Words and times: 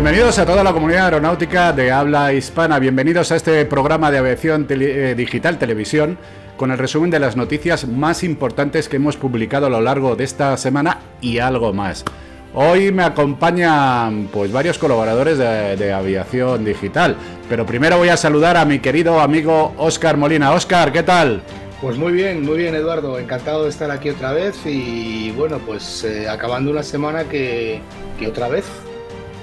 Bienvenidos 0.00 0.38
a 0.38 0.46
toda 0.46 0.64
la 0.64 0.72
comunidad 0.72 1.04
aeronáutica 1.04 1.74
de 1.74 1.92
habla 1.92 2.32
hispana. 2.32 2.78
Bienvenidos 2.78 3.32
a 3.32 3.36
este 3.36 3.66
programa 3.66 4.10
de 4.10 4.16
aviación 4.16 4.66
eh, 4.70 5.14
digital 5.14 5.58
televisión 5.58 6.16
con 6.56 6.70
el 6.70 6.78
resumen 6.78 7.10
de 7.10 7.18
las 7.18 7.36
noticias 7.36 7.86
más 7.86 8.24
importantes 8.24 8.88
que 8.88 8.96
hemos 8.96 9.18
publicado 9.18 9.66
a 9.66 9.68
lo 9.68 9.82
largo 9.82 10.16
de 10.16 10.24
esta 10.24 10.56
semana 10.56 11.00
y 11.20 11.38
algo 11.38 11.74
más. 11.74 12.06
Hoy 12.54 12.90
me 12.92 13.02
acompañan 13.02 14.30
pues 14.32 14.50
varios 14.50 14.78
colaboradores 14.78 15.36
de, 15.36 15.92
aviación 15.92 16.64
digital, 16.64 17.16
pero 17.50 17.66
primero 17.66 17.98
voy 17.98 18.08
a 18.08 18.16
saludar 18.16 18.56
a 18.56 18.64
mi 18.64 18.78
querido 18.78 19.20
amigo 19.20 19.74
Oscar 19.76 20.16
Molina. 20.16 20.52
Oscar, 20.52 20.92
¿qué 20.92 21.02
tal? 21.02 21.42
Pues 21.82 21.98
muy 21.98 22.14
bien, 22.14 22.42
muy 22.42 22.56
bien 22.56 22.74
Eduardo, 22.74 23.18
encantado 23.18 23.64
de 23.64 23.68
estar 23.68 23.90
aquí 23.90 24.08
otra 24.08 24.32
vez 24.32 24.64
y 24.64 25.30
bueno, 25.32 25.58
pues 25.58 26.04
eh, 26.04 26.26
acabando 26.26 26.70
una 26.70 26.82
semana 26.82 27.24
que, 27.24 27.82
que, 28.18 28.28
otra 28.28 28.48
vez 28.48 28.64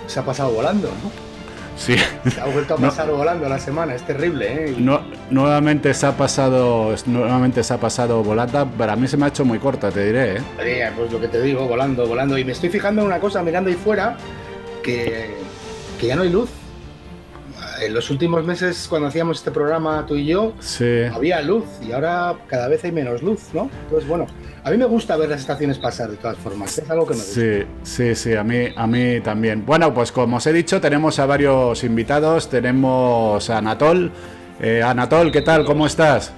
se 0.08 0.20
ha 0.20 0.24
pasado 0.24 0.52
volando, 0.52 0.88
¿no? 1.04 1.12
Sí. 1.78 1.96
Se 2.34 2.42
ha 2.42 2.46
vuelto 2.46 2.74
a 2.74 2.78
pasar 2.82 3.08
no, 3.08 3.18
volando 3.18 3.48
la 3.48 3.60
semana, 3.60 3.94
es 3.94 4.02
terrible, 4.02 4.72
¿eh? 4.72 4.76
No, 4.78 5.02
nuevamente 5.30 5.94
se 5.94 6.08
ha 6.08 6.18
pasado, 6.18 6.96
nuevamente 7.06 7.64
se 7.64 7.74
ha 7.74 7.80
pasado 7.80 8.24
volando, 8.24 8.68
para 8.78 8.96
mí 8.96 9.08
se 9.08 9.16
me 9.16 9.26
ha 9.26 9.28
hecho 9.30 9.46
muy 9.46 9.60
corta, 9.60 9.92
te 9.92 10.06
diré, 10.06 10.38
eh 10.38 10.92
pues 10.98 11.12
lo 11.12 11.20
que 11.20 11.28
te 11.28 11.40
digo, 11.42 11.68
volando, 11.68 12.08
volando. 12.08 12.38
Y 12.38 12.44
me 12.44 12.54
estoy 12.54 12.70
fijando 12.70 13.02
en 13.02 13.08
una 13.08 13.20
cosa, 13.20 13.44
mirando 13.44 13.70
ahí 13.70 13.76
fuera, 13.76 14.18
que, 14.84 15.36
que 16.00 16.08
ya 16.08 16.16
no 16.16 16.24
hay 16.24 16.30
luz 16.30 16.50
en 17.82 17.94
los 17.94 18.10
últimos 18.10 18.44
meses, 18.46 18.88
cuando 18.90 19.08
hacíamos 19.08 19.38
este 19.38 19.52
programa 19.52 20.06
tú 20.06 20.16
y 20.16 20.26
yo, 20.26 20.54
sí. 20.60 21.04
había 21.14 21.42
luz 21.42 21.66
y 21.86 21.92
ahora 21.92 22.36
cada 22.48 22.68
vez 22.68 22.84
hay 22.84 22.92
menos 22.92 23.22
luz, 23.22 23.50
¿no? 23.54 23.70
Entonces, 23.84 24.08
bueno, 24.08 24.28
a 24.64 24.72
mí 24.72 24.78
me 24.78 24.86
gusta 24.86 25.16
ver 25.16 25.30
las 25.30 25.42
estaciones 25.42 25.78
pasar 25.78 26.10
de 26.10 26.18
todas 26.18 26.38
formas, 26.38 26.78
es 26.78 26.90
algo 26.90 27.06
que 27.06 27.14
me 27.14 27.20
gusta. 27.20 27.34
Sí, 27.34 27.64
sí, 27.84 28.16
sí, 28.16 28.36
a 28.36 28.44
mí, 28.44 28.68
a 28.76 28.88
mí 28.88 29.22
también. 29.22 29.66
Bueno, 29.66 29.94
pues 29.94 30.12
como 30.12 30.38
os 30.38 30.48
he 30.48 30.54
dicho, 30.54 30.82
tenemos 30.82 31.20
a 31.20 31.26
varios 31.26 31.84
invitados, 31.84 32.50
tenemos 32.50 33.50
a 33.50 33.58
Anatol. 33.60 34.12
Eh, 34.60 34.82
Anatol, 34.84 35.32
¿qué 35.32 35.42
tal? 35.42 35.66
¿Cómo 35.66 35.86
estás? 35.86 36.34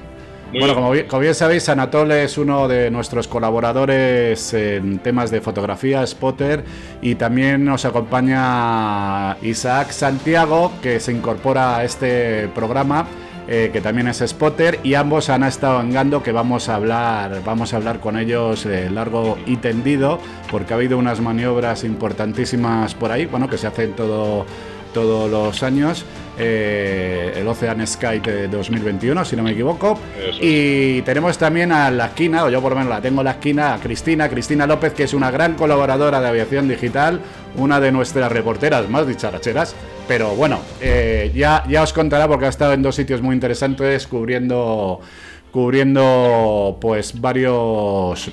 Bueno, 0.52 0.74
como 0.74 0.92
bien, 0.92 1.06
como 1.08 1.22
bien, 1.22 1.36
sabéis, 1.36 1.70
Anatol 1.70 2.12
es 2.12 2.38
uno 2.40 2.68
de 2.68 2.90
nuestros 2.90 3.28
colaboradores 3.28 4.52
en 4.56 4.98
temas 4.98 5.30
de 5.30 5.42
fotografía, 5.42 6.06
spotter, 6.08 6.64
y 7.02 7.16
también 7.16 7.64
nos 7.64 7.86
acompaña 7.86 9.38
Isaac 9.44 9.92
Santiago, 9.92 10.72
que 10.82 11.00
se 11.00 11.12
incorpora 11.12 11.78
a 11.78 11.84
este 11.84 12.48
programa. 12.56 13.08
Eh, 13.52 13.72
que 13.74 13.82
también 13.82 14.08
es 14.08 14.20
spotter 14.20 14.80
y 14.84 14.94
ambos 14.94 15.28
han 15.30 15.44
estado 15.44 15.82
en 15.82 15.92
Gando 15.92 16.22
que 16.22 16.32
vamos 16.32 16.70
a 16.70 16.76
hablar 16.76 17.42
vamos 17.44 17.74
a 17.74 17.78
hablar 17.78 18.00
con 18.00 18.16
ellos 18.16 18.64
eh, 18.68 18.92
largo 18.92 19.40
y 19.48 19.56
tendido 19.56 20.20
porque 20.52 20.74
ha 20.74 20.76
habido 20.76 21.00
unas 21.00 21.20
maniobras 21.20 21.84
importantísimas 21.84 22.94
por 22.94 23.12
ahí 23.12 23.26
bueno 23.26 23.50
que 23.50 23.58
se 23.58 23.66
hacen 23.66 23.94
todo 23.94 24.46
todos 24.94 25.30
los 25.30 25.64
años, 25.64 26.06
eh, 26.40 27.34
el 27.36 27.48
Ocean 27.48 27.86
Sky 27.86 28.20
de 28.20 28.48
2021, 28.48 29.26
si 29.26 29.36
no 29.36 29.44
me 29.44 29.52
equivoco. 29.52 30.00
Eso. 30.18 30.40
Y 30.42 31.02
tenemos 31.02 31.38
también 31.38 31.72
a 31.72 31.92
la 31.92 32.08
esquina, 32.08 32.46
o 32.46 32.50
yo 32.50 32.62
por 32.62 32.72
lo 32.72 32.78
menos 32.78 32.90
la 32.90 33.02
tengo 33.02 33.22
en 33.22 33.26
la 33.26 33.32
esquina, 33.32 33.74
a 33.74 33.80
Cristina, 33.80 34.30
Cristina 34.30 34.66
López, 34.66 34.94
que 34.94 35.04
es 35.04 35.14
una 35.14 35.32
gran 35.32 35.56
colaboradora 35.56 36.22
de 36.22 36.28
aviación 36.30 36.68
digital, 36.68 37.20
una 37.58 37.80
de 37.80 37.92
nuestras 37.92 38.32
reporteras 38.32 38.90
más 38.90 39.06
dicharacheras. 39.06 39.76
Pero 40.08 40.36
bueno, 40.36 40.60
eh, 40.82 41.32
ya, 41.36 41.64
ya 41.68 41.84
os 41.84 41.94
contará 41.94 42.28
porque 42.28 42.46
ha 42.46 42.50
estado 42.50 42.74
en 42.74 42.82
dos 42.82 42.96
sitios 42.96 43.22
muy 43.22 43.36
interesantes 43.36 44.08
cubriendo, 44.08 45.02
cubriendo 45.52 46.78
pues 46.82 47.20
varios, 47.20 48.32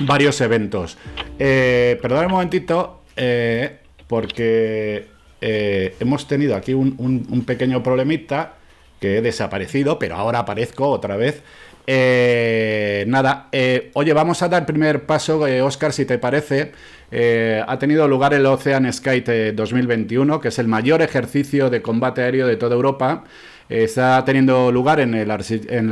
varios 0.00 0.40
eventos. 0.40 0.96
Eh, 1.38 1.98
perdón 2.00 2.26
un 2.26 2.32
momentito, 2.32 3.00
eh, 3.16 3.78
porque 4.06 5.13
eh, 5.40 5.94
hemos 6.00 6.26
tenido 6.26 6.56
aquí 6.56 6.74
un, 6.74 7.44
pequeño 7.46 7.82
problemita 7.82 8.54
que 9.00 9.18
he 9.18 9.22
desaparecido, 9.22 9.98
pero 9.98 10.16
ahora 10.16 10.40
aparezco 10.40 10.88
otra 10.88 11.16
vez. 11.16 11.42
Eh, 11.86 13.04
nada, 13.08 13.48
eh, 13.52 13.90
oye, 13.94 14.12
vamos 14.14 14.42
a 14.42 14.48
dar 14.48 14.64
primer 14.64 15.04
paso, 15.04 15.40
Oscar, 15.64 15.92
si 15.92 16.04
te 16.04 16.18
parece. 16.18 16.72
Eh, 17.10 17.62
ha 17.66 17.78
tenido 17.78 18.08
lugar 18.08 18.32
el 18.34 18.46
Ocean 18.46 18.90
Sky 18.92 19.20
2021, 19.54 20.40
que 20.40 20.48
es 20.48 20.58
el 20.58 20.68
mayor 20.68 21.02
ejercicio 21.02 21.70
de 21.70 21.82
combate 21.82 22.22
aéreo 22.22 22.46
de 22.46 22.56
toda 22.56 22.74
Europa. 22.74 23.24
está 23.68 24.24
teniendo 24.24 24.70
lugar 24.72 25.00
en 25.00 25.14
el 25.14 25.30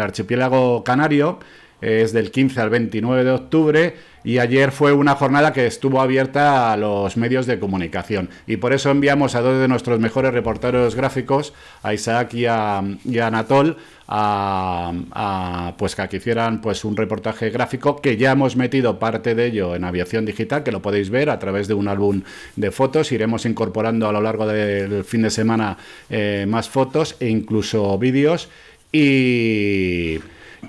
archipiélago 0.00 0.84
canario 0.84 1.38
es 1.82 2.12
del 2.12 2.30
15 2.30 2.60
al 2.60 2.70
29 2.70 3.24
de 3.24 3.30
octubre 3.30 3.94
y 4.24 4.38
ayer 4.38 4.70
fue 4.70 4.92
una 4.92 5.16
jornada 5.16 5.52
que 5.52 5.66
estuvo 5.66 6.00
abierta 6.00 6.72
a 6.72 6.76
los 6.76 7.16
medios 7.16 7.46
de 7.46 7.58
comunicación. 7.58 8.30
Y 8.46 8.56
por 8.56 8.72
eso 8.72 8.90
enviamos 8.90 9.34
a 9.34 9.40
dos 9.40 9.60
de 9.60 9.66
nuestros 9.66 9.98
mejores 9.98 10.32
reporteros 10.32 10.94
gráficos, 10.94 11.52
a 11.82 11.92
Isaac 11.92 12.34
y 12.34 12.46
a, 12.46 12.82
y 13.04 13.18
a 13.18 13.26
Anatol, 13.26 13.76
a, 14.06 15.72
pues 15.76 15.96
que 15.96 16.16
hicieran 16.16 16.60
pues 16.60 16.84
un 16.84 16.96
reportaje 16.96 17.50
gráfico 17.50 18.00
que 18.00 18.16
ya 18.16 18.32
hemos 18.32 18.56
metido 18.56 18.98
parte 18.98 19.34
de 19.34 19.46
ello 19.46 19.74
en 19.74 19.84
aviación 19.84 20.24
digital, 20.24 20.62
que 20.62 20.70
lo 20.70 20.82
podéis 20.82 21.10
ver 21.10 21.30
a 21.30 21.38
través 21.38 21.66
de 21.66 21.74
un 21.74 21.88
álbum 21.88 22.22
de 22.54 22.70
fotos, 22.70 23.10
iremos 23.10 23.44
incorporando 23.44 24.08
a 24.08 24.12
lo 24.12 24.20
largo 24.20 24.46
del 24.46 25.02
fin 25.04 25.22
de 25.22 25.30
semana 25.30 25.78
eh, 26.10 26.46
más 26.48 26.68
fotos 26.68 27.16
e 27.18 27.28
incluso 27.28 27.98
vídeos. 27.98 28.48
Y... 28.92 30.20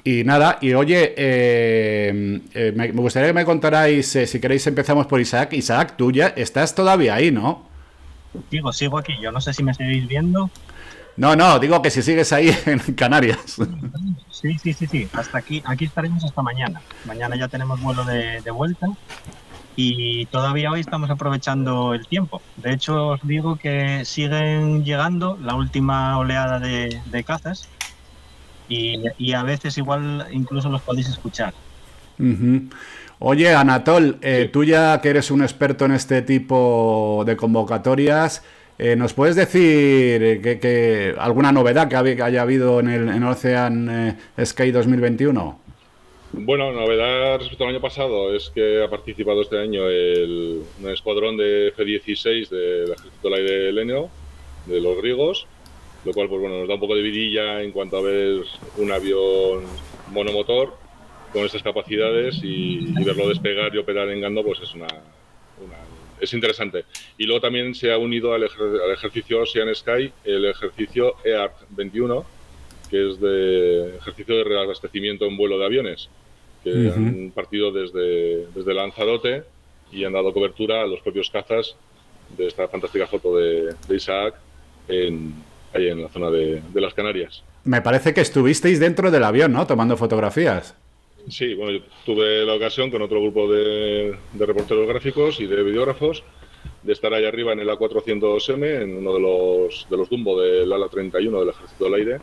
Y 0.03 0.23
nada, 0.23 0.57
y 0.59 0.73
oye, 0.73 1.13
eh, 1.15 2.41
eh, 2.53 2.73
me, 2.75 2.91
me, 2.91 3.01
gustaría 3.01 3.29
que 3.29 3.33
me 3.33 3.45
contarais, 3.45 4.15
eh, 4.15 4.27
si 4.27 4.39
queréis 4.39 4.65
empezamos 4.67 5.07
por 5.07 5.21
Isaac. 5.21 5.53
Isaac, 5.53 5.95
tú 5.97 6.11
ya 6.11 6.27
estás 6.27 6.75
todavía 6.75 7.15
ahí, 7.15 7.31
¿no? 7.31 7.63
Digo, 8.49 8.73
sigo 8.73 8.97
aquí, 8.97 9.13
yo 9.21 9.31
no 9.31 9.39
sé 9.39 9.53
si 9.53 9.63
me 9.63 9.73
seguís 9.73 10.07
viendo. 10.07 10.49
No, 11.15 11.35
no, 11.35 11.59
digo 11.59 11.81
que 11.81 11.91
si 11.91 12.01
sigues 12.01 12.33
ahí 12.33 12.49
en 12.65 12.79
Canarias. 12.95 13.57
Sí, 14.31 14.57
sí, 14.57 14.73
sí, 14.73 14.87
sí, 14.87 15.07
hasta 15.13 15.37
aquí, 15.37 15.61
aquí 15.65 15.85
estaremos 15.85 16.23
hasta 16.23 16.41
mañana. 16.41 16.81
Mañana 17.05 17.35
ya 17.37 17.47
tenemos 17.47 17.79
vuelo 17.81 18.03
de, 18.03 18.41
de 18.41 18.51
vuelta 18.51 18.87
y 19.75 20.25
todavía 20.27 20.71
hoy 20.71 20.81
estamos 20.81 21.09
aprovechando 21.09 21.93
el 21.93 22.07
tiempo. 22.07 22.41
De 22.57 22.73
hecho, 22.73 23.09
os 23.09 23.21
digo 23.23 23.55
que 23.55 24.03
siguen 24.05 24.83
llegando 24.83 25.37
la 25.41 25.55
última 25.55 26.17
oleada 26.17 26.59
de, 26.59 27.01
de 27.05 27.23
cazas 27.23 27.69
y, 28.73 29.03
y, 29.17 29.33
a 29.33 29.43
veces 29.43 29.77
igual 29.77 30.27
incluso 30.31 30.69
los 30.69 30.81
podéis 30.81 31.09
escuchar. 31.09 31.53
Uh 32.19 32.23
-huh. 32.23 32.69
Oye, 33.19 33.53
Anatol, 33.53 34.17
eh, 34.21 34.43
sí. 34.43 34.49
tú 34.51 34.63
ya 34.63 34.99
que 35.01 35.09
eres 35.09 35.31
un 35.31 35.41
experto 35.41 35.85
en 35.85 35.91
este 35.91 36.21
tipo 36.21 37.23
de 37.25 37.37
convocatorias, 37.37 38.43
eh, 38.77 38.95
¿nos 38.95 39.13
puedes 39.13 39.35
decir 39.35 40.41
que, 40.41 40.59
que 40.59 41.15
alguna 41.17 41.51
novedad 41.51 41.87
que, 41.87 41.95
haya, 41.95 42.15
que 42.15 42.23
haya 42.23 42.41
habido 42.41 42.79
en 42.79 42.89
el 42.89 43.09
en 43.09 43.23
Ocean 43.23 44.17
eh, 44.37 44.45
Sky 44.45 44.71
2021? 44.71 45.59
Bueno, 46.33 46.71
novedad 46.71 47.37
respecto 47.37 47.63
al 47.63 47.69
año 47.69 47.81
pasado 47.81 48.35
es 48.35 48.49
que 48.49 48.83
ha 48.83 48.89
participado 48.89 49.43
este 49.43 49.59
año 49.59 49.87
el, 49.87 50.63
un 50.81 50.89
escuadrón 50.89 51.37
de 51.37 51.67
F-16 51.67 52.49
del 52.49 52.91
Ejército 52.91 53.29
del 53.29 53.33
Aire 53.35 53.69
Helenio, 53.69 54.09
de 54.65 54.81
los 54.81 54.97
griegos, 54.97 55.47
lo 56.05 56.13
cual 56.13 56.27
pues 56.27 56.41
bueno, 56.41 56.59
nos 56.59 56.67
da 56.67 56.75
un 56.75 56.79
poco 56.79 56.95
de 56.95 57.01
vidilla 57.01 57.61
en 57.61 57.71
cuanto 57.71 57.97
a 57.97 58.01
ver 58.01 58.43
un 58.77 58.91
avión 58.91 59.63
monomotor 60.11 60.75
con 61.31 61.43
estas 61.45 61.63
capacidades 61.63 62.39
y, 62.43 62.93
y 62.97 63.03
verlo 63.03 63.27
despegar 63.27 63.73
y 63.73 63.77
operar 63.77 64.09
en 64.09 64.21
Gando 64.21 64.43
pues 64.43 64.59
es 64.61 64.73
una, 64.73 64.87
una, 64.87 65.77
es 66.19 66.33
interesante. 66.33 66.85
Y 67.17 67.25
luego 67.25 67.41
también 67.41 67.73
se 67.75 67.91
ha 67.91 67.97
unido 67.97 68.33
al, 68.33 68.43
ejer, 68.43 68.81
al 68.83 68.91
ejercicio 68.91 69.41
Ocean 69.41 69.73
Sky 69.73 70.11
el 70.23 70.45
ejercicio 70.45 71.15
EARC 71.23 71.53
21, 71.69 72.25
que 72.89 73.09
es 73.09 73.19
de 73.19 73.97
ejercicio 73.97 74.37
de 74.37 74.43
reabastecimiento 74.43 75.25
en 75.25 75.37
vuelo 75.37 75.57
de 75.57 75.65
aviones, 75.65 76.09
que 76.63 76.69
uh 76.69 76.73
-huh. 76.73 76.93
han 76.95 77.31
partido 77.31 77.71
desde, 77.71 78.47
desde 78.53 78.73
Lanzarote 78.73 79.43
y 79.91 80.03
han 80.05 80.13
dado 80.13 80.33
cobertura 80.33 80.81
a 80.81 80.87
los 80.87 81.01
propios 81.01 81.29
cazas 81.29 81.75
de 82.37 82.47
esta 82.47 82.67
fantástica 82.67 83.07
foto 83.07 83.35
de, 83.37 83.75
de 83.87 83.95
Isaac 83.95 84.35
en, 84.87 85.33
ahí 85.73 85.89
en 85.89 86.01
la 86.01 86.09
zona 86.09 86.29
de, 86.29 86.61
de, 86.73 86.81
las 86.81 86.93
Canarias. 86.93 87.43
Me 87.63 87.81
parece 87.81 88.13
que 88.13 88.21
estuvisteis 88.21 88.79
dentro 88.79 89.11
del 89.11 89.23
avión, 89.23 89.51
¿no? 89.51 89.65
Tomando 89.67 89.97
fotografías. 89.97 90.75
Sí, 91.29 91.53
bueno, 91.53 91.71
yo 91.79 91.83
tuve 92.05 92.45
la 92.45 92.53
ocasión 92.53 92.91
con 92.91 93.01
otro 93.01 93.21
grupo 93.21 93.51
de, 93.51 94.15
de 94.33 94.45
reporteros 94.45 94.87
gráficos 94.87 95.39
y 95.39 95.47
de 95.47 95.63
videógrafos 95.63 96.23
de 96.83 96.93
estar 96.93 97.13
ahí 97.13 97.25
arriba 97.25 97.53
en 97.53 97.59
el 97.59 97.69
A400M, 97.69 98.81
en 98.81 98.97
uno 98.97 99.13
de 99.13 99.19
los, 99.19 99.87
de 99.89 99.97
los 99.97 100.09
Dumbo 100.09 100.39
del 100.39 100.71
ala 100.71 100.89
31 100.89 101.39
del 101.39 101.49
Ejército 101.49 101.85
del 101.85 101.93
Aire, 101.93 102.19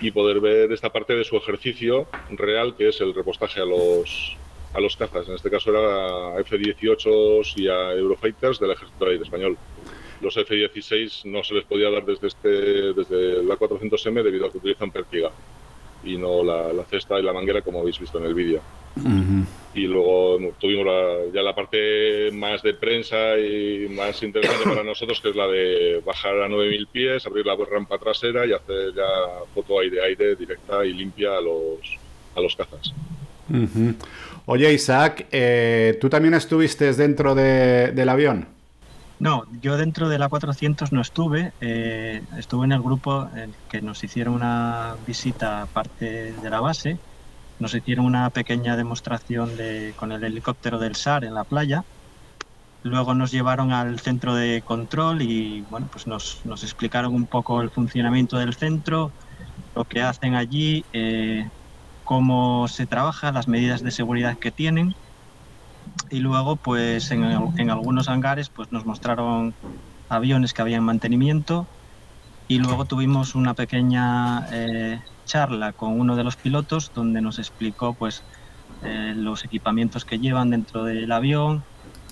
y 0.00 0.10
poder 0.10 0.40
ver 0.40 0.72
esta 0.72 0.90
parte 0.90 1.14
de 1.14 1.24
su 1.24 1.36
ejercicio 1.36 2.06
real, 2.30 2.74
que 2.76 2.88
es 2.88 3.00
el 3.00 3.14
repostaje 3.14 3.60
a 3.60 3.64
los, 3.64 4.36
a 4.72 4.80
los 4.80 4.96
cazas. 4.96 5.28
En 5.28 5.34
este 5.34 5.50
caso 5.50 5.70
era 5.70 6.36
a 6.36 6.40
F-18 6.40 7.56
y 7.56 7.68
a 7.68 7.92
Eurofighters 7.92 8.58
del 8.58 8.70
Ejército 8.70 9.04
del 9.04 9.12
Aire 9.12 9.24
Español 9.24 9.58
los 10.20 10.36
F-16 10.36 11.24
no 11.24 11.42
se 11.42 11.54
les 11.54 11.64
podía 11.64 11.90
dar 11.90 12.04
desde, 12.04 12.28
este, 12.28 12.48
desde 12.92 13.42
la 13.42 13.56
400M 13.56 14.22
debido 14.22 14.46
a 14.46 14.50
que 14.50 14.58
utilizan 14.58 14.90
pértiga 14.90 15.30
y 16.04 16.16
no 16.16 16.42
la, 16.42 16.72
la, 16.72 16.84
cesta 16.84 17.18
y 17.18 17.22
la 17.22 17.32
manguera 17.32 17.62
como 17.62 17.80
habéis 17.80 17.98
visto 17.98 18.18
en 18.18 18.24
el 18.24 18.34
vídeo. 18.34 18.60
Uh 18.96 19.02
-huh. 19.02 19.46
y 19.74 19.86
luego 19.86 20.38
tuvimos 20.58 20.84
ya 21.32 21.42
la 21.42 21.54
parte 21.54 22.32
más 22.32 22.60
de 22.62 22.74
prensa 22.74 23.38
y 23.38 23.86
más 23.88 24.20
interesante 24.22 24.64
para 24.68 24.82
nosotros, 24.82 25.20
que 25.20 25.28
es 25.30 25.36
la 25.36 25.46
de 25.46 26.02
bajar 26.04 26.42
a 26.42 26.48
9.000 26.48 26.88
pies, 26.90 27.26
abrir 27.26 27.46
la 27.46 27.56
rampa 27.56 27.98
trasera 27.98 28.44
y 28.46 28.52
hacer 28.52 28.92
ya 28.94 29.04
foto 29.54 29.78
aire-aire 29.78 30.34
directa 30.34 30.84
y 30.84 30.92
limpia 30.92 31.36
a 31.36 31.40
los, 31.40 31.98
a 32.34 32.40
los 32.40 32.56
cazas. 32.56 32.92
Oye, 34.46 34.72
Isaac, 34.72 35.26
eh, 35.30 35.96
¿tú 36.00 36.08
también 36.08 36.34
estuviste 36.34 36.92
dentro 36.92 37.34
del 37.34 38.08
avión? 38.08 38.59
No, 39.20 39.44
yo 39.50 39.76
dentro 39.76 40.08
de 40.08 40.18
la 40.18 40.30
400 40.30 40.92
no 40.92 41.02
estuve. 41.02 41.52
Eh, 41.60 42.26
estuve 42.38 42.64
en 42.64 42.72
el 42.72 42.80
grupo 42.82 43.28
en 43.34 43.54
que 43.68 43.82
nos 43.82 44.02
hicieron 44.02 44.34
una 44.34 44.96
visita 45.00 45.62
aparte 45.62 46.32
de 46.38 46.50
la 46.50 46.60
base. 46.60 47.02
Nos 47.58 47.74
hicieron 47.74 48.06
una 48.06 48.30
pequeña 48.30 48.76
demostración 48.76 49.56
de, 49.56 49.94
con 49.96 50.12
el 50.12 50.24
helicóptero 50.24 50.78
del 50.78 50.96
SAR 50.96 51.24
en 51.24 51.34
la 51.34 51.44
playa. 51.44 51.86
Luego 52.82 53.14
nos 53.14 53.30
llevaron 53.30 53.72
al 53.72 54.00
centro 54.00 54.34
de 54.34 54.62
control 54.62 55.22
y 55.22 55.62
bueno, 55.62 55.88
pues 55.90 56.06
nos, 56.06 56.40
nos 56.44 56.62
explicaron 56.64 57.14
un 57.14 57.28
poco 57.28 57.60
el 57.62 57.70
funcionamiento 57.70 58.38
del 58.38 58.54
centro, 58.54 59.14
lo 59.74 59.86
que 59.86 60.02
hacen 60.02 60.34
allí, 60.34 60.86
eh, 60.92 61.50
cómo 62.04 62.68
se 62.68 62.86
trabaja, 62.86 63.32
las 63.32 63.48
medidas 63.48 63.82
de 63.82 63.90
seguridad 63.92 64.38
que 64.38 64.52
tienen 64.52 64.96
y 66.10 66.20
luego 66.20 66.56
pues 66.56 67.10
en, 67.10 67.22
algunos 67.70 68.08
hangares 68.08 68.48
pues 68.48 68.72
nos 68.72 68.86
mostraron 68.86 69.54
aviones 70.08 70.52
que 70.52 70.62
había 70.62 70.76
en 70.76 70.84
mantenimiento. 70.84 71.66
Y 72.48 72.58
luego 72.58 72.84
tuvimos 72.84 73.36
una 73.36 73.54
pequeña 73.54 74.48
eh, 74.50 75.00
charla 75.24 75.72
con 75.72 76.00
uno 76.00 76.16
de 76.16 76.24
los 76.24 76.34
pilotos 76.36 76.90
donde 76.94 77.20
nos 77.20 77.38
explicó 77.38 77.94
pues 77.94 78.24
eh, 78.82 79.14
los 79.16 79.44
equipamientos 79.44 80.04
que 80.04 80.18
llevan 80.18 80.50
dentro 80.50 80.84
del 80.84 81.12
avión 81.12 81.62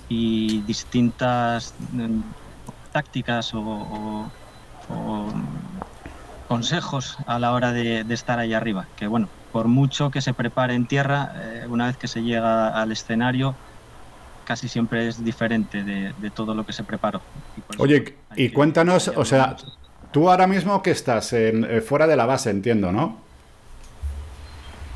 y 0.07 0.61
distintas 0.61 1.73
mm, 1.91 2.21
tácticas 2.93 3.53
o, 3.53 4.31
consejos 6.47 7.17
a 7.27 7.37
la 7.37 7.51
hora 7.51 7.71
de, 7.73 8.03
de, 8.03 8.13
estar 8.13 8.39
ahí 8.39 8.53
arriba. 8.53 8.87
Que 8.95 9.07
bueno 9.07 9.27
por 9.51 9.67
mucho 9.67 10.11
que 10.11 10.21
se 10.21 10.33
prepare 10.33 10.75
en 10.75 10.85
tierra, 10.85 11.31
eh, 11.35 11.65
una 11.69 11.87
vez 11.87 11.97
que 11.97 12.07
se 12.07 12.21
llega 12.21 12.69
al 12.69 12.91
escenario, 12.91 13.55
casi 14.49 14.67
siempre 14.67 15.07
es 15.07 15.23
diferente 15.23 15.83
de, 15.83 16.31
todo 16.31 16.55
lo 16.55 16.65
que 16.65 16.73
se 16.73 16.83
preparó. 16.83 17.21
Oye, 17.77 18.15
y 18.35 18.49
cuéntanos, 18.49 19.07
o 19.09 19.23
sea, 19.23 19.55
tú 20.11 20.27
ahora 20.27 20.47
mismo 20.47 20.81
que 20.81 20.89
estás 20.89 21.33
en, 21.33 21.63
eh, 21.65 21.81
fuera 21.81 22.07
de 22.07 22.15
la 22.15 22.25
base, 22.25 22.49
entiendo, 22.49 22.91
¿no? 22.91 23.19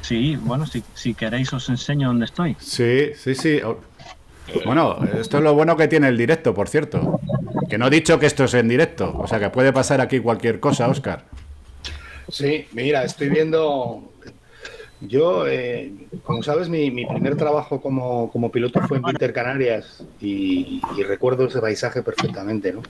Sí, 0.02 0.36
bueno, 0.42 0.66
si, 0.66 0.84
si 0.96 1.14
queréis 1.14 1.54
os 1.54 1.70
enseño 1.70 2.08
dónde 2.08 2.26
estoy. 2.26 2.58
Sí, 2.60 3.12
sí, 3.16 3.36
sí. 3.36 3.62
Bueno, 4.66 4.98
esto 5.20 5.38
es 5.38 5.44
lo 5.44 5.54
bueno 5.54 5.78
que 5.78 5.88
tiene 5.88 6.08
el 6.08 6.18
directo, 6.18 6.56
por 6.56 6.68
cierto. 6.68 7.20
Que 7.70 7.78
no 7.78 7.86
he 7.86 7.92
dicho 7.92 8.18
que 8.18 8.26
esto 8.26 8.46
es 8.46 8.56
en 8.56 8.68
directo, 8.68 9.16
o 9.16 9.28
sea 9.28 9.40
que 9.40 9.52
puede 9.52 9.72
pasar 9.72 10.02
aquí 10.02 10.20
cualquier 10.20 10.60
cosa, 10.60 10.88
Oscar. 10.88 11.26
Sí, 12.28 12.66
mira, 12.72 13.04
estoy 13.04 13.30
viendo 13.30 14.12
yo, 15.08 15.48
eh, 15.48 15.92
como 16.24 16.44
sabes, 16.44 16.70
mi, 16.70 17.06
primer 17.06 17.36
trabajo 17.36 17.82
como, 17.82 18.52
piloto 18.52 18.82
fue 18.88 18.98
en 18.98 19.06
Winter 19.06 19.34
Canarias 19.34 20.04
y, 20.20 20.82
recuerdo 21.08 21.46
ese 21.46 21.60
paisaje 21.60 22.02
perfectamente, 22.02 22.74
¿no? 22.74 22.82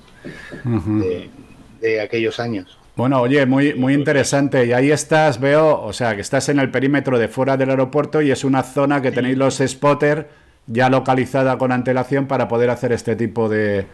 de, 1.82 2.02
aquellos 2.02 2.40
años. 2.40 2.78
Bueno, 2.96 3.22
oye, 3.22 3.46
muy, 3.46 3.74
muy 3.74 3.94
interesante. 3.94 4.66
Y 4.66 4.74
ahí 4.74 4.92
estás, 4.92 5.40
veo, 5.40 5.82
o 5.82 5.94
sea, 5.94 6.16
que 6.16 6.22
estás 6.22 6.48
en 6.50 6.60
el 6.60 6.70
perímetro 6.70 7.18
de 7.18 7.28
fuera 7.28 7.58
del 7.58 7.72
aeropuerto 7.72 8.22
y 8.22 8.32
es 8.32 8.44
una 8.44 8.64
zona 8.64 9.02
que 9.02 9.12
tenéis 9.12 9.38
los 9.38 9.58
spotters 9.58 10.26
ya 10.68 10.90
localizada 10.90 11.58
con 11.58 11.72
antelación 11.72 12.28
para 12.28 12.48
poder 12.48 12.70
hacer 12.70 12.92
este 12.92 13.16
tipo 13.16 13.50
de... 13.50 13.88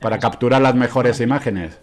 para 0.00 0.18
capturar 0.18 0.60
las 0.60 0.74
mejores 0.74 1.20
imágenes. 1.20 1.78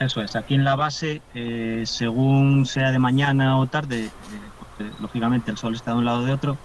Eso 0.00 0.22
es, 0.22 0.36
aquí 0.36 0.54
en 0.54 0.64
la 0.64 0.76
base, 0.76 1.20
eh, 1.34 1.82
según 1.84 2.66
sea 2.66 2.92
de 2.92 3.00
mañana 3.00 3.58
o 3.58 3.66
tarde, 3.66 4.04
eh, 4.04 4.10
lógicamente 5.00 5.50
el 5.50 5.56
sol 5.56 5.74
está 5.74 5.92
de 5.92 5.98
un 5.98 6.04
lado 6.04 6.24
de 6.24 6.32
otro, 6.32 6.58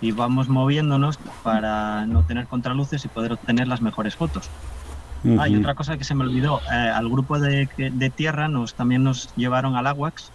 y 0.00 0.12
vamos 0.12 0.48
moviéndonos 0.48 1.18
para 1.42 2.06
no 2.06 2.22
tener 2.22 2.46
contraluces 2.46 3.04
y 3.04 3.08
poder 3.08 3.32
obtener 3.32 3.68
las 3.68 3.80
mejores 3.80 4.14
fotos. 4.16 4.50
Hay 5.40 5.56
otra 5.56 5.74
cosa 5.74 5.98
que 5.98 6.04
se 6.04 6.14
me 6.14 6.22
olvidó, 6.22 6.60
eh, 6.72 6.74
al 6.74 7.08
grupo 7.08 7.40
de, 7.40 7.68
tierra 8.14 8.46
nos 8.48 8.74
también 8.74 9.02
nos 9.02 9.34
llevaron 9.34 9.74
al 9.74 9.88
AWACS 9.88 10.30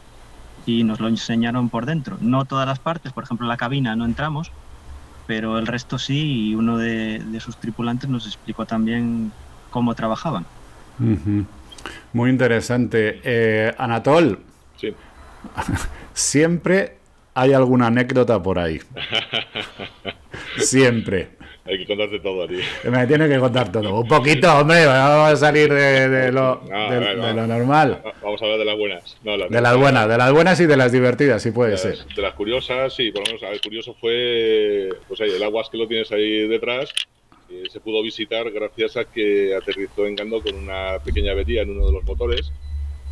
y 0.66 0.83
nos 0.83 1.00
lo 1.00 1.07
enseñaron 1.07 1.69
por 1.69 1.86
dentro. 1.86 2.18
No 2.19 2.44
todas 2.44 2.68
las 2.68 2.80
partes, 2.80 3.13
por 3.13 3.24
ejemplo 3.24 3.48
la 3.48 3.56
cabina 3.56 3.95
no 3.95 4.04
entramos, 4.04 4.51
pero 5.28 5.57
el 5.60 5.68
resto 5.68 5.98
sí 5.98 6.50
y 6.50 6.56
uno 6.56 6.78
de, 6.78 7.24
sus 7.39 7.56
tripulantes 7.56 8.10
nos 8.10 8.25
explicó 8.25 8.66
también 8.66 9.31
cómo 9.69 9.95
trabajaban. 9.95 10.45
Muy 12.12 12.30
interesante. 12.30 13.22
Eh, 13.24 13.74
Anatol, 13.78 14.39
sí. 14.75 14.94
siempre 16.13 16.98
hay 17.33 17.54
alguna 17.54 17.88
anécdota 17.88 18.42
por 18.42 18.60
ahí. 18.60 18.80
Siempre. 20.57 21.30
Hay 21.66 21.78
que 21.78 21.86
contarte 21.86 22.19
todo 22.19 22.44
a 22.44 22.48
ti. 22.48 22.60
Me 22.89 23.06
tiene 23.06 23.30
que 23.30 23.39
contar 23.39 23.72
todo. 23.72 24.00
Un 24.01 24.07
poquito, 24.07 24.51
hombre, 24.51 24.86
vamos 24.86 25.33
a 25.33 25.36
salir 25.36 25.72
de, 25.72 26.31
lo, 26.31 26.62
normal. 27.48 28.01
Vamos 28.22 28.42
a 28.42 28.45
hablar 28.45 28.60
de 28.60 28.66
las 28.66 28.78
buenas. 28.78 29.18
de 29.24 29.62
las 29.62 29.78
buenas, 29.78 30.10
de 30.10 30.18
las 30.18 30.33
buenas 30.33 30.60
y 30.60 30.66
de 30.66 30.78
las 30.78 30.92
divertidas, 30.92 31.44
si 31.44 31.51
puede 31.51 31.78
ser. 31.78 32.00
De 32.16 32.22
las 32.22 32.33
curiosas, 32.33 32.94
sí, 32.94 33.12
por 33.12 33.28
lo 33.28 33.36
menos, 33.36 33.54
el 33.54 33.62
curioso 33.62 33.95
fue 34.01 34.89
pues 35.07 35.22
ahí, 35.22 35.30
el 35.30 35.44
aguas 35.44 35.69
que 35.69 35.78
lo 35.78 35.88
tienes 35.88 36.12
ahí 36.12 36.48
detrás. 36.48 36.92
se 37.72 37.80
pudo 37.80 38.01
visitar 38.01 38.50
gracias 38.50 38.98
a 38.98 39.06
que 39.06 39.56
aterrizó 39.56 40.07
en 40.07 40.16
Gando 40.16 40.42
con 40.42 40.56
una 40.56 40.98
pequeña 41.06 41.31
avería 41.31 41.62
en 41.62 41.69
uno 41.69 41.86
de 41.86 41.94
los 41.94 42.04
motores 42.04 42.51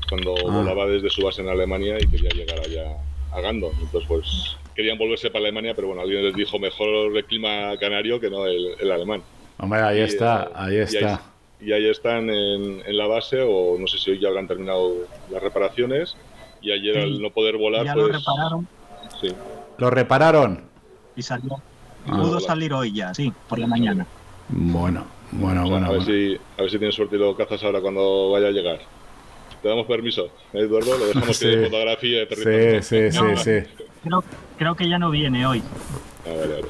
cuando 0.10 0.36
ah. 0.38 0.51
volaba 0.51 0.88
desde 0.88 1.10
su 1.10 1.21
base 1.21 1.42
en 1.42 1.50
Alemania 1.50 1.98
y 2.00 2.07
quería 2.07 2.31
llegar 2.31 2.60
allá 2.60 2.98
Gando. 3.35 3.71
Entonces, 3.79 4.07
pues 4.07 4.57
querían 4.75 4.97
volverse 4.97 5.29
para 5.29 5.43
Alemania, 5.43 5.73
pero 5.75 5.87
bueno, 5.87 6.01
alguien 6.01 6.23
les 6.23 6.35
dijo 6.35 6.57
mejor 6.57 7.15
el 7.15 7.25
clima 7.25 7.75
canario 7.79 8.19
que 8.19 8.29
no 8.29 8.45
el, 8.45 8.91
alemán. 8.91 9.21
Hombre, 9.57 9.81
ahí 9.81 9.99
está, 9.99 10.43
eh, 10.43 10.51
ahí 10.55 10.77
está. 10.77 11.21
Y 11.61 11.73
ahí, 11.73 11.89
están 11.89 12.29
en, 12.29 12.97
la 12.97 13.07
base, 13.07 13.41
o 13.41 13.77
no 13.77 13.87
sé 13.87 13.97
si 13.97 14.11
hoy 14.11 14.19
ya 14.19 14.30
habrán 14.30 14.47
terminado 14.47 14.94
las 15.30 15.44
reparaciones. 15.44 16.15
Y 16.61 16.71
ayer 16.71 16.97
al 16.97 17.21
no 17.21 17.30
poder 17.31 17.57
volar, 17.57 17.85
ya 17.85 17.94
pues. 17.94 18.07
Lo 18.07 18.13
repararon. 18.13 18.68
Sí. 19.19 19.27
¿Lo 19.77 19.89
repararon? 19.89 20.63
Y 21.15 21.21
salió. 21.21 21.61
Ah. 22.07 22.18
pudo 22.21 22.39
salir 22.39 22.71
hoy 22.71 22.94
ya, 22.94 23.13
sí, 23.13 23.33
por 23.49 23.59
la 23.59 23.68
mañana. 23.68 24.07
Bueno, 24.47 25.06
bueno, 25.31 25.69
bueno. 25.69 25.87
A 25.87 25.92
ver, 25.92 26.04
Si, 26.04 26.39
a 26.57 26.61
ver 26.61 26.71
si 26.71 26.77
tienes 26.77 26.95
suerte 26.95 27.18
y 27.18 27.19
lo 27.19 27.35
cazas 27.35 27.61
ahora 27.63 27.81
cuando 27.81 28.31
vaya 28.31 28.47
a 28.47 28.51
llegar. 28.51 28.80
Te 29.61 29.68
damos 29.68 29.87
permiso, 29.87 30.25
¿eh, 30.54 30.59
Eduardo. 30.59 30.97
Lo 30.97 31.07
dejamos 31.07 31.37
sí. 31.37 31.49
que 31.49 31.63
fotografía 31.66 32.25
de 32.25 32.81
Sí, 32.81 33.11
sí, 33.11 33.37
sí, 33.37 33.51
Creo, 34.57 34.75
que 34.75 34.89
ya 34.89 34.99
no 34.99 35.09
viene 35.09 35.45
hoy. 35.45 35.61
Ah, 36.25 36.33
vale, 36.37 36.54
vale. 36.54 36.68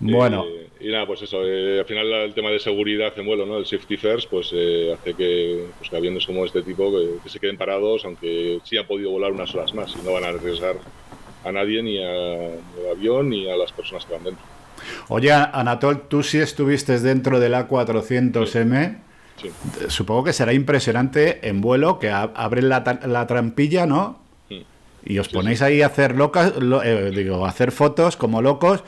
Bueno. 0.00 0.44
Eh, 0.46 0.66
y 0.78 0.90
nada, 0.90 1.06
pues 1.06 1.22
eso, 1.22 1.42
eh, 1.44 1.80
al 1.80 1.86
final 1.86 2.12
el 2.12 2.34
tema 2.34 2.50
de 2.50 2.60
seguridad 2.60 3.12
en 3.16 3.26
vuelo, 3.26 3.46
¿no? 3.46 3.56
El 3.56 3.66
safety 3.66 3.96
first, 3.96 4.28
pues 4.28 4.50
eh, 4.52 4.92
hace 4.92 5.14
que, 5.14 5.66
pues, 5.78 5.88
que 5.88 5.96
aviones 5.96 6.26
como 6.26 6.44
este 6.44 6.62
tipo 6.62 6.92
que, 7.22 7.28
se 7.28 7.40
queden 7.40 7.56
parados, 7.56 8.04
aunque 8.04 8.60
sí 8.64 8.76
han 8.76 8.86
podido 8.86 9.10
volar 9.10 9.32
unas 9.32 9.54
horas 9.54 9.74
más 9.74 9.94
y 9.96 10.04
no 10.04 10.12
van 10.12 10.24
a 10.24 10.28
arriesgar 10.28 10.76
a 11.44 11.52
nadie, 11.52 11.82
ni 11.82 12.02
al 12.02 12.60
avión, 12.92 13.30
ni 13.30 13.50
a 13.50 13.56
las 13.56 13.72
personas 13.72 14.04
que 14.04 14.12
van 14.12 14.24
dentro. 14.24 14.44
Oye, 15.08 15.32
Anatol, 15.32 16.08
tú 16.08 16.22
sí 16.22 16.38
estuviste 16.38 17.00
dentro 17.00 17.40
del 17.40 17.54
A400M. 17.54 19.05
Supongo 19.88 20.24
que 20.24 20.32
será 20.32 20.52
impresionante 20.52 21.46
en 21.48 21.60
vuelo 21.60 21.98
que 21.98 22.10
abren 22.10 22.68
la, 22.68 23.26
trampilla, 23.26 23.86
¿no? 23.86 24.20
Y 25.04 25.18
os 25.18 25.28
ponéis 25.28 25.62
ahí 25.62 25.82
a 25.82 25.86
hacer 25.86 26.16
locas, 26.16 26.52
eh, 26.84 27.12
digo, 27.14 27.46
hacer 27.46 27.70
fotos 27.70 28.16
como 28.16 28.42
locos, 28.42 28.82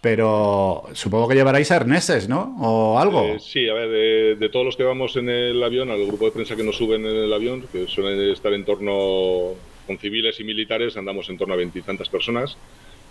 pero 0.00 0.84
supongo 0.92 1.26
que 1.26 1.34
llevaréis 1.34 1.72
arneses, 1.72 2.28
¿no? 2.28 2.56
O 2.60 2.98
algo. 3.00 3.22
Eh, 3.22 3.40
sí, 3.40 3.68
a 3.68 3.74
ver, 3.74 4.38
de, 4.38 4.48
todos 4.48 4.64
los 4.64 4.76
que 4.76 4.84
vamos 4.84 5.16
en 5.16 5.28
el 5.28 5.62
avión, 5.62 5.90
al 5.90 6.06
grupo 6.06 6.26
de 6.26 6.30
prensa 6.30 6.54
que 6.54 6.62
nos 6.62 6.76
suben 6.76 7.04
en 7.04 7.16
el 7.16 7.32
avión, 7.32 7.64
que 7.72 7.88
suelen 7.88 8.30
estar 8.30 8.52
en 8.52 8.64
torno 8.64 9.54
con 9.86 9.98
civiles 9.98 10.38
y 10.38 10.44
militares, 10.44 10.96
andamos 10.96 11.28
en 11.30 11.38
torno 11.38 11.54
a 11.54 11.56
veintitantas 11.56 12.08
personas. 12.08 12.56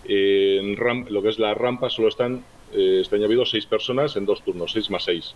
en 0.08 0.76
lo 1.10 1.22
que 1.22 1.28
es 1.28 1.38
la 1.38 1.52
rampa 1.52 1.90
solo 1.90 2.08
están, 2.08 2.42
eh, 2.72 3.00
este 3.02 3.16
año 3.16 3.44
seis 3.44 3.66
personas 3.66 4.16
en 4.16 4.24
dos 4.24 4.42
turnos, 4.42 4.72
seis 4.72 4.88
más 4.90 5.04
seis 5.04 5.34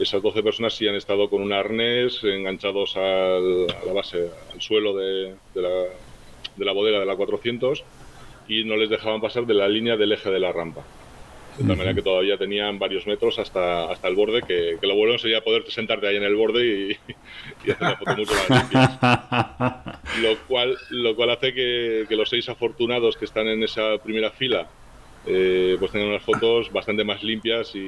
esas 0.00 0.22
12 0.22 0.42
personas 0.42 0.74
sí 0.74 0.88
han 0.88 0.94
estado 0.94 1.28
con 1.28 1.42
un 1.42 1.52
arnés 1.52 2.24
enganchados 2.24 2.96
al, 2.96 3.66
a 3.70 3.84
la 3.86 3.92
base, 3.92 4.30
al 4.52 4.60
suelo 4.60 4.96
de, 4.96 5.34
la, 5.54 5.68
de 6.56 6.64
la 6.64 6.72
bodega 6.72 7.00
de 7.00 7.06
la 7.06 7.16
400 7.16 7.84
y 8.48 8.64
no 8.64 8.76
les 8.76 8.88
dejaban 8.88 9.20
pasar 9.20 9.46
de 9.46 9.54
la 9.54 9.68
línea 9.68 9.96
del 9.96 10.12
eje 10.12 10.30
de 10.30 10.40
la 10.40 10.52
rampa. 10.52 10.82
De 11.58 11.66
tal 11.66 11.76
manera 11.76 11.94
que 11.94 12.00
todavía 12.00 12.38
tenían 12.38 12.78
varios 12.78 13.06
metros 13.06 13.38
hasta, 13.38 13.90
hasta 13.90 14.08
el 14.08 14.14
borde, 14.14 14.40
que, 14.42 14.78
lo 14.80 14.94
bueno 14.94 15.18
sería 15.18 15.42
poder 15.42 15.70
sentarte 15.70 16.06
ahí 16.06 16.16
en 16.16 16.22
el 16.22 16.34
borde 16.34 16.64
y, 16.64 16.90
y 17.66 17.70
hacer 17.70 17.82
la 17.82 17.96
foto 17.96 18.16
mucho 18.16 18.32
más 18.32 18.50
limpia. 18.50 20.00
Lo 20.22 20.38
cual, 20.48 20.76
lo 20.90 21.14
cual 21.14 21.30
hace 21.30 21.54
que, 21.54 22.06
que, 22.08 22.16
los 22.16 22.28
seis 22.28 22.48
afortunados 22.48 23.16
que 23.16 23.24
están 23.24 23.46
en 23.46 23.62
esa 23.62 23.98
primera 23.98 24.30
fila 24.30 24.68
eh, 25.26 25.76
pues 25.78 25.92
tengan 25.92 26.08
unas 26.08 26.22
fotos 26.22 26.72
bastante 26.72 27.04
más 27.04 27.22
limpias 27.22 27.74
y 27.74 27.78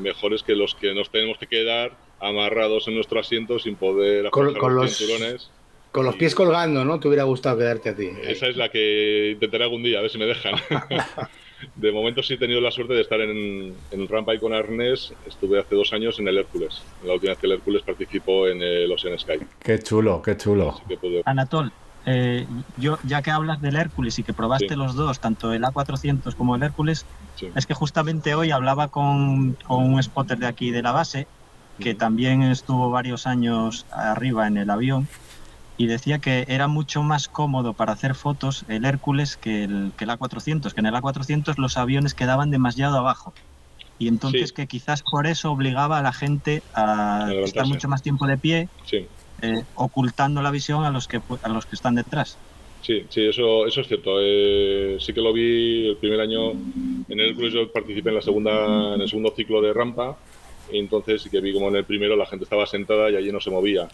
mejores 0.00 0.42
que 0.42 0.54
los 0.54 0.74
que 0.74 0.94
nos 0.94 1.10
tenemos 1.10 1.38
que 1.38 1.46
quedar 1.46 1.92
amarrados 2.20 2.88
en 2.88 2.94
nuestro 2.94 3.20
asiento 3.20 3.58
sin 3.58 3.76
poder 3.76 4.30
Con- 4.30 4.46
los 4.54 4.72
los- 4.72 4.96
cinturones. 4.96 5.50
Con 5.92 6.04
los 6.04 6.16
pies 6.16 6.34
colgando, 6.34 6.84
¿no? 6.84 6.98
Te 6.98 7.06
hubiera 7.06 7.22
gustado 7.22 7.56
quedarte 7.58 7.90
a 7.90 7.94
ti. 7.94 8.08
Esa 8.24 8.48
es 8.48 8.56
la 8.56 8.68
que 8.68 9.30
intentaré 9.34 9.62
algún 9.62 9.84
día, 9.84 10.00
a 10.00 10.02
ver 10.02 10.10
si 10.10 10.18
me 10.18 10.26
dejan. 10.26 10.54
de 11.76 11.92
momento 11.92 12.20
sí 12.20 12.34
he 12.34 12.36
tenido 12.36 12.60
la 12.60 12.72
suerte 12.72 12.94
de 12.94 13.00
estar 13.02 13.20
en, 13.20 13.72
en 13.92 14.08
rampa 14.08 14.34
y 14.34 14.40
con 14.40 14.52
arnés. 14.52 15.12
Estuve 15.24 15.60
hace 15.60 15.76
dos 15.76 15.92
años 15.92 16.18
en 16.18 16.26
el 16.26 16.38
Hércules, 16.38 16.82
la 17.04 17.12
última 17.14 17.30
vez 17.30 17.38
que 17.38 17.46
el 17.46 17.52
Hércules 17.52 17.82
participó 17.82 18.48
en 18.48 18.60
el 18.60 18.90
Ocean 18.90 19.16
Sky. 19.16 19.38
Qué 19.62 19.78
chulo, 19.78 20.20
qué 20.20 20.36
chulo. 20.36 20.80
Anatol, 21.26 21.70
eh, 22.06 22.46
yo 22.76 22.98
ya 23.04 23.22
que 23.22 23.30
hablas 23.30 23.60
del 23.60 23.76
Hércules 23.76 24.18
y 24.18 24.22
que 24.22 24.32
probaste 24.32 24.68
Sí. 24.70 24.76
los 24.76 24.94
dos, 24.94 25.20
tanto 25.20 25.52
el 25.52 25.62
A400 25.62 26.34
como 26.34 26.56
el 26.56 26.62
Hércules, 26.62 27.06
sí. 27.36 27.48
es 27.54 27.66
que 27.66 27.74
justamente 27.74 28.34
hoy 28.34 28.50
hablaba 28.50 28.88
con, 28.88 29.54
con 29.66 29.84
un 29.84 30.02
spotter 30.02 30.38
de 30.38 30.46
aquí 30.46 30.70
de 30.70 30.82
la 30.82 30.92
base, 30.92 31.26
que 31.80 31.94
también 31.94 32.42
estuvo 32.42 32.90
varios 32.90 33.26
años 33.26 33.86
arriba 33.90 34.46
en 34.46 34.56
el 34.58 34.70
avión, 34.70 35.08
y 35.76 35.86
decía 35.86 36.20
que 36.20 36.44
era 36.48 36.68
mucho 36.68 37.02
más 37.02 37.26
cómodo 37.26 37.72
para 37.72 37.92
hacer 37.94 38.14
fotos 38.14 38.64
el 38.68 38.84
Hércules 38.84 39.36
que 39.36 39.64
el, 39.64 39.92
que 39.96 40.04
el 40.04 40.10
A400, 40.10 40.72
que 40.72 40.80
en 40.80 40.86
el 40.86 40.94
A400 40.94 41.56
los 41.56 41.76
aviones 41.76 42.14
quedaban 42.14 42.50
demasiado 42.50 42.96
abajo. 42.98 43.32
Y 43.98 44.08
entonces 44.08 44.52
que 44.52 44.66
quizás 44.66 45.02
por 45.02 45.26
eso 45.26 45.50
obligaba 45.52 45.98
a 45.98 46.02
la 46.02 46.12
gente 46.12 46.62
a 46.74 47.28
estar 47.44 47.66
mucho 47.66 47.88
más 47.88 48.02
tiempo 48.02 48.26
de 48.26 48.36
pie. 48.38 48.68
Eh, 49.42 49.62
ocultando 49.74 50.42
la 50.42 50.50
visión 50.50 50.84
a 50.84 50.90
los 50.90 51.08
que 51.08 51.20
a 51.42 51.48
los 51.48 51.66
que 51.66 51.74
están 51.76 51.94
detrás. 51.94 52.38
Sí, 52.82 53.04
sí, 53.08 53.24
eso, 53.26 53.66
eso 53.66 53.80
es 53.80 53.88
cierto. 53.88 54.16
Eh, 54.20 54.98
sí 55.00 55.12
que 55.14 55.20
lo 55.22 55.32
vi 55.32 55.88
el 55.88 55.96
primer 55.96 56.20
año 56.20 56.50
en 56.52 57.04
el 57.20 57.30
Hércules. 57.30 57.54
Yo 57.54 57.72
participé 57.72 58.10
en 58.10 58.16
la 58.16 58.22
segunda, 58.22 58.94
en 58.94 59.00
el 59.00 59.08
segundo 59.08 59.32
ciclo 59.34 59.62
de 59.62 59.72
rampa. 59.72 60.18
Entonces 60.70 61.22
sí 61.22 61.30
que 61.30 61.40
vi 61.40 61.52
como 61.52 61.68
en 61.68 61.76
el 61.76 61.84
primero 61.84 62.14
la 62.16 62.26
gente 62.26 62.44
estaba 62.44 62.66
sentada 62.66 63.10
y 63.10 63.16
allí 63.16 63.32
no 63.32 63.40
se 63.40 63.50
movía. 63.50 63.88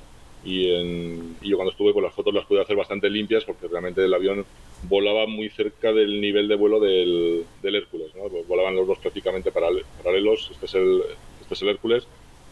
Y, 0.44 0.70
en- 0.72 1.36
y 1.42 1.50
yo 1.50 1.56
cuando 1.56 1.70
estuve, 1.72 1.92
pues 1.92 2.02
las 2.02 2.14
fotos 2.14 2.32
las 2.34 2.46
pude 2.46 2.62
hacer 2.62 2.74
bastante 2.74 3.08
limpias 3.10 3.44
porque 3.44 3.68
realmente 3.68 4.04
el 4.04 4.12
avión 4.14 4.44
volaba 4.84 5.26
muy 5.26 5.50
cerca 5.50 5.92
del 5.92 6.20
nivel 6.20 6.48
de 6.48 6.54
vuelo 6.56 6.80
del, 6.80 7.44
del 7.62 7.74
Hércules. 7.76 8.08
¿no? 8.16 8.28
Pues 8.28 8.48
volaban 8.48 8.74
los 8.74 8.86
dos 8.88 8.98
prácticamente 8.98 9.52
paral- 9.52 9.84
paralelos. 10.02 10.48
Este 10.50 10.66
es, 10.66 10.74
el, 10.74 11.02
este 11.40 11.54
es 11.54 11.62
el 11.62 11.68
Hércules. 11.68 12.06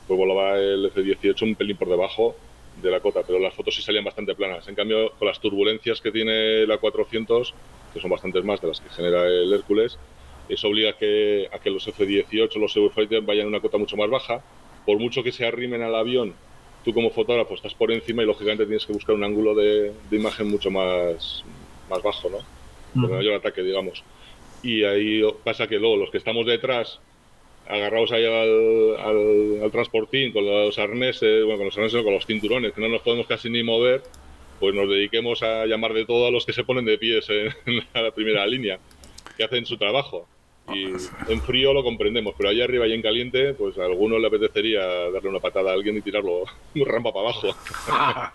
Pues 0.06 0.18
volaba 0.18 0.56
el 0.58 0.86
F-18 0.86 1.42
un 1.42 1.54
pelín 1.56 1.76
por 1.76 1.88
debajo 1.88 2.36
de 2.82 2.90
la 2.90 3.00
cota, 3.00 3.22
pero 3.26 3.38
las 3.38 3.54
fotos 3.54 3.74
sí 3.74 3.82
salían 3.82 4.04
bastante 4.04 4.34
planas. 4.34 4.68
En 4.68 4.74
cambio, 4.74 5.12
con 5.18 5.28
las 5.28 5.40
turbulencias 5.40 6.00
que 6.00 6.10
tiene 6.10 6.66
la 6.66 6.78
400, 6.78 7.54
que 7.92 8.00
son 8.00 8.10
bastantes 8.10 8.44
más 8.44 8.60
de 8.60 8.68
las 8.68 8.80
que 8.80 8.88
genera 8.90 9.26
el 9.26 9.52
Hércules, 9.52 9.98
eso 10.48 10.68
obliga 10.68 10.90
a 10.90 10.92
que, 10.94 11.48
a 11.52 11.58
que 11.58 11.70
los 11.70 11.86
F-18, 11.86 12.54
los 12.56 12.76
Eurofighter 12.76 13.20
vayan 13.22 13.46
a 13.46 13.48
una 13.48 13.60
cota 13.60 13.78
mucho 13.78 13.96
más 13.96 14.08
baja. 14.08 14.42
Por 14.86 14.98
mucho 14.98 15.22
que 15.22 15.32
se 15.32 15.44
arrimen 15.44 15.82
al 15.82 15.94
avión, 15.94 16.34
tú 16.84 16.94
como 16.94 17.10
fotógrafo 17.10 17.54
estás 17.54 17.74
por 17.74 17.92
encima 17.92 18.22
y 18.22 18.26
lógicamente 18.26 18.64
tienes 18.64 18.86
que 18.86 18.92
buscar 18.92 19.14
un 19.14 19.24
ángulo 19.24 19.54
de, 19.54 19.92
de 20.10 20.16
imagen 20.16 20.48
mucho 20.48 20.70
más, 20.70 21.44
más 21.90 22.02
bajo, 22.02 22.30
¿no? 22.30 22.38
Con 22.94 23.10
mayor 23.10 23.34
ataque, 23.34 23.62
digamos. 23.62 24.02
Y 24.62 24.84
ahí 24.84 25.22
pasa 25.44 25.66
que 25.66 25.78
luego 25.78 25.96
los 25.96 26.10
que 26.10 26.18
estamos 26.18 26.46
detrás, 26.46 27.00
agarrados 27.68 28.12
ahí 28.12 28.24
al, 28.24 28.96
al, 28.98 29.62
al 29.62 29.70
transportín 29.70 30.32
con 30.32 30.44
los 30.46 30.78
arneses, 30.78 31.44
bueno, 31.44 31.58
con 31.58 31.66
los 31.66 31.76
arneses, 31.76 32.02
con 32.02 32.14
los 32.14 32.26
cinturones, 32.26 32.72
que 32.72 32.80
no 32.80 32.88
nos 32.88 33.02
podemos 33.02 33.26
casi 33.26 33.50
ni 33.50 33.62
mover, 33.62 34.02
pues 34.60 34.74
nos 34.74 34.88
dediquemos 34.88 35.42
a 35.42 35.66
llamar 35.66 35.92
de 35.94 36.04
todo 36.04 36.26
a 36.26 36.30
los 36.30 36.44
que 36.46 36.52
se 36.52 36.64
ponen 36.64 36.84
de 36.84 36.98
pies 36.98 37.28
en, 37.30 37.52
en 37.66 38.02
la 38.02 38.10
primera 38.10 38.46
línea, 38.46 38.78
que 39.36 39.44
hacen 39.44 39.66
su 39.66 39.76
trabajo. 39.76 40.26
Y 40.74 40.84
en 41.32 41.40
frío 41.46 41.72
lo 41.72 41.82
comprendemos, 41.82 42.34
pero 42.36 42.50
allá 42.50 42.64
arriba 42.64 42.86
y 42.86 42.92
en 42.92 43.00
caliente, 43.00 43.54
pues 43.54 43.78
a 43.78 43.86
alguno 43.86 44.18
le 44.18 44.26
apetecería 44.26 44.82
darle 45.10 45.30
una 45.30 45.40
patada 45.40 45.70
a 45.70 45.74
alguien 45.74 45.96
y 45.96 46.02
tirarlo 46.02 46.44
rampa 46.74 47.10
para 47.12 47.28
abajo. 47.30 47.48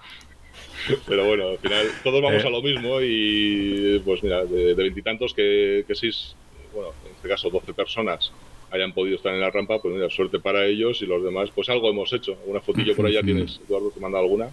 Pero 1.08 1.26
bueno, 1.26 1.50
al 1.50 1.58
final 1.60 1.88
todos 2.04 2.22
vamos 2.22 2.44
Eh. 2.44 2.48
a 2.48 2.50
lo 2.50 2.62
mismo 2.62 3.00
y 3.02 4.02
pues 4.04 4.22
mira, 4.24 4.44
de 4.46 4.74
de 4.76 4.84
veintitantos 4.84 5.34
que, 5.34 5.86
que 5.88 5.96
seis, 5.96 6.36
bueno, 6.74 6.90
en 7.06 7.12
este 7.16 7.28
caso 7.30 7.50
12 7.50 7.74
personas 7.74 8.32
hayan 8.74 8.92
podido 8.94 9.16
estar 9.18 9.34
en 9.34 9.40
la 9.40 9.50
rampa, 9.52 9.80
pues 9.82 9.94
mira, 9.94 10.10
suerte 10.10 10.40
para 10.40 10.66
ellos 10.66 11.02
y 11.02 11.06
los 11.06 11.24
demás, 11.24 11.50
pues 11.54 11.70
algo 11.70 11.90
hemos 11.90 12.12
hecho. 12.12 12.36
Una 12.46 12.60
fotillo 12.60 12.96
por 12.96 13.10
ya 13.10 13.22
tienes, 13.22 13.60
Eduardo, 13.68 13.92
te 13.92 14.00
manda 14.00 14.20
alguna. 14.20 14.50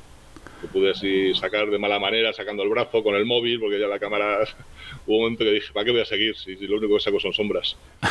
Que 0.61 0.67
pude 0.69 0.91
así 0.91 1.33
sacar 1.35 1.71
de 1.71 1.79
mala 1.79 1.99
manera, 1.99 2.35
sacando 2.35 2.62
el 2.62 2.69
brazo 2.69 3.03
con 3.03 3.15
el 3.15 3.25
móvil, 3.25 3.59
porque 3.61 3.81
ya 3.81 3.87
la 3.89 3.99
cámara. 3.99 4.41
Hubo 5.07 5.17
un 5.17 5.23
momento 5.23 5.45
que 5.45 5.53
dije, 5.53 5.73
¿para 5.73 5.87
qué 5.87 5.91
voy 5.93 6.03
a 6.03 6.05
seguir? 6.05 6.37
Si, 6.37 6.55
si 6.57 6.67
lo 6.67 6.77
único 6.77 6.95
que 6.97 7.00
saco 7.00 7.19
son 7.19 7.33
sombras. 7.33 7.77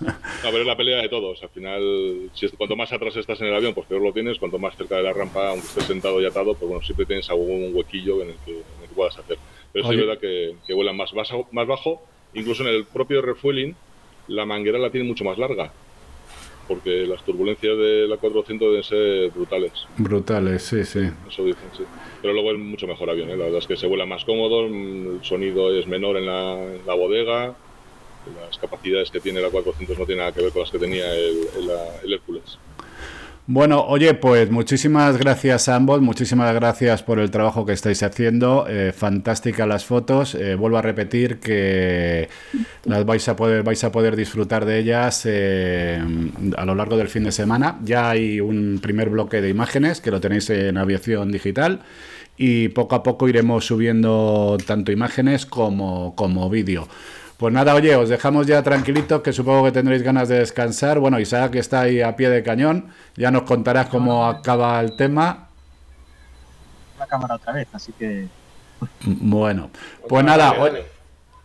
No, 0.00 0.48
pero 0.50 0.60
es 0.62 0.66
la 0.66 0.76
pelea 0.76 1.02
de 1.02 1.08
todos. 1.08 1.42
Al 1.42 1.48
final, 1.50 2.30
si 2.34 2.46
es- 2.46 2.52
cuanto 2.52 2.76
más 2.76 2.92
atrás 2.92 3.16
estás 3.16 3.40
en 3.40 3.48
el 3.48 3.54
avión, 3.54 3.74
pues 3.74 3.86
peor 3.86 4.02
lo 4.02 4.12
tienes. 4.12 4.38
Cuanto 4.38 4.58
más 4.58 4.76
cerca 4.76 4.96
de 4.96 5.02
la 5.02 5.12
rampa, 5.12 5.50
aunque 5.50 5.66
estés 5.66 5.84
sentado 5.84 6.20
y 6.20 6.26
atado, 6.26 6.54
pues 6.54 6.68
bueno, 6.68 6.82
siempre 6.84 7.06
tienes 7.06 7.28
algún 7.30 7.70
huequillo 7.74 8.22
en 8.22 8.30
el 8.30 8.36
que, 8.44 8.52
en 8.52 8.82
el 8.82 8.88
que 8.88 8.94
puedas 8.94 9.18
hacer. 9.18 9.38
Pero 9.72 9.86
sí 9.88 9.94
es 9.94 10.00
verdad 10.00 10.18
que, 10.20 10.54
que 10.66 10.74
vuelan 10.74 10.96
más, 10.96 11.12
bajo- 11.12 11.48
más 11.52 11.66
bajo. 11.66 12.02
Incluso 12.34 12.62
en 12.62 12.74
el 12.74 12.84
propio 12.84 13.22
refueling, 13.22 13.74
la 14.30 14.46
manguera 14.46 14.78
la 14.78 14.90
tiene 14.90 15.06
mucho 15.06 15.24
más 15.24 15.38
larga. 15.38 15.72
Porque 16.68 17.04
las 17.04 17.24
turbulencias 17.24 17.76
de 17.76 18.06
la 18.06 18.16
400 18.16 18.68
deben 18.68 18.84
ser 18.84 19.30
brutales. 19.30 19.72
Brutales, 19.98 20.62
sí, 20.62 20.84
sí. 20.84 21.00
Eso 21.28 21.44
dicen, 21.44 21.68
sí. 21.76 21.82
Pero 22.22 22.32
luego 22.32 22.52
es 22.52 22.58
mucho 22.58 22.86
mejor 22.86 23.10
avión, 23.10 23.28
¿eh? 23.28 23.36
La 23.36 23.46
verdad 23.46 23.58
es 23.58 23.66
que 23.66 23.76
se 23.76 23.88
vuela 23.88 24.06
más 24.06 24.24
cómodo, 24.24 24.66
el 24.66 25.18
sonido 25.22 25.76
es 25.76 25.88
menor 25.88 26.16
en 26.16 26.26
la, 26.26 26.62
en 26.62 26.86
la 26.86 26.94
bodega, 26.94 27.56
las 28.40 28.58
capacidades 28.58 29.10
que 29.10 29.18
tiene 29.18 29.40
la 29.40 29.50
400 29.50 29.98
no 29.98 30.06
tienen 30.06 30.18
nada 30.20 30.32
que 30.32 30.42
ver 30.42 30.52
con 30.52 30.60
las 30.62 30.70
que 30.70 30.78
tenía 30.78 31.12
el, 31.12 31.38
el, 31.56 31.70
el 32.04 32.12
Hércules. 32.12 32.58
Bueno, 33.52 33.84
oye, 33.84 34.14
pues 34.14 34.48
muchísimas 34.48 35.18
gracias 35.18 35.68
a 35.68 35.74
ambos, 35.74 36.00
muchísimas 36.00 36.54
gracias 36.54 37.02
por 37.02 37.18
el 37.18 37.32
trabajo 37.32 37.66
que 37.66 37.72
estáis 37.72 38.00
haciendo, 38.04 38.66
eh, 38.68 38.92
fantásticas 38.96 39.66
las 39.66 39.84
fotos, 39.84 40.36
eh, 40.36 40.54
vuelvo 40.54 40.78
a 40.78 40.82
repetir 40.82 41.40
que 41.40 42.28
las 42.84 43.04
vais 43.04 43.28
a 43.28 43.34
poder, 43.34 43.64
vais 43.64 43.82
a 43.82 43.90
poder 43.90 44.14
disfrutar 44.14 44.66
de 44.66 44.78
ellas 44.78 45.22
eh, 45.24 46.00
a 46.56 46.64
lo 46.64 46.76
largo 46.76 46.96
del 46.96 47.08
fin 47.08 47.24
de 47.24 47.32
semana. 47.32 47.80
Ya 47.82 48.08
hay 48.10 48.40
un 48.40 48.78
primer 48.80 49.08
bloque 49.08 49.40
de 49.40 49.48
imágenes 49.48 50.00
que 50.00 50.12
lo 50.12 50.20
tenéis 50.20 50.48
en 50.50 50.76
aviación 50.76 51.32
digital 51.32 51.80
y 52.36 52.68
poco 52.68 52.94
a 52.94 53.02
poco 53.02 53.28
iremos 53.28 53.66
subiendo 53.66 54.58
tanto 54.64 54.92
imágenes 54.92 55.44
como, 55.44 56.14
como 56.14 56.48
vídeo. 56.50 56.86
Pues 57.40 57.54
nada, 57.54 57.74
oye, 57.74 57.96
os 57.96 58.10
dejamos 58.10 58.46
ya 58.46 58.62
tranquilitos, 58.62 59.22
que 59.22 59.32
supongo 59.32 59.64
que 59.64 59.72
tendréis 59.72 60.02
ganas 60.02 60.28
de 60.28 60.40
descansar. 60.40 60.98
Bueno, 60.98 61.18
Isaac 61.18 61.54
está 61.54 61.80
ahí 61.80 62.02
a 62.02 62.14
pie 62.14 62.28
de 62.28 62.42
cañón, 62.42 62.90
ya 63.16 63.30
nos 63.30 63.44
contarás 63.44 63.88
cómo 63.88 64.26
acaba 64.26 64.78
el 64.78 64.94
tema. 64.94 65.48
La 66.98 67.06
cámara 67.06 67.36
otra 67.36 67.54
vez, 67.54 67.66
así 67.72 67.92
que 67.98 68.28
Bueno, 69.06 69.70
pues 70.06 70.22
nada, 70.22 70.52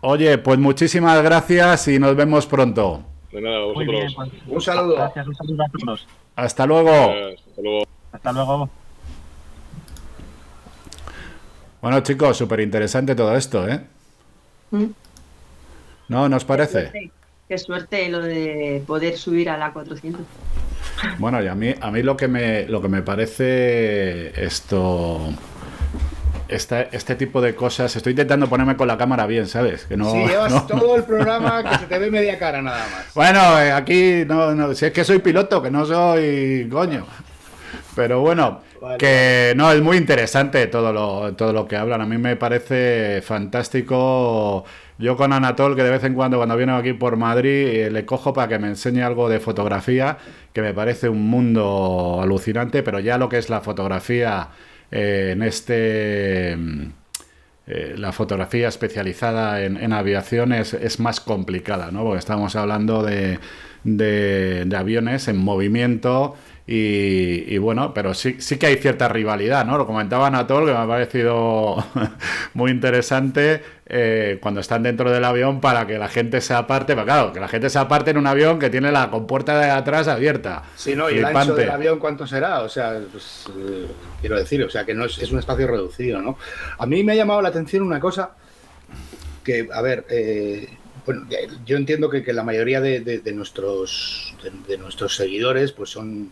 oye, 0.01 0.37
pues 0.37 0.59
muchísimas 0.59 1.23
gracias 1.23 1.87
y 1.87 1.97
nos 1.97 2.13
vemos 2.13 2.45
pronto. 2.45 3.01
De 3.31 3.39
nada, 3.39 3.59
muy 3.73 3.85
bien. 3.85 4.07
vosotros. 4.07 4.31
pues, 4.43 4.53
Un 4.53 4.61
saludo. 4.61 4.95
Gracias, 4.95 5.27
un 5.27 5.35
saludo 5.35 5.63
a 5.63 5.69
todos. 5.69 6.07
Hasta 6.35 6.65
luego. 6.65 6.91
Hasta 6.91 7.61
luego. 7.61 7.85
Hasta 8.11 8.31
luego. 8.33 8.69
Bueno, 11.81 12.01
chicos, 12.01 12.35
súper 12.35 12.59
interesante 12.59 13.15
todo 13.15 13.33
esto, 13.33 13.65
¿eh? 13.65 13.79
Mm. 14.71 15.04
¿No 16.07 16.29
nos 16.29 16.43
Qué 16.43 16.47
parece? 16.47 16.81
suerte, 16.81 17.11
qué 17.49 17.57
suerte 17.57 18.09
lo 18.09 18.21
de 18.21 18.83
poder 18.85 19.17
subir 19.17 19.49
a 19.49 19.57
la 19.57 19.73
400. 19.73 20.21
Bueno, 21.17 21.41
y 21.43 21.47
a 21.47 21.55
mí, 21.55 21.73
a 21.79 21.91
mí 21.91 22.03
lo 22.03 22.15
que 22.15 22.27
me 22.27 22.65
lo 22.67 22.81
que 22.81 22.87
me 22.87 23.01
parece 23.01 24.43
esto 24.43 25.29
esta- 26.47 26.83
este 26.83 27.15
tipo 27.15 27.41
de 27.41 27.55
cosas, 27.55 27.95
estoy 27.95 28.11
intentando 28.11 28.47
ponerme 28.47 28.77
con 28.77 28.87
la 28.87 28.97
cámara 28.97 29.25
bien, 29.25 29.47
¿sabes? 29.47 29.85
Que 29.85 29.97
no, 29.97 30.11
si 30.11 30.17
llevas 30.27 30.51
no- 30.53 30.65
todo 30.67 30.95
el 30.95 31.03
programa 31.03 31.63
que 31.67 31.77
se 31.79 31.85
te 31.87 31.97
ve 31.97 32.11
media 32.11 32.37
cara 32.37 32.61
nada 32.61 32.85
más. 32.91 33.13
Bueno, 33.15 33.59
eh, 33.59 33.71
aquí 33.71 34.23
no, 34.27 34.53
no, 34.53 34.73
si 34.75 34.85
es 34.85 34.91
que 34.93 35.03
soy 35.03 35.19
piloto, 35.19 35.61
que 35.61 35.71
no 35.71 35.85
soy 35.85 36.67
coño. 36.71 37.05
Pero 37.95 38.19
bueno, 38.21 38.61
Vale, 38.79 38.97
que 38.97 39.53
no, 39.55 39.71
es 39.71 39.81
muy 39.81 39.97
interesante 39.97 40.67
todo 40.67 40.93
lo, 40.93 41.33
todo 41.33 41.51
lo 41.51 41.67
que 41.67 41.77
hablan. 41.77 42.01
A 42.01 42.05
mí 42.05 42.17
me 42.17 42.35
parece 42.35 43.21
fantástico. 43.23 44.65
Yo 44.97 45.17
con 45.17 45.33
Anatol, 45.33 45.75
que 45.75 45.83
de 45.83 45.89
vez 45.89 46.03
en 46.05 46.13
cuando 46.13 46.37
cuando 46.37 46.55
viene 46.55 46.71
aquí 46.71 46.93
por 46.93 47.17
Madrid, 47.17 47.49
eh, 47.67 47.91
le 47.91 48.05
cojo 48.05 48.33
para 48.33 48.47
que 48.47 48.59
me 48.59 48.69
enseñe 48.69 49.01
algo 49.01 49.27
de 49.27 49.39
fotografía, 49.41 50.17
que 50.53 50.61
me 50.61 50.73
parece 50.73 51.09
un 51.09 51.27
mundo 51.27 52.19
alucinante, 52.21 52.81
pero 52.81 52.99
ya 52.99 53.17
lo 53.17 53.27
que 53.27 53.37
es 53.37 53.49
la 53.49 53.61
fotografía 53.61 54.49
eh, 54.91 55.31
en 55.33 55.43
este... 55.43 56.55
mm, 56.57 56.91
eh, 57.67 57.95
la 57.97 58.11
fotografía 58.11 58.67
especializada 58.67 59.63
en, 59.63 59.77
en 59.77 59.91
aviación 59.91 60.53
es, 60.53 60.73
es 60.75 60.99
más 60.99 61.19
complicada, 61.19 61.91
¿no? 61.91 62.03
Porque 62.03 62.19
estamos 62.19 62.55
hablando 62.55 63.01
de, 63.03 63.39
de, 63.85 64.65
de 64.65 64.75
aviones 64.75 65.29
en 65.29 65.37
movimiento 65.37 66.35
y, 66.67 67.59
bueno, 67.59 67.93
pero 67.93 68.15
sí, 68.15 68.37
sí 68.39 68.57
que 68.57 68.65
hay 68.65 68.77
cierta 68.77 69.07
rivalidad, 69.07 69.65
¿no? 69.65 69.77
Lo 69.77 69.85
comentaba 69.85 70.25
Anatol, 70.27 70.65
que 70.65 70.71
me 70.71 70.79
ha 70.79 70.87
parecido 70.87 71.75
muy 72.55 72.71
interesante 72.71 73.61
eh, 73.85 74.39
cuando 74.41 74.61
están 74.61 74.81
dentro 74.81 75.11
del 75.11 75.23
avión 75.25 75.61
para 75.61 75.85
que 75.85 75.99
la 75.99 76.07
gente 76.07 76.41
se 76.41 76.55
aparte, 76.55 76.95
pero 76.95 77.05
claro, 77.05 77.33
que 77.33 77.39
la 77.39 77.47
gente 77.47 77.69
se 77.69 77.77
aparte 77.77 78.09
en 78.09 78.17
un 78.17 78.25
avión 78.25 78.57
que 78.57 78.71
tiene 78.71 78.91
la 78.91 79.11
compuerta 79.11 79.59
de 79.59 79.69
atrás 79.69 80.07
abierta. 80.07 80.63
Sí, 80.75 80.95
¿no? 80.95 81.07
¿Y 81.11 81.19
el 81.19 81.25
ancho 81.25 81.53
del 81.53 81.69
avión 81.69 81.99
cuánto 81.99 82.25
será? 82.25 82.61
O 82.61 82.69
sea, 82.69 82.99
pues, 83.11 83.45
eh, 83.59 83.85
quiero 84.19 84.35
decir, 84.35 84.63
o 84.63 84.69
sea, 84.69 84.85
que 84.85 84.95
no 84.95 85.05
es, 85.05 85.19
es, 85.19 85.31
un 85.31 85.37
espacio 85.37 85.67
reducido, 85.67 86.19
¿no? 86.19 86.35
A 86.79 86.87
mí 86.87 87.03
me 87.03 87.11
ha 87.11 87.15
llamado 87.15 87.43
la 87.43 87.49
atención 87.49 87.83
una 87.83 87.99
cosa 87.99 88.31
que, 89.43 89.69
a 89.71 89.81
ver, 89.83 90.07
eh, 90.09 90.67
bueno, 91.05 91.27
yo 91.65 91.77
entiendo 91.77 92.09
que, 92.09 92.23
que 92.23 92.33
la 92.33 92.43
mayoría 92.43 92.81
de, 92.81 92.99
de, 92.99 93.19
de 93.19 93.33
nuestros, 93.33 94.35
de 94.67 94.77
nuestros 94.77 95.15
seguidores 95.15 95.71
pues 95.71 95.89
son 95.89 96.31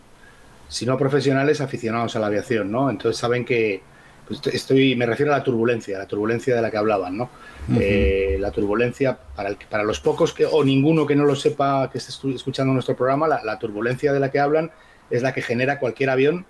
si 0.68 0.86
no 0.86 0.98
profesionales, 0.98 1.60
aficionados 1.60 2.16
a 2.16 2.18
la 2.18 2.26
aviación, 2.26 2.70
¿no? 2.72 2.90
Entonces 2.90 3.18
saben 3.20 3.44
que 3.44 3.82
pues, 4.26 4.40
estoy, 4.46 4.96
me 4.96 5.06
refiero 5.06 5.32
a 5.32 5.38
la 5.38 5.44
turbulencia, 5.44 5.98
la 5.98 6.06
turbulencia 6.06 6.56
de 6.56 6.62
la 6.62 6.70
que 6.70 6.76
hablaban, 6.76 7.16
¿no? 7.16 7.30
eh, 7.78 8.36
la 8.40 8.50
turbulencia, 8.50 9.16
para, 9.36 9.50
el, 9.50 9.56
para 9.70 9.84
los 9.84 10.00
pocos 10.00 10.32
que, 10.32 10.46
o 10.46 10.64
ninguno 10.64 11.06
que 11.06 11.14
no 11.14 11.24
lo 11.24 11.36
sepa 11.36 11.90
que 11.90 11.98
esté 11.98 12.12
escuchando 12.34 12.72
nuestro 12.72 12.96
programa, 12.96 13.28
la, 13.28 13.42
la, 13.44 13.58
turbulencia 13.58 14.12
de 14.12 14.20
la 14.20 14.30
que 14.30 14.40
hablan 14.40 14.70
es 15.10 15.22
la 15.22 15.32
que 15.32 15.42
genera 15.42 15.78
cualquier 15.78 16.10
avión 16.10 16.46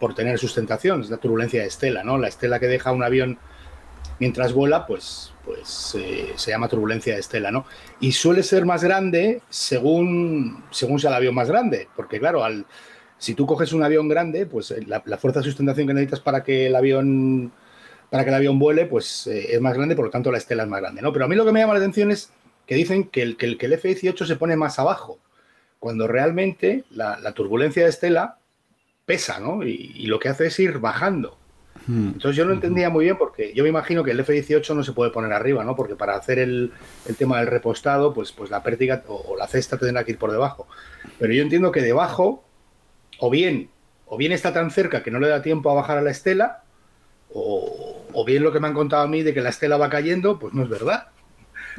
por 0.00 0.14
tener 0.14 0.38
sustentación, 0.38 1.02
es 1.02 1.10
la 1.10 1.16
turbulencia 1.18 1.60
de 1.60 1.68
estela, 1.68 2.04
¿no? 2.04 2.18
La 2.18 2.28
estela 2.28 2.58
que 2.60 2.66
deja 2.66 2.92
un 2.92 3.02
avión 3.02 3.38
mientras 4.18 4.52
vuela, 4.52 4.86
pues, 4.86 5.32
pues 5.46 5.96
eh, 5.98 6.32
se 6.36 6.50
llama 6.50 6.68
turbulencia 6.68 7.14
de 7.14 7.20
estela, 7.20 7.50
¿no? 7.50 7.64
Y 8.00 8.12
suele 8.12 8.42
ser 8.42 8.66
más 8.66 8.84
grande 8.84 9.40
según, 9.48 10.64
según 10.70 10.98
sea 10.98 11.10
el 11.10 11.16
avión 11.16 11.34
más 11.34 11.48
grande, 11.48 11.88
porque 11.96 12.18
claro, 12.18 12.44
al 12.44 12.66
si 13.18 13.34
tú 13.34 13.46
coges 13.46 13.72
un 13.72 13.82
avión 13.82 14.08
grande, 14.08 14.44
pues 14.44 14.70
eh, 14.72 14.84
la, 14.86 15.00
fuerza 15.18 15.40
de 15.40 15.44
sustentación 15.44 15.86
que 15.86 15.94
necesitas 15.94 16.20
para 16.20 16.42
que 16.42 16.66
el 16.66 16.76
avión 16.76 17.52
para 18.10 18.24
que 18.24 18.30
el 18.30 18.36
avión 18.36 18.58
vuele, 18.58 18.86
pues 18.86 19.26
eh, 19.26 19.54
es 19.54 19.60
más 19.60 19.74
grande, 19.74 19.96
por 19.96 20.04
lo 20.04 20.10
tanto 20.10 20.30
la 20.30 20.38
estela 20.38 20.64
es 20.64 20.68
más 20.68 20.80
grande, 20.80 21.02
¿no? 21.02 21.12
Pero 21.12 21.24
a 21.24 21.28
mí 21.28 21.34
lo 21.34 21.44
que 21.44 21.52
me 21.52 21.60
llama 21.60 21.74
la 21.74 21.80
atención 21.80 22.10
es 22.10 22.30
que 22.66 22.74
dicen 22.74 23.04
que 23.04 23.22
el, 23.22 23.36
que 23.36 23.46
el, 23.46 23.58
que 23.58 23.66
el 23.66 23.72
F-18 23.74 24.26
se 24.26 24.36
pone 24.36 24.56
más 24.56 24.78
abajo, 24.78 25.18
cuando 25.78 26.06
realmente 26.06 26.84
la, 26.90 27.32
turbulencia 27.32 27.84
de 27.84 27.90
estela 27.90 28.38
pesa, 29.04 29.40
¿no? 29.40 29.62
Y, 29.64 30.06
lo 30.06 30.18
que 30.18 30.28
hace 30.28 30.46
es 30.46 30.58
ir 30.58 30.78
bajando. 30.78 31.38
Hmm. 31.86 32.08
Entonces 32.08 32.36
yo 32.36 32.44
no 32.44 32.52
entendía 32.52 32.90
muy 32.90 33.04
bien 33.04 33.16
porque 33.16 33.52
yo 33.54 33.62
me 33.62 33.68
imagino 33.68 34.02
que 34.02 34.10
el 34.10 34.20
F-18 34.20 34.74
no 34.74 34.82
se 34.82 34.92
puede 34.92 35.10
poner 35.10 35.32
arriba, 35.32 35.64
¿no? 35.64 35.76
Porque 35.76 35.94
para 35.94 36.16
hacer 36.16 36.38
el, 36.38 36.72
el 37.06 37.16
tema 37.16 37.38
del 37.38 37.46
repostado, 37.46 38.12
pues, 38.12 38.32
pues 38.32 38.50
la 38.50 38.62
pértiga 38.62 39.02
o, 39.06 39.14
o 39.28 39.36
la 39.36 39.46
cesta 39.46 39.78
tendrá 39.78 40.04
que 40.04 40.12
ir 40.12 40.18
por 40.18 40.32
debajo. 40.32 40.66
Pero 41.18 41.32
yo 41.32 41.42
entiendo 41.42 41.70
que 41.70 41.82
debajo 41.82 42.42
o 43.18 43.30
bien, 43.30 43.70
o 44.06 44.16
bien 44.16 44.32
está 44.32 44.52
tan 44.52 44.70
cerca 44.70 45.02
que 45.02 45.10
no 45.10 45.20
le 45.20 45.28
da 45.28 45.42
tiempo 45.42 45.70
a 45.70 45.74
bajar 45.74 45.98
a 45.98 46.02
la 46.02 46.10
estela, 46.10 46.62
o, 47.32 48.04
o, 48.12 48.24
bien 48.24 48.42
lo 48.42 48.52
que 48.52 48.60
me 48.60 48.68
han 48.68 48.74
contado 48.74 49.02
a 49.02 49.08
mí 49.08 49.22
de 49.22 49.34
que 49.34 49.40
la 49.40 49.50
estela 49.50 49.76
va 49.76 49.90
cayendo, 49.90 50.38
pues 50.38 50.54
no 50.54 50.62
es 50.62 50.68
verdad. 50.68 51.08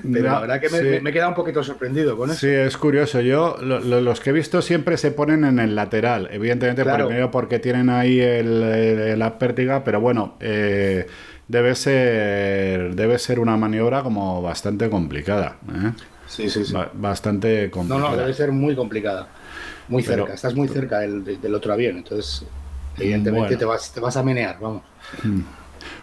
Pero 0.02 0.28
no, 0.28 0.34
la 0.36 0.40
verdad 0.42 0.62
que 0.62 0.70
me, 0.70 0.80
sí. 0.80 1.00
me, 1.02 1.10
he 1.10 1.14
quedado 1.14 1.30
un 1.30 1.36
poquito 1.36 1.64
sorprendido 1.64 2.16
con 2.18 2.30
eso. 2.30 2.40
Sí, 2.40 2.48
es 2.50 2.78
curioso. 2.78 3.20
Yo, 3.22 3.58
lo, 3.62 3.80
lo, 3.80 4.00
los 4.02 4.20
que 4.20 4.30
he 4.30 4.34
visto 4.34 4.62
siempre 4.62 4.98
se 4.98 5.12
ponen 5.12 5.44
en 5.44 5.60
el 5.60 5.76
lateral. 5.76 6.30
Evidentemente, 6.32 6.84
Claro. 6.84 7.08
primero 7.08 7.32
porque 7.32 7.60
tienen 7.60 7.90
ahí 7.90 8.20
el, 8.20 8.62
el- 8.64 9.20
la 9.20 9.40
pértiga, 9.40 9.84
pero 9.84 10.00
bueno, 10.00 10.36
eh, 10.40 11.08
debe 11.48 11.74
ser 11.76 12.94
debe 12.96 13.18
ser 13.20 13.40
una 13.40 13.58
maniobra 13.58 14.04
como 14.04 14.42
bastante 14.42 14.90
complicada. 14.90 15.58
¿eh? 15.74 15.92
Sí, 16.28 16.50
sí, 16.50 16.66
sí. 16.66 16.74
Ba- 16.74 16.92
bastante 16.94 17.66
No, 17.68 17.72
complicada. 17.72 18.12
no, 18.12 18.18
debe 18.18 18.34
ser 18.34 18.52
muy 18.52 18.76
complicada. 18.76 19.28
Muy 19.88 20.04
Pero- 20.04 20.24
cerca, 20.24 20.34
estás 20.36 20.54
muy 20.54 20.68
cerca 20.68 21.00
del, 21.00 21.24
de- 21.24 21.38
del 21.38 21.56
otro 21.56 21.72
avión, 21.74 21.98
entonces 21.98 22.46
evidentemente 22.98 23.40
Bueno. 23.48 23.58
te, 23.60 23.66
vas, 23.66 23.94
te 23.94 24.00
vas 24.02 24.18
a 24.18 24.24
menear, 24.24 24.58
vamos. 24.60 24.84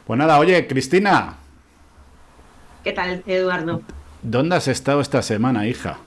Pues 0.07 0.19
nada, 0.19 0.39
oye, 0.39 0.67
Cristina, 0.67 1.37
¿Qué 2.85 2.93
tal, 2.93 3.23
Eduardo? 3.27 3.83
¿dónde 4.23 4.57
has 4.57 4.69
estado 4.69 5.01
esta 5.03 5.21
semana, 5.23 5.67
hija? 5.67 5.99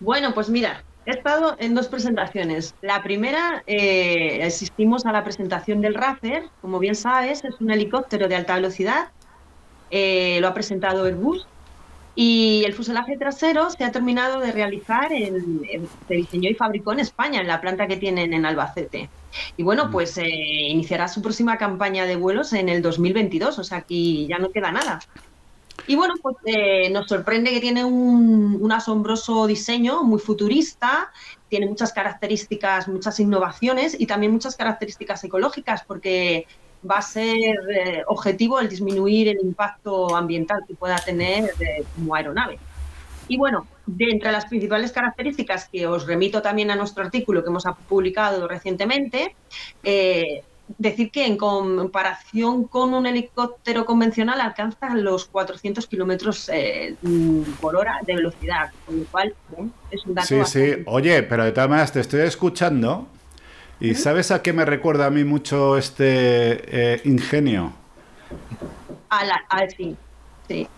Bueno, 0.00 0.34
pues 0.34 0.48
mira, 0.50 0.82
he 1.06 1.10
estado 1.12 1.56
en 1.58 1.74
dos 1.74 1.88
presentaciones. 1.88 2.74
La 2.82 3.02
primera, 3.02 3.62
eh, 3.66 4.42
asistimos 4.44 5.06
a 5.06 5.12
la 5.12 5.24
presentación 5.24 5.80
del 5.80 5.94
Racer, 5.94 6.44
como 6.60 6.78
bien 6.78 6.94
sabes, 6.94 7.42
es 7.44 7.54
un 7.60 7.70
helicóptero 7.70 8.28
de 8.28 8.36
alta 8.36 8.56
velocidad, 8.56 9.08
eh, 9.90 10.38
lo 10.42 10.48
ha 10.48 10.54
presentado 10.54 11.04
Airbus, 11.06 11.46
y 12.14 12.62
el 12.66 12.74
fuselaje 12.74 13.16
trasero 13.16 13.70
se 13.70 13.84
ha 13.84 13.90
terminado 13.92 14.38
de 14.40 14.52
realizar, 14.52 15.10
en, 15.12 15.62
en- 15.70 15.88
se 16.08 16.14
diseñó 16.14 16.50
y 16.50 16.54
fabricó 16.54 16.92
en 16.92 17.00
España, 17.00 17.40
en 17.40 17.46
la 17.46 17.62
planta 17.62 17.86
que 17.86 17.96
tienen 17.96 18.34
en 18.34 18.44
Albacete. 18.44 19.08
Y 19.56 19.62
bueno, 19.62 19.90
pues 19.90 20.18
eh, 20.18 20.26
iniciará 20.26 21.08
su 21.08 21.22
próxima 21.22 21.56
campaña 21.56 22.04
de 22.04 22.16
vuelos 22.16 22.52
en 22.52 22.68
el 22.68 22.82
2022, 22.82 23.58
o 23.58 23.64
sea, 23.64 23.78
aquí 23.78 24.26
ya 24.28 24.36
no 24.38 24.50
queda 24.50 24.72
nada. 24.72 24.98
Y 25.86 25.96
bueno, 25.96 26.14
pues 26.22 26.36
eh, 26.44 26.90
nos 26.90 27.08
sorprende 27.08 27.50
que 27.50 27.60
tiene 27.60 27.84
un, 27.84 28.70
asombroso 28.72 29.46
diseño 29.46 30.04
muy 30.04 30.18
futurista, 30.18 31.10
tiene 31.48 31.66
muchas 31.66 31.92
características, 31.92 32.88
muchas 32.88 33.18
innovaciones 33.20 33.98
y 33.98 34.06
también 34.06 34.32
muchas 34.32 34.56
características 34.56 35.24
ecológicas, 35.24 35.82
porque 35.84 36.46
va 36.88 36.96
a 36.96 37.02
ser 37.02 37.56
eh, 37.74 38.02
objetivo 38.06 38.60
el 38.60 38.68
disminuir 38.68 39.28
el 39.28 39.38
impacto 39.42 40.16
ambiental 40.16 40.64
que 40.66 40.74
pueda 40.74 40.96
tener 40.96 41.52
eh, 41.60 41.84
como 41.94 42.14
aeronave. 42.14 42.58
Y 43.28 43.36
bueno, 43.36 43.66
de 43.86 44.10
entre 44.10 44.32
las 44.32 44.46
principales 44.46 44.92
características 44.92 45.68
que 45.68 45.86
os 45.86 46.06
remito 46.06 46.42
también 46.42 46.70
a 46.70 46.76
nuestro 46.76 47.04
artículo 47.04 47.42
que 47.42 47.50
hemos 47.50 47.64
publicado 47.88 48.48
recientemente, 48.48 49.34
eh, 49.82 50.42
decir 50.78 51.10
que 51.10 51.26
en 51.26 51.36
comparación 51.36 52.64
con 52.64 52.94
un 52.94 53.06
helicóptero 53.06 53.84
convencional 53.84 54.40
alcanza 54.40 54.94
los 54.94 55.26
400 55.26 55.86
kilómetros 55.86 56.48
eh, 56.52 56.96
por 57.60 57.76
hora 57.76 58.00
de 58.06 58.16
velocidad, 58.16 58.70
con 58.86 59.00
lo 59.00 59.04
cual 59.06 59.34
es 59.90 60.06
un 60.06 60.14
dato. 60.14 60.26
Sí, 60.26 60.40
sí. 60.44 60.82
Oye, 60.86 61.22
pero 61.22 61.44
de 61.44 61.52
todas 61.52 61.68
maneras 61.68 61.92
te 61.92 62.00
estoy 62.00 62.20
escuchando. 62.20 63.06
¿Y 63.80 63.94
sabes 63.94 64.30
a 64.30 64.42
qué 64.42 64.52
me 64.52 64.64
recuerda 64.64 65.06
a 65.06 65.10
mí 65.10 65.24
mucho 65.24 65.76
este 65.76 66.94
eh, 66.94 67.00
ingenio? 67.04 67.72
A 69.08 69.24
la, 69.24 69.42
a, 69.48 69.68
sí, 69.68 69.96
sí. 70.46 70.68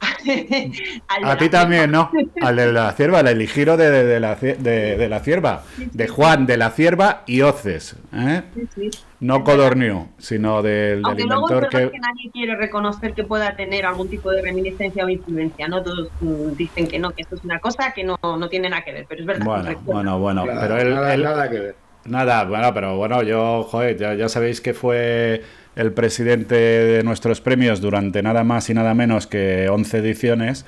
Al 1.08 1.24
A 1.24 1.36
ti 1.36 1.48
también, 1.48 1.90
¿no? 1.90 2.10
Al 2.40 2.56
de 2.56 2.72
la 2.72 2.92
cierva, 2.92 3.18
al 3.20 3.28
eligiro 3.28 3.76
de, 3.76 3.90
de, 3.90 4.04
de 4.04 4.20
la, 4.20 4.34
de 4.36 5.08
la 5.08 5.20
cierva. 5.20 5.64
De 5.76 6.08
Juan 6.08 6.46
de 6.46 6.56
la 6.56 6.70
cierva 6.70 7.22
y 7.26 7.42
Oces. 7.42 7.96
¿eh? 8.12 8.42
Sí, 8.54 8.68
sí. 8.74 8.90
No 9.20 9.44
Codorniu, 9.44 10.08
sino 10.18 10.62
del, 10.62 11.02
del 11.02 11.26
luego 11.26 11.48
inventor 11.48 11.68
que... 11.68 11.90
que... 11.90 11.98
nadie 11.98 12.30
quiere 12.32 12.54
reconocer 12.56 13.14
que 13.14 13.24
pueda 13.24 13.56
tener 13.56 13.86
algún 13.86 14.08
tipo 14.08 14.30
de 14.30 14.42
reminiscencia 14.42 15.04
o 15.04 15.08
influencia, 15.08 15.68
¿no? 15.68 15.82
Todos 15.82 16.10
mm, 16.20 16.52
dicen 16.56 16.86
que 16.86 16.98
no, 16.98 17.12
que 17.12 17.22
esto 17.22 17.36
es 17.36 17.44
una 17.44 17.58
cosa 17.58 17.92
que 17.92 18.04
no, 18.04 18.18
no 18.22 18.48
tiene 18.48 18.68
nada 18.68 18.84
que 18.84 18.92
ver, 18.92 19.06
pero 19.08 19.20
es 19.22 19.26
verdad. 19.26 19.44
Bueno, 19.46 19.78
bueno, 19.84 20.18
bueno. 20.18 20.44
Nada, 20.46 20.60
Pero 20.60 20.76
él, 20.80 20.94
nada, 20.94 21.14
él- 21.14 21.22
nada 21.22 21.48
que 21.50 21.58
ver. 21.58 21.76
Nada, 22.04 22.44
bueno, 22.44 22.72
pero 22.72 22.96
bueno, 22.96 23.22
yo, 23.24 23.64
joder, 23.64 23.96
ya, 23.96 24.14
ya 24.14 24.28
sabéis 24.28 24.60
que 24.60 24.74
fue 24.74 25.42
el 25.74 25.92
presidente 25.92 26.54
de 26.54 27.02
nuestros 27.02 27.40
premios 27.40 27.80
durante 27.80 28.22
nada 28.22 28.44
más 28.44 28.70
y 28.70 28.74
nada 28.74 28.94
menos 28.94 29.26
que 29.26 29.68
11 29.68 29.98
ediciones 29.98 30.64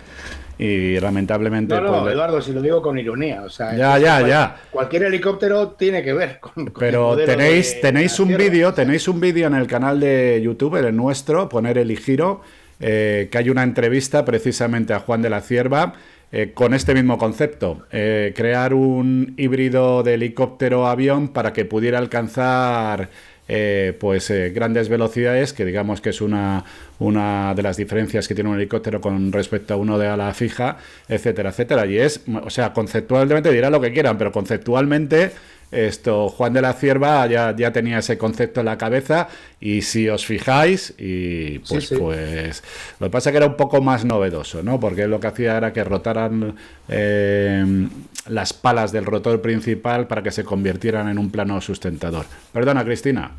y 0.59 0.99
lamentablemente... 0.99 1.75
No, 1.75 1.81
no, 1.81 2.01
pues, 2.03 2.15
Eduardo, 2.15 2.43
si 2.43 2.53
lo 2.53 2.61
digo 2.61 2.83
con 2.83 2.99
ironía. 2.99 3.43
O 3.45 3.49
sea, 3.51 3.75
Ya, 3.77 3.99
ya, 3.99 4.19
cual- 4.19 4.29
ya. 4.29 4.57
Cualquier 4.71 5.05
helicóptero 5.05 5.69
tiene 5.71 6.03
que 6.03 6.13
ver 6.13 6.41
con. 6.41 6.67
Pero 6.79 7.17
tenéis, 7.17 7.75
de 7.77 7.81
tenéis 7.81 8.19
un 8.19 8.37
vídeo, 8.37 8.75
tenéis 8.75 9.07
un 9.09 9.21
vídeo 9.21 9.47
en 9.47 9.55
el 9.55 9.67
canal 9.67 10.01
de 10.01 10.41
YouTube, 10.43 10.77
el 10.77 10.95
nuestro, 10.97 11.49
poner 11.49 11.79
el 11.79 11.97
giro, 11.99 12.41
eh, 12.81 13.29
que 13.31 13.39
hay 13.39 13.51
una 13.51 13.63
entrevista 13.63 14.25
precisamente 14.25 14.93
a 14.95 14.99
Juan 15.01 15.23
de 15.23 15.31
la 15.31 15.41
Cierva 15.41 15.95
eh, 16.31 16.53
con 16.53 16.75
este 16.75 16.93
mismo 16.95 17.17
concepto, 17.19 17.87
eh, 17.91 18.33
crear 18.37 18.75
un 18.75 19.35
híbrido 19.39 20.03
de 20.03 20.15
helicóptero-avión 20.15 21.29
para 21.29 21.53
que 21.53 21.65
pudiera 21.65 21.99
alcanzar 21.99 23.09
eh, 23.49 23.97
pues 23.99 24.31
eh, 24.31 24.51
grandes 24.51 24.89
velocidades, 24.89 25.53
que 25.53 25.65
digamos 25.65 26.01
que 26.01 26.11
es 26.11 26.21
una, 26.21 26.65
una 26.99 27.55
de 27.55 27.63
las 27.63 27.77
diferencias 27.79 28.29
que 28.29 28.35
tiene 28.35 28.51
un 28.51 28.57
helicóptero 28.57 29.01
con 29.01 29.33
respecto 29.33 29.75
a 29.75 29.77
uno 29.79 29.99
de 29.99 30.07
ala 30.07 30.33
fija, 30.35 30.77
etcétera, 31.09 31.51
etcétera. 31.51 31.87
Y 31.87 31.99
es, 31.99 32.21
o 32.45 32.51
sea, 32.51 32.73
conceptualmente 32.73 33.51
dirán 33.51 33.73
lo 33.73 33.81
que 33.81 33.93
quieran, 33.93 34.19
pero 34.19 34.33
conceptualmente 34.33 35.33
esto 35.71 36.29
Juan 36.29 36.53
de 36.53 36.63
la 36.63 36.73
Cierva 36.73 37.27
ya, 37.27 37.55
ya 37.57 37.73
tenía 37.73 37.99
ese 37.99 38.17
concepto 38.19 38.61
en 38.61 38.67
la 38.67 38.79
cabeza 38.79 39.29
y 39.61 39.83
si 39.83 40.09
os 40.09 40.25
fijáis 40.27 40.95
y 40.99 41.59
pues 41.61 41.89
Sí, 41.89 41.95
sí. 41.95 41.97
pues 41.97 42.63
lo 43.01 43.07
que 43.07 43.11
pasa 43.11 43.31
es 43.31 43.33
que 43.33 43.37
era 43.39 43.47
un 43.47 43.57
poco 43.57 43.81
más 43.83 44.05
novedoso 44.05 44.63
no 44.63 44.81
porque 44.81 45.07
lo 45.07 45.21
que 45.21 45.27
hacía 45.27 45.57
era 45.57 45.73
que 45.73 45.85
rotaran 45.85 46.57
eh, 46.89 47.89
las 48.27 48.53
palas 48.53 48.93
del 48.93 49.05
rotor 49.07 49.41
principal 49.41 50.07
para 50.07 50.23
que 50.23 50.31
se 50.31 50.45
convirtieran 50.45 51.09
en 51.09 51.19
un 51.19 51.31
plano 51.31 51.61
sustentador. 51.61 52.27
Perdona 52.53 52.85
Cristina. 52.85 53.33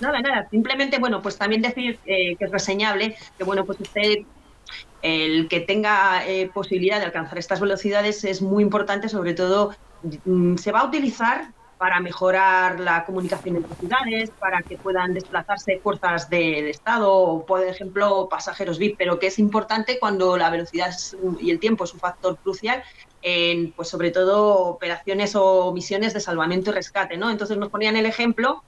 Nada, 0.00 0.20
nada, 0.20 0.46
simplemente, 0.50 0.98
bueno, 0.98 1.22
pues 1.22 1.38
también 1.38 1.62
decir 1.62 1.98
eh, 2.04 2.36
que 2.36 2.44
es 2.44 2.50
reseñable 2.50 3.16
que, 3.38 3.44
bueno, 3.44 3.64
pues 3.64 3.80
usted, 3.80 4.26
el 5.02 5.48
que 5.48 5.60
tenga 5.60 6.26
eh, 6.26 6.50
posibilidad 6.52 6.98
de 6.98 7.06
alcanzar 7.06 7.38
estas 7.38 7.60
velocidades 7.60 8.24
es 8.24 8.42
muy 8.42 8.62
importante, 8.62 9.08
sobre 9.08 9.32
todo 9.34 9.74
mm, 10.24 10.56
se 10.56 10.72
va 10.72 10.80
a 10.80 10.84
utilizar 10.86 11.52
para 11.78 12.00
mejorar 12.00 12.80
la 12.80 13.04
comunicación 13.04 13.56
entre 13.56 13.76
ciudades, 13.76 14.30
para 14.38 14.62
que 14.62 14.78
puedan 14.78 15.12
desplazarse 15.12 15.80
fuerzas 15.82 16.30
del 16.30 16.68
Estado 16.68 17.12
o, 17.12 17.44
por 17.44 17.62
ejemplo, 17.62 18.28
pasajeros 18.30 18.78
VIP, 18.78 18.96
pero 18.96 19.18
que 19.18 19.26
es 19.26 19.38
importante 19.38 19.98
cuando 19.98 20.36
la 20.36 20.50
velocidad 20.50 20.94
y 21.40 21.50
el 21.50 21.60
tiempo 21.60 21.84
es 21.84 21.92
un 21.92 22.00
factor 22.00 22.38
crucial 22.38 22.82
en, 23.20 23.72
pues 23.72 23.88
sobre 23.88 24.10
todo, 24.10 24.54
operaciones 24.66 25.34
o 25.34 25.72
misiones 25.72 26.14
de 26.14 26.20
salvamento 26.20 26.70
y 26.70 26.74
rescate, 26.74 27.16
¿no? 27.16 27.30
Entonces 27.30 27.58
nos 27.58 27.68
ponían 27.68 27.96
el 27.96 28.06
ejemplo 28.06 28.62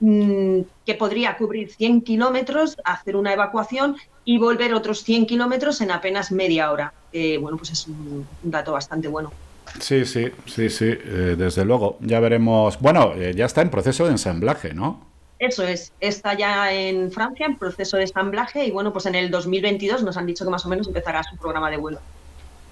mm, 0.00 0.60
que 0.84 0.94
podría 0.94 1.36
cubrir 1.36 1.70
100 1.70 2.02
kilómetros, 2.02 2.76
hacer 2.84 3.14
una 3.16 3.32
evacuación 3.32 3.96
y 4.24 4.38
volver 4.38 4.74
otros 4.74 5.04
100 5.04 5.26
kilómetros 5.26 5.80
en 5.80 5.90
apenas 5.90 6.32
media 6.32 6.72
hora. 6.72 6.92
bueno, 7.40 7.56
pues 7.56 7.70
es 7.70 7.86
un 7.86 8.26
dato 8.42 8.72
bastante 8.72 9.08
bueno. 9.08 9.32
Sí, 9.80 10.04
sí, 10.04 10.30
sí, 10.46 10.70
sí, 10.70 10.86
eh, 10.86 11.34
desde 11.38 11.64
luego. 11.64 11.98
Ya 12.00 12.20
veremos. 12.20 12.78
Bueno, 12.80 13.12
eh, 13.14 13.32
ya 13.34 13.46
está 13.46 13.62
en 13.62 13.70
proceso 13.70 14.04
de 14.04 14.12
ensamblaje, 14.12 14.74
¿no? 14.74 15.06
Eso 15.38 15.62
es, 15.62 15.92
está 16.00 16.34
ya 16.34 16.72
en 16.72 17.12
Francia 17.12 17.46
en 17.46 17.56
proceso 17.56 17.96
de 17.96 18.02
ensamblaje 18.02 18.64
y 18.64 18.70
bueno, 18.72 18.92
pues 18.92 19.06
en 19.06 19.14
el 19.14 19.30
2022 19.30 20.02
nos 20.02 20.16
han 20.16 20.26
dicho 20.26 20.44
que 20.44 20.50
más 20.50 20.66
o 20.66 20.68
menos 20.68 20.88
empezará 20.88 21.22
su 21.22 21.36
programa 21.36 21.70
de 21.70 21.76
vuelo. 21.76 22.00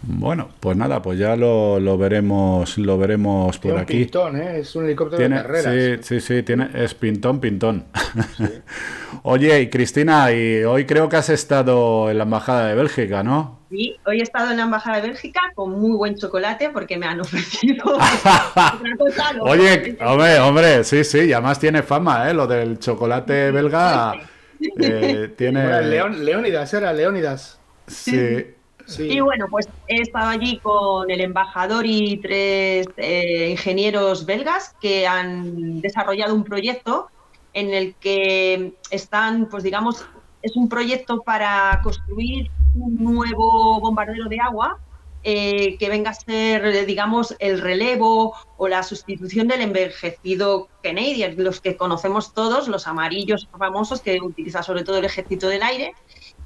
Bueno, 0.03 0.51
pues 0.61 0.77
nada, 0.77 1.03
pues 1.03 1.19
ya 1.19 1.35
lo, 1.37 1.81
lo 1.81 1.99
veremos, 1.99 2.79
lo 2.79 2.97
veremos 2.99 3.59
por 3.59 3.79
aquí. 3.79 4.05
Pintón, 4.05 4.41
¿eh? 4.41 4.59
Es 4.59 4.77
un 4.77 4.85
helicóptero 4.85 5.23
de 5.23 5.31
carreras. 5.31 5.75
Sí, 5.75 6.21
sí, 6.21 6.21
sí, 6.21 6.43
tiene, 6.43 6.69
es 6.75 6.95
pintón, 6.95 7.41
pintón. 7.41 7.87
Oye, 9.23 9.61
y 9.63 9.69
Cristina, 9.69 10.31
y 10.31 10.63
hoy 10.63 10.85
creo 10.87 11.09
que 11.09 11.17
has 11.17 11.31
estado 11.31 12.11
en 12.11 12.19
la 12.19 12.25
embajada 12.25 12.69
de 12.69 12.75
Bélgica, 12.75 13.23
¿no? 13.23 13.61
Sí, 13.71 13.97
hoy 14.07 14.21
he 14.21 14.23
estado 14.23 14.53
en 14.53 14.59
la 14.59 14.65
embajada 14.65 15.01
de 15.01 15.09
Bélgica 15.09 15.41
con 15.55 15.73
muy 15.73 15.97
buen 15.97 16.15
chocolate 16.15 16.71
porque 16.71 16.97
me 16.97 17.07
han 17.07 17.21
ofrecido. 17.23 17.85
Oye, 19.41 19.97
hombre, 20.01 20.39
hombre, 20.39 20.85
sí, 20.85 21.03
sí, 21.03 21.21
y 21.21 21.33
además 21.33 21.59
tiene 21.59 21.83
fama, 21.83 22.31
¿eh? 22.31 22.35
Lo 22.35 22.47
del 22.47 22.79
chocolate 22.79 23.51
belga. 23.51 24.15
Eh, 24.61 25.35
tiene. 25.37 25.83
Leónidas, 25.83 26.73
era 26.75 26.93
Leónidas. 26.93 27.59
Sí. 27.89 28.55
Y 28.99 29.21
bueno, 29.21 29.47
pues 29.51 29.69
he 29.89 30.03
estado 30.03 30.29
allí 30.29 30.59
con 30.59 31.11
el 31.11 31.21
embajador 31.21 31.85
y 31.87 32.19
tres 32.19 32.87
eh, 32.97 33.49
ingenieros 33.51 34.27
belgas 34.27 34.75
que 34.81 35.07
han 35.07 35.81
desarrollado 35.81 36.35
un 36.35 36.45
proyecto 36.45 37.09
en 37.53 37.75
el 37.75 37.95
que 37.95 38.75
están, 38.91 39.49
pues 39.49 39.65
digamos, 39.65 40.05
es 40.43 40.57
un 40.57 40.69
proyecto 40.69 41.23
para 41.23 41.81
construir 41.83 42.51
un 42.75 42.97
nuevo 43.03 43.81
bombardero 43.81 44.29
de 44.29 44.39
agua 44.41 44.79
eh, 45.25 45.77
que 45.79 45.89
venga 45.89 46.11
a 46.11 46.15
ser, 46.15 46.87
digamos, 46.87 47.35
el 47.41 47.61
relevo 47.61 48.35
o 48.59 48.69
la 48.69 48.85
sustitución 48.85 49.49
del 49.49 49.63
envejecido 49.63 50.69
Canadian, 50.85 51.35
los 51.39 51.61
que 51.61 51.77
conocemos 51.77 52.33
todos, 52.33 52.69
los 52.69 52.87
amarillos 52.87 53.49
famosos 53.59 54.01
que 54.03 54.21
utiliza 54.21 54.63
sobre 54.63 54.85
todo 54.85 54.99
el 54.99 55.05
ejército 55.05 55.49
del 55.49 55.65
aire 55.65 55.95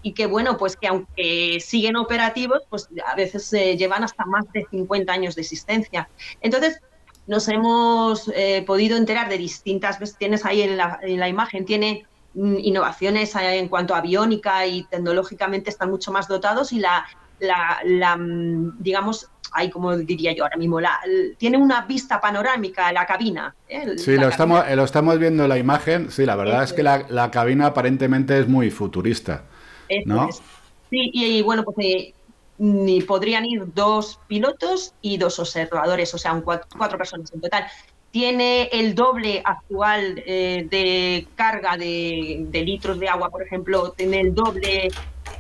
y 0.02 0.12
que 0.12 0.26
bueno, 0.26 0.56
pues 0.56 0.76
que 0.76 0.88
aunque 0.88 1.58
siguen 1.60 1.96
operativos, 1.96 2.62
pues 2.68 2.88
a 3.06 3.14
veces 3.14 3.44
se 3.44 3.76
llevan 3.76 4.04
hasta 4.04 4.24
más 4.24 4.50
de 4.52 4.66
50 4.70 5.12
años 5.12 5.34
de 5.34 5.42
existencia. 5.42 6.08
Entonces, 6.40 6.80
nos 7.26 7.48
hemos 7.48 8.30
eh, 8.34 8.64
podido 8.66 8.96
enterar 8.96 9.28
de 9.28 9.38
distintas, 9.38 10.00
ves, 10.00 10.16
tienes 10.16 10.44
ahí 10.44 10.62
en 10.62 10.76
la, 10.76 10.98
en 11.02 11.20
la 11.20 11.28
imagen, 11.28 11.64
tiene 11.64 12.06
mm, 12.34 12.56
innovaciones 12.58 13.34
en 13.36 13.68
cuanto 13.68 13.94
a 13.94 13.98
aviónica 13.98 14.66
y 14.66 14.84
tecnológicamente 14.84 15.70
están 15.70 15.90
mucho 15.90 16.10
más 16.12 16.26
dotados 16.28 16.72
y 16.72 16.80
la, 16.80 17.06
la, 17.38 18.16
mm, 18.16 18.82
digamos, 18.82 19.28
ahí 19.52 19.70
como 19.70 19.96
diría 19.96 20.32
yo 20.32 20.44
ahora 20.44 20.56
mismo, 20.56 20.80
la, 20.80 20.98
tiene 21.38 21.58
una 21.58 21.82
vista 21.82 22.20
panorámica 22.20 22.90
la 22.92 23.06
cabina. 23.06 23.54
¿eh? 23.68 23.98
Sí, 23.98 24.16
lo, 24.16 24.28
Estamos, 24.28 24.64
lo 24.74 24.84
estamos 24.84 25.18
viendo 25.18 25.44
en 25.44 25.48
la 25.50 25.58
imagen, 25.58 26.10
sí, 26.10 26.24
la 26.24 26.36
verdad 26.36 26.64
es 26.64 26.72
que 26.72 26.82
la, 26.82 27.04
la 27.08 27.30
cabina 27.30 27.66
aparentemente 27.66 28.38
es 28.38 28.48
muy 28.48 28.70
futurista. 28.70 29.44
Sí, 30.90 31.10
y, 31.12 31.42
bueno, 31.42 31.64
pues 31.64 31.76
eh, 31.80 32.14
ni 32.58 33.00
podrían 33.02 33.46
ir 33.46 33.72
dos 33.74 34.18
pilotos 34.26 34.92
y 35.00 35.18
dos 35.18 35.38
observadores, 35.38 36.12
o 36.14 36.18
sea, 36.18 36.40
cuatro, 36.42 36.98
personas 36.98 37.32
en 37.32 37.40
total. 37.40 37.66
Tiene 38.10 38.64
el 38.72 38.96
doble 38.96 39.40
actual 39.44 40.20
eh, 40.26 40.66
de 40.68 41.28
carga 41.36 41.76
de, 41.76 42.48
litros 42.52 42.98
de 42.98 43.08
agua, 43.08 43.30
por 43.30 43.42
ejemplo, 43.42 43.92
tiene 43.92 44.20
el 44.20 44.34
doble 44.34 44.88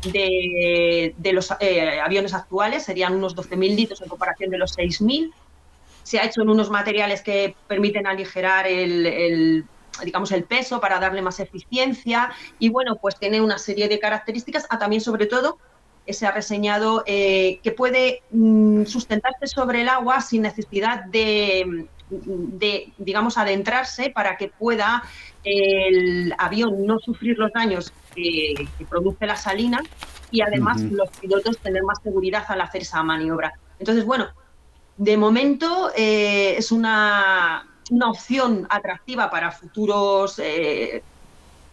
de, 0.04 1.32
los 1.32 1.52
eh, 1.58 2.00
aviones 2.00 2.32
actuales, 2.32 2.84
serían 2.84 3.16
unos 3.16 3.34
12.000 3.34 3.74
litros 3.74 4.00
en 4.00 4.08
comparación 4.08 4.50
de 4.50 4.58
los 4.58 4.78
6.000. 4.78 5.32
Se 6.04 6.20
ha 6.20 6.24
hecho 6.24 6.42
en 6.42 6.48
unos 6.48 6.70
materiales 6.70 7.22
que 7.22 7.56
permiten 7.66 8.06
aligerar 8.06 8.68
el 8.68 9.64
digamos, 10.04 10.32
el 10.32 10.44
peso 10.44 10.80
para 10.80 10.98
darle 10.98 11.22
más 11.22 11.40
eficiencia 11.40 12.30
y 12.58 12.68
bueno, 12.68 12.96
pues 12.96 13.16
tiene 13.16 13.40
una 13.40 13.58
serie 13.58 13.88
de 13.88 13.98
características, 13.98 14.64
a 14.64 14.68
ah, 14.70 14.78
también 14.78 15.00
sobre 15.00 15.26
todo 15.26 15.58
se 16.08 16.26
ha 16.26 16.32
reseñado 16.32 17.04
eh, 17.06 17.60
que 17.62 17.72
puede 17.72 18.22
mm, 18.30 18.84
sustentarse 18.84 19.46
sobre 19.46 19.82
el 19.82 19.88
agua 19.88 20.20
sin 20.20 20.42
necesidad 20.42 21.04
de, 21.04 21.86
de, 22.10 22.92
digamos, 22.98 23.38
adentrarse 23.38 24.10
para 24.10 24.36
que 24.36 24.48
pueda 24.48 25.02
el 25.44 26.34
avión 26.38 26.86
no 26.86 26.98
sufrir 26.98 27.38
los 27.38 27.52
daños 27.52 27.92
que, 28.14 28.68
produce 28.88 29.26
la 29.26 29.36
salina 29.36 29.80
y 30.30 30.42
además 30.42 30.80
los 30.82 31.08
pilotos 31.10 31.58
tener 31.58 31.82
más 31.82 31.98
seguridad 32.02 32.44
al 32.48 32.60
hacer 32.60 32.82
esa 32.82 33.02
maniobra. 33.02 33.52
Entonces, 33.78 34.04
bueno, 34.04 34.28
de 34.96 35.16
momento 35.16 35.90
eh, 35.96 36.56
es 36.58 36.72
una, 36.72 37.66
una 37.90 38.10
opción 38.10 38.66
atractiva 38.70 39.30
para 39.30 39.50
futuros 39.50 40.38
eh, 40.38 41.02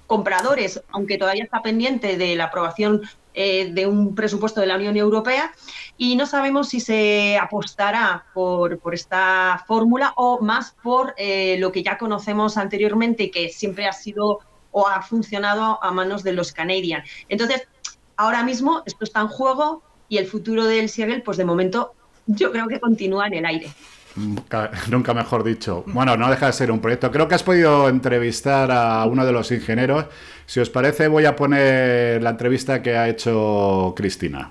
compradores, 0.08 0.82
aunque 0.92 1.18
todavía 1.18 1.44
está 1.44 1.62
pendiente 1.62 2.18
de 2.18 2.36
la 2.36 2.46
aprobación 2.46 3.02
eh, 3.34 3.72
de 3.72 3.86
un 3.86 4.16
presupuesto 4.16 4.62
de 4.62 4.68
la 4.68 4.78
Unión 4.78 4.98
Europea 4.98 5.54
y 5.96 6.16
no 6.16 6.26
sabemos 6.26 6.70
si 6.70 6.80
se 6.80 7.38
apostará 7.38 8.26
por, 8.34 8.80
esta 8.94 9.64
fórmula 9.68 10.14
o 10.16 10.42
más 10.42 10.76
por 10.82 11.14
eh, 11.18 11.58
lo 11.60 11.72
que 11.72 11.84
ya 11.84 12.00
conocemos 12.00 12.58
anteriormente 12.58 13.30
que 13.30 13.50
siempre 13.50 13.86
ha 13.86 13.94
sido 13.94 14.40
o 14.72 14.88
ha 14.88 15.02
funcionado 15.02 15.78
a 15.84 15.92
manos 15.92 16.24
de 16.24 16.34
los 16.34 16.52
Canadian. 16.52 17.04
Entonces, 17.30 17.68
ahora 18.16 18.44
mismo 18.44 18.82
esto 18.86 19.04
está 19.04 19.22
en 19.22 19.28
juego 19.28 19.84
y 20.10 20.18
el 20.18 20.26
futuro 20.26 20.66
del 20.66 20.90
Siegel, 20.90 21.22
pues 21.22 21.38
de 21.38 21.46
momento 21.46 21.94
yo 22.26 22.52
creo 22.52 22.68
que 22.68 22.80
continúa 22.80 23.28
en 23.28 23.36
el 23.36 23.46
aire. 23.46 23.72
Nunca 24.18 25.14
mejor 25.14 25.44
dicho. 25.44 25.84
Bueno, 25.88 26.18
no 26.18 26.30
deja 26.30 26.48
de 26.48 26.54
ser 26.54 26.72
un 26.72 26.80
proyecto. 26.80 27.12
Creo 27.12 27.28
que 27.28 27.36
has 27.36 27.44
podido 27.44 27.88
entrevistar 27.88 28.72
a 28.72 29.06
uno 29.06 29.26
de 29.26 29.32
los 29.32 29.52
ingenieros. 29.52 30.06
Si 30.46 30.60
os 30.60 30.70
parece, 30.70 31.08
voy 31.08 31.26
a 31.26 31.36
poner 31.36 32.24
la 32.24 32.32
entrevista 32.32 32.82
que 32.82 32.98
ha 32.98 33.08
hecho 33.08 33.94
Cristina. 33.96 34.50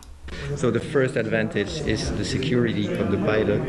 So 0.56 0.70
the 0.70 0.80
first 0.80 1.16
advantage 1.16 1.80
is 1.86 2.10
the 2.16 2.24
security 2.24 2.86
of 2.92 3.10
the 3.10 3.18
pilot 3.18 3.60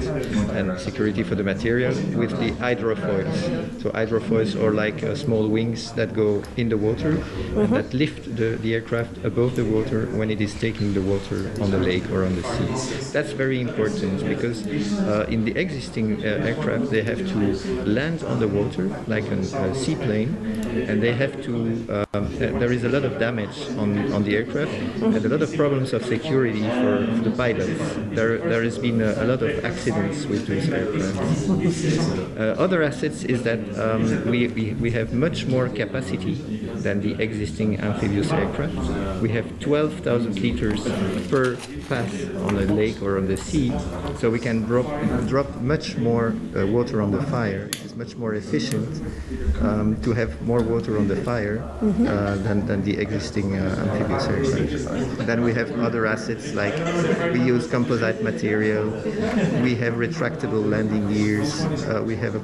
and 0.57 0.79
security 0.79 1.23
for 1.23 1.35
the 1.35 1.43
material 1.43 1.93
with 2.17 2.31
the 2.39 2.51
hydrofoils. 2.63 3.81
So 3.81 3.89
hydrofoils 3.91 4.55
are 4.61 4.71
like 4.71 5.03
uh, 5.03 5.15
small 5.15 5.47
wings 5.47 5.91
that 5.93 6.13
go 6.13 6.43
in 6.55 6.69
the 6.69 6.77
water 6.77 7.13
mm-hmm. 7.13 7.59
and 7.59 7.73
that 7.73 7.93
lift 7.93 8.35
the, 8.35 8.57
the 8.61 8.73
aircraft 8.73 9.17
above 9.23 9.55
the 9.55 9.65
water 9.65 10.07
when 10.17 10.29
it 10.29 10.41
is 10.41 10.53
taking 10.59 10.93
the 10.93 11.01
water 11.01 11.51
on 11.61 11.71
the 11.71 11.79
lake 11.79 12.09
or 12.11 12.23
on 12.23 12.35
the 12.35 12.43
sea. 12.43 13.11
That's 13.11 13.31
very 13.31 13.59
important 13.59 14.25
because 14.27 14.65
uh, 14.67 15.25
in 15.29 15.45
the 15.45 15.57
existing 15.57 16.23
uh, 16.23 16.47
aircraft 16.49 16.91
they 16.91 17.03
have 17.03 17.19
to 17.19 17.83
land 17.85 18.23
on 18.23 18.39
the 18.39 18.47
water 18.47 18.87
like 19.07 19.25
a, 19.25 19.39
a 19.39 19.75
seaplane 19.75 20.35
and 20.87 21.01
they 21.01 21.13
have 21.13 21.41
to 21.43 21.53
um, 22.13 22.25
uh, 22.25 22.59
there 22.59 22.71
is 22.71 22.83
a 22.83 22.89
lot 22.89 23.03
of 23.03 23.19
damage 23.19 23.67
on, 23.77 24.11
on 24.13 24.23
the 24.23 24.35
aircraft 24.35 24.71
mm-hmm. 24.71 25.15
and 25.15 25.25
a 25.25 25.29
lot 25.29 25.41
of 25.41 25.53
problems 25.55 25.93
of 25.93 26.05
security 26.05 26.46
for, 26.53 27.05
the 27.23 27.31
pilots. 27.31 27.79
There, 28.15 28.37
there 28.37 28.63
has 28.63 28.77
been 28.77 29.01
a, 29.01 29.11
a, 29.23 29.25
lot 29.25 29.41
of 29.41 29.65
accidents 29.65 30.25
with 30.25 30.47
these 30.47 30.69
aircraft. 30.69 32.37
Uh, 32.37 32.61
other 32.61 32.83
assets 32.83 33.23
is 33.23 33.43
that 33.43 33.59
um, 33.79 34.29
we, 34.29 34.47
we, 34.47 34.73
we 34.73 34.91
have 34.91 35.13
much 35.13 35.45
more 35.45 35.69
capacity 35.69 36.66
than 36.87 37.01
the 37.01 37.21
existing 37.21 37.69
amphibious 37.81 38.31
aircraft. 38.31 39.21
We 39.21 39.29
have 39.37 39.45
12,000 39.59 40.39
liters 40.39 40.81
per 41.27 41.57
pass 41.89 42.11
on 42.47 42.55
a 42.55 42.67
lake 42.79 43.01
or 43.01 43.17
on 43.17 43.27
the 43.27 43.35
sea, 43.35 43.73
so 44.19 44.29
we 44.29 44.39
can 44.39 44.57
drop, 44.63 44.87
drop 45.27 45.49
much 45.73 45.97
more 45.97 46.27
uh, 46.55 46.65
water 46.65 47.01
on 47.01 47.11
the 47.11 47.23
fire. 47.23 47.69
It's 47.83 47.95
much 47.95 48.15
more 48.15 48.35
efficient 48.35 48.87
um, 49.61 49.99
to 50.05 50.13
have 50.13 50.31
more 50.41 50.61
water 50.61 50.97
on 50.97 51.09
the 51.09 51.17
fire 51.29 51.57
mm-hmm. 51.57 52.07
uh, 52.07 52.35
than, 52.45 52.65
than 52.69 52.79
the 52.83 52.95
existing 53.05 53.57
uh, 53.57 53.63
amphibious 53.83 54.25
aircraft. 54.27 55.27
Then 55.27 55.43
we 55.43 55.53
have 55.59 55.69
other 55.87 56.05
assets 56.05 56.53
like 56.53 56.77
we 57.33 57.41
use 57.43 57.67
composite 57.67 58.23
material, 58.23 58.85
we 59.61 59.75
have 59.75 59.93
retractable 59.95 60.63
landing 60.73 61.11
gears, 61.11 61.65
uh, 61.65 62.01
we 62.05 62.15
have 62.15 62.35
a 62.35 62.43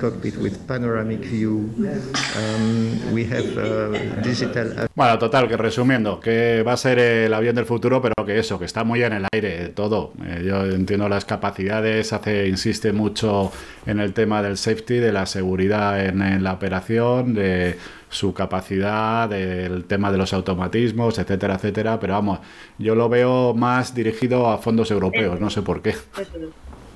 cockpit 0.00 0.36
with 0.38 0.56
panoramic 0.66 1.20
view. 1.20 1.70
Um, 1.78 3.12
we 3.12 3.24
have 3.24 3.56
uh, 3.56 4.22
digital. 4.22 4.88
Bueno, 4.94 5.18
total, 5.18 5.48
que 5.48 5.56
resumiendo, 5.56 6.20
que 6.20 6.62
va 6.62 6.72
a 6.72 6.76
ser 6.76 6.98
el 6.98 7.34
avión 7.34 7.54
del 7.54 7.66
futuro, 7.66 8.00
pero 8.00 8.14
que 8.26 8.38
eso, 8.38 8.58
que 8.58 8.64
está 8.64 8.84
muy 8.84 9.02
en 9.02 9.12
el 9.12 9.26
aire 9.32 9.68
todo. 9.70 10.12
Eh, 10.24 10.44
yo 10.46 10.64
entiendo 10.66 11.08
las 11.08 11.24
capacidades, 11.24 12.12
hace, 12.12 12.48
insiste 12.48 12.92
mucho 12.92 13.52
en 13.86 14.00
el 14.00 14.12
tema 14.12 14.42
del 14.42 14.56
safety, 14.56 14.98
de 14.98 15.12
la 15.12 15.26
seguridad 15.26 16.04
en, 16.04 16.22
en 16.22 16.42
la 16.44 16.52
operación, 16.52 17.34
de 17.34 17.76
su 18.08 18.32
capacidad, 18.32 19.28
del 19.28 19.84
tema 19.84 20.12
de 20.12 20.18
los 20.18 20.32
automatismos, 20.32 21.18
etcétera, 21.18 21.54
etcétera. 21.54 21.98
Pero 21.98 22.14
vamos, 22.14 22.38
yo 22.78 22.94
lo 22.94 23.08
veo 23.08 23.54
más 23.54 23.94
dirigido 23.94 24.48
a 24.48 24.58
fondos 24.58 24.90
europeos, 24.90 25.40
no 25.40 25.50
sé 25.50 25.62
por 25.62 25.82
qué. 25.82 25.94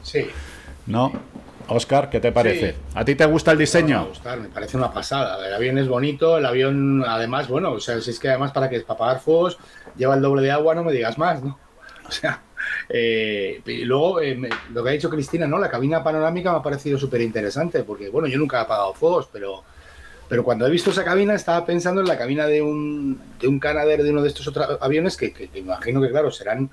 Sí. 0.02 0.26
¿No? 0.86 1.12
Oscar, 1.68 2.08
¿qué 2.10 2.20
te 2.20 2.32
parece? 2.32 2.72
Sí. 2.72 2.78
¿A 2.94 3.04
ti 3.04 3.14
te 3.14 3.26
gusta 3.26 3.50
el 3.52 3.58
Me 3.58 3.62
diseño? 3.64 4.06
gusta, 4.06 4.36
me 4.36 4.48
parece 4.48 4.76
una 4.76 4.90
pasada. 4.92 5.46
El 5.46 5.52
avión 5.54 5.78
es 5.78 5.86
bonito, 5.88 6.38
el 6.38 6.46
avión, 6.46 7.04
además, 7.06 7.48
bueno, 7.48 7.72
o 7.72 7.80
sea, 7.80 8.00
si 8.00 8.10
es 8.10 8.18
que 8.18 8.28
además 8.30 8.52
para 8.52 8.68
que 8.70 8.80
para 8.80 8.94
apagar 8.96 9.20
fuegos 9.20 9.58
lleva 9.96 10.14
el 10.14 10.22
doble 10.22 10.42
de 10.42 10.50
agua, 10.50 10.74
no 10.74 10.82
me 10.84 10.92
digas 10.92 11.18
más, 11.18 11.42
¿no? 11.42 11.58
O 12.08 12.10
sea, 12.10 12.40
eh, 12.88 13.60
y 13.66 13.84
luego 13.84 14.22
eh, 14.22 14.34
me- 14.34 14.48
lo 14.72 14.82
que 14.82 14.88
ha 14.88 14.92
dicho 14.94 15.10
Cristina, 15.10 15.46
¿no? 15.46 15.58
La 15.58 15.68
cabina 15.68 16.02
panorámica 16.02 16.50
me 16.52 16.58
ha 16.58 16.62
parecido 16.62 16.98
súper 16.98 17.20
interesante, 17.20 17.82
porque 17.84 18.08
bueno, 18.08 18.28
yo 18.28 18.38
nunca 18.38 18.56
he 18.58 18.60
apagado 18.62 18.94
fuegos, 18.94 19.28
pero, 19.30 19.62
pero 20.26 20.42
cuando 20.42 20.66
he 20.66 20.70
visto 20.70 20.90
esa 20.90 21.04
cabina 21.04 21.34
estaba 21.34 21.66
pensando 21.66 22.00
en 22.00 22.08
la 22.08 22.16
cabina 22.16 22.46
de 22.46 22.62
un, 22.62 23.20
de 23.38 23.46
un 23.46 23.60
Canadair 23.60 24.02
de 24.02 24.10
uno 24.10 24.22
de 24.22 24.28
estos 24.28 24.48
otros 24.48 24.78
aviones 24.80 25.18
que, 25.18 25.34
que- 25.34 25.48
que 25.48 25.58
imagino 25.58 26.00
que, 26.00 26.08
claro, 26.08 26.30
serán 26.30 26.70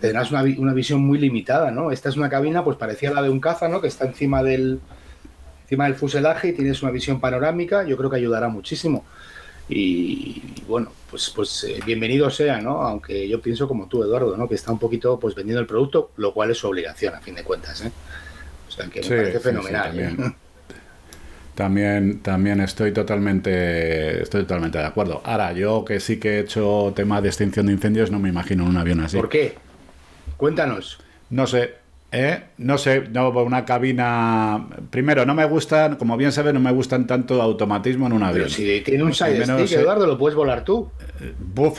tendrás 0.00 0.30
una, 0.30 0.42
una 0.58 0.72
visión 0.74 1.00
muy 1.00 1.18
limitada, 1.18 1.70
¿no? 1.70 1.90
Esta 1.92 2.08
es 2.08 2.16
una 2.16 2.28
cabina, 2.28 2.64
pues 2.64 2.76
parecía 2.76 3.10
la 3.12 3.22
de 3.22 3.30
un 3.30 3.40
caza, 3.40 3.68
¿no? 3.68 3.80
Que 3.80 3.88
está 3.88 4.06
encima 4.06 4.42
del, 4.42 4.80
encima 5.64 5.84
del 5.84 5.94
fuselaje 5.94 6.48
y 6.48 6.52
tienes 6.52 6.82
una 6.82 6.90
visión 6.92 7.20
panorámica, 7.20 7.84
yo 7.84 7.96
creo 7.96 8.10
que 8.10 8.16
ayudará 8.16 8.48
muchísimo. 8.48 9.04
Y, 9.68 10.42
y 10.56 10.64
bueno, 10.66 10.90
pues, 11.10 11.30
pues 11.34 11.64
eh, 11.64 11.78
bienvenido 11.86 12.28
sea, 12.30 12.60
¿no? 12.60 12.82
Aunque 12.82 13.28
yo 13.28 13.40
pienso 13.40 13.68
como 13.68 13.86
tú, 13.86 14.02
Eduardo, 14.02 14.36
¿no? 14.36 14.48
Que 14.48 14.56
está 14.56 14.72
un 14.72 14.78
poquito 14.80 15.18
pues 15.20 15.34
vendiendo 15.34 15.60
el 15.60 15.66
producto, 15.66 16.10
lo 16.16 16.34
cual 16.34 16.50
es 16.50 16.58
su 16.58 16.66
obligación, 16.68 17.14
a 17.14 17.20
fin 17.20 17.36
de 17.36 17.44
cuentas, 17.44 17.80
¿eh? 17.82 17.92
O 18.68 18.70
sea, 18.72 18.86
que 18.88 19.00
me 19.00 19.04
Sí, 19.06 19.10
parece 19.10 19.32
sí, 19.32 19.38
sí, 19.38 19.44
fenomenal. 19.44 19.84
también. 19.88 20.16
¿eh? 20.20 20.32
También, 21.54 22.20
también 22.20 22.60
estoy 22.60 22.92
totalmente, 22.92 24.22
estoy 24.22 24.42
totalmente 24.42 24.78
de 24.78 24.84
acuerdo. 24.84 25.20
Ahora, 25.24 25.52
yo 25.52 25.84
que 25.84 26.00
sí 26.00 26.18
que 26.18 26.36
he 26.36 26.40
hecho 26.40 26.92
tema 26.96 27.20
de 27.20 27.28
extinción 27.28 27.66
de 27.66 27.72
incendios, 27.72 28.10
no 28.10 28.18
me 28.18 28.30
imagino 28.30 28.64
un 28.64 28.76
avión 28.78 29.00
así. 29.00 29.16
¿Por 29.18 29.28
qué? 29.28 29.56
Cuéntanos. 30.40 30.98
No 31.28 31.46
sé, 31.46 31.74
¿eh? 32.10 32.44
No 32.56 32.78
sé, 32.78 33.02
no, 33.10 33.28
una 33.28 33.66
cabina. 33.66 34.66
Primero, 34.88 35.26
no 35.26 35.34
me 35.34 35.44
gustan, 35.44 35.96
como 35.96 36.16
bien 36.16 36.32
sabes, 36.32 36.54
no 36.54 36.60
me 36.60 36.72
gustan 36.72 37.06
tanto 37.06 37.42
automatismo 37.42 38.06
en 38.06 38.14
un 38.14 38.22
avión. 38.22 38.44
Pero 38.46 38.48
si 38.48 38.80
tiene 38.80 39.04
un 39.04 39.12
side 39.12 39.44
stick, 39.44 39.66
sí. 39.66 39.74
Eduardo, 39.74 40.06
lo 40.06 40.16
puedes 40.16 40.34
volar 40.34 40.64
tú. 40.64 40.90
Buf. 41.38 41.78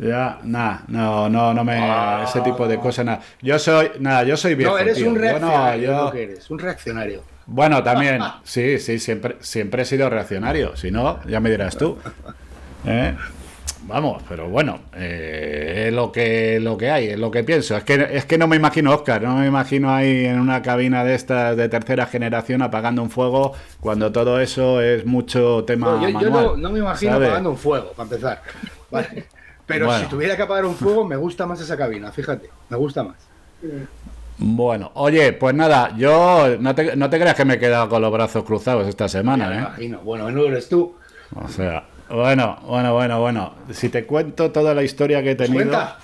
Ya, 0.00 0.40
nada, 0.42 0.82
no, 0.88 1.28
no, 1.28 1.54
no 1.54 1.64
me. 1.64 1.78
Ah. 1.78 2.24
Ese 2.28 2.40
tipo 2.40 2.66
de 2.68 2.78
cosas, 2.78 3.06
nada. 3.06 3.20
Yo 3.40 3.56
soy, 3.58 3.92
nada, 4.00 4.24
yo 4.24 4.36
soy 4.36 4.56
viejo. 4.56 4.72
no, 4.72 4.78
eres 4.78 4.96
tío. 4.96 5.08
un 5.08 5.14
Yo 5.14 5.20
reaccionario, 5.20 5.86
yo- 5.86 5.92
es 5.98 6.04
lo 6.04 6.12
que 6.12 6.22
eres, 6.24 6.50
un 6.50 6.58
reaccionario. 6.58 7.22
Bueno, 7.46 7.82
también, 7.84 8.20
sí, 8.42 8.78
sí, 8.80 8.98
siempre, 8.98 9.36
siempre 9.40 9.82
he 9.82 9.84
sido 9.84 10.10
reaccionario. 10.10 10.76
Si 10.76 10.90
no, 10.90 11.20
ya 11.26 11.38
me 11.40 11.50
dirás 11.50 11.78
tú. 11.78 11.96
¿Eh? 12.84 13.14
Vamos, 13.88 14.22
pero 14.28 14.48
bueno, 14.48 14.80
eh, 14.94 15.84
es 15.88 15.94
lo 15.94 16.10
que, 16.10 16.58
lo 16.60 16.76
que 16.76 16.90
hay, 16.90 17.06
es 17.10 17.18
lo 17.18 17.30
que 17.30 17.44
pienso. 17.44 17.76
Es 17.76 17.84
que, 17.84 18.08
es 18.12 18.24
que 18.24 18.36
no 18.36 18.48
me 18.48 18.56
imagino, 18.56 18.92
Oscar, 18.92 19.22
no 19.22 19.36
me 19.36 19.46
imagino 19.46 19.94
ahí 19.94 20.24
en 20.26 20.40
una 20.40 20.60
cabina 20.60 21.04
de 21.04 21.14
estas 21.14 21.56
de 21.56 21.68
tercera 21.68 22.06
generación 22.06 22.62
apagando 22.62 23.00
un 23.02 23.10
fuego 23.10 23.52
cuando 23.80 24.10
todo 24.10 24.40
eso 24.40 24.80
es 24.82 25.06
mucho 25.06 25.62
tema 25.64 25.86
No, 25.86 26.02
yo, 26.02 26.08
yo 26.08 26.30
manual, 26.30 26.44
no, 26.44 26.56
no 26.56 26.70
me 26.70 26.80
imagino 26.80 27.12
¿sabes? 27.12 27.26
apagando 27.28 27.50
un 27.50 27.56
fuego, 27.58 27.92
para 27.92 28.08
empezar. 28.08 28.42
Vale. 28.90 29.24
Pero 29.66 29.86
Bueno. 29.86 30.02
si 30.04 30.10
tuviera 30.10 30.36
que 30.36 30.42
apagar 30.42 30.64
un 30.64 30.74
fuego, 30.74 31.04
me 31.04 31.16
gusta 31.16 31.46
más 31.46 31.60
esa 31.60 31.76
cabina, 31.76 32.10
fíjate, 32.10 32.50
me 32.68 32.76
gusta 32.76 33.04
más. 33.04 33.16
Bueno, 34.38 34.90
oye, 34.94 35.32
pues 35.32 35.54
nada, 35.54 35.94
yo 35.96 36.56
no 36.60 36.74
te, 36.74 36.94
no 36.96 37.08
te 37.08 37.18
creas 37.18 37.34
que 37.34 37.44
me 37.44 37.54
he 37.54 37.58
quedado 37.58 37.88
con 37.88 38.02
los 38.02 38.12
brazos 38.12 38.44
cruzados 38.44 38.86
esta 38.86 39.04
me 39.04 39.08
semana, 39.10 39.54
¿eh? 39.54 39.58
imagino. 39.58 39.98
Bueno, 40.00 40.30
no 40.30 40.44
eres 40.44 40.68
tú. 40.68 40.94
O 41.34 41.48
sea, 41.48 41.84
bueno, 42.10 42.58
bueno, 42.66 42.92
bueno, 42.94 43.20
bueno. 43.20 43.54
Si 43.72 43.88
te 43.88 44.04
cuento 44.06 44.50
toda 44.52 44.74
la 44.74 44.82
historia 44.82 45.22
que 45.22 45.32
he 45.32 45.34
tenido. 45.34 45.56
Cuenta. 45.64 45.98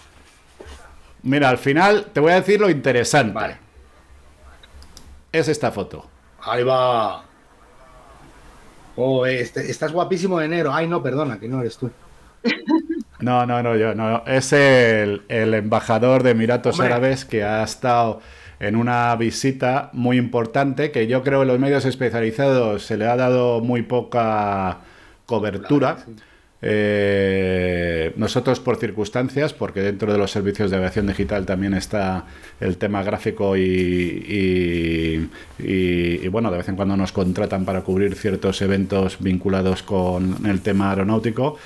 Mira, 1.23 1.49
al 1.49 1.59
final 1.59 2.07
te 2.13 2.21
voy 2.21 2.33
a 2.33 2.37
decir 2.37 2.61
lo 2.61 2.69
interesante. 2.69 3.33
Vale. 3.33 3.57
Es 5.31 5.49
esta 5.49 5.71
foto. 5.71 6.07
Ahí 6.43 6.63
va. 6.65 7.25
Oh, 8.97 9.25
este- 9.25 9.71
estás 9.71 9.93
guapísimo 9.93 10.39
de 10.39 10.47
enero. 10.47 10.75
Ay, 10.75 10.87
no, 10.87 11.03
perdona, 11.03 11.39
que 11.39 11.49
no 11.49 11.61
eres 11.61 11.77
tú. 11.79 11.91
No, 13.21 13.47
no, 13.47 13.63
no, 13.63 13.77
yo 13.77 13.95
no. 13.95 14.25
Es 14.27 14.53
el, 14.53 15.23
el 15.29 15.55
embajador 15.55 16.25
de 16.25 16.31
Emiratos 16.33 16.75
Hombre. 16.81 16.93
Árabes 16.93 17.25
que 17.25 17.45
ha 17.45 17.63
estado 17.63 18.21
en 18.59 18.75
una 18.75 19.15
visita 19.15 19.91
muy 19.93 20.19
importante 20.19 20.91
que 20.91 21.07
yo 21.07 21.23
creo 21.23 21.43
en 21.43 21.49
los 21.49 21.61
medios 21.61 21.85
especializados 21.85 22.85
se 22.85 22.97
le 22.97 23.07
ha 23.07 23.15
dado 23.15 23.61
muy 23.61 23.83
poca 23.83 24.79
cobertura. 25.39 25.97
Sí. 26.05 26.13
Eh, 26.65 28.13
nosotros 28.17 28.61
por 28.61 28.77
circunstancias, 28.77 29.53
porque 29.53 29.81
dentro 29.83 30.13
de 30.13 30.19
los 30.19 30.31
servicios 30.31 30.71
de 30.71 30.77
aviación 30.77 31.07
digital 31.09 31.45
también 31.45 31.75
está 31.75 32.25
el 32.61 32.77
tema 32.77 33.03
gráfico 33.03 33.57
y, 33.57 33.63
y- 33.63 35.29
y- 35.59 36.21
y, 36.25 36.29
bueno, 36.29 36.51
de 36.51 36.59
vez 36.59 36.69
en 36.69 36.77
cuando 36.77 36.97
nos 36.97 37.11
contratan 37.13 37.65
para 37.65 37.83
cubrir 37.83 38.15
ciertos 38.15 38.63
eventos 38.63 39.17
vinculados 39.21 39.83
con 39.83 40.47
el 40.47 40.61
tema 40.61 40.91
aeronáutico. 40.91 41.59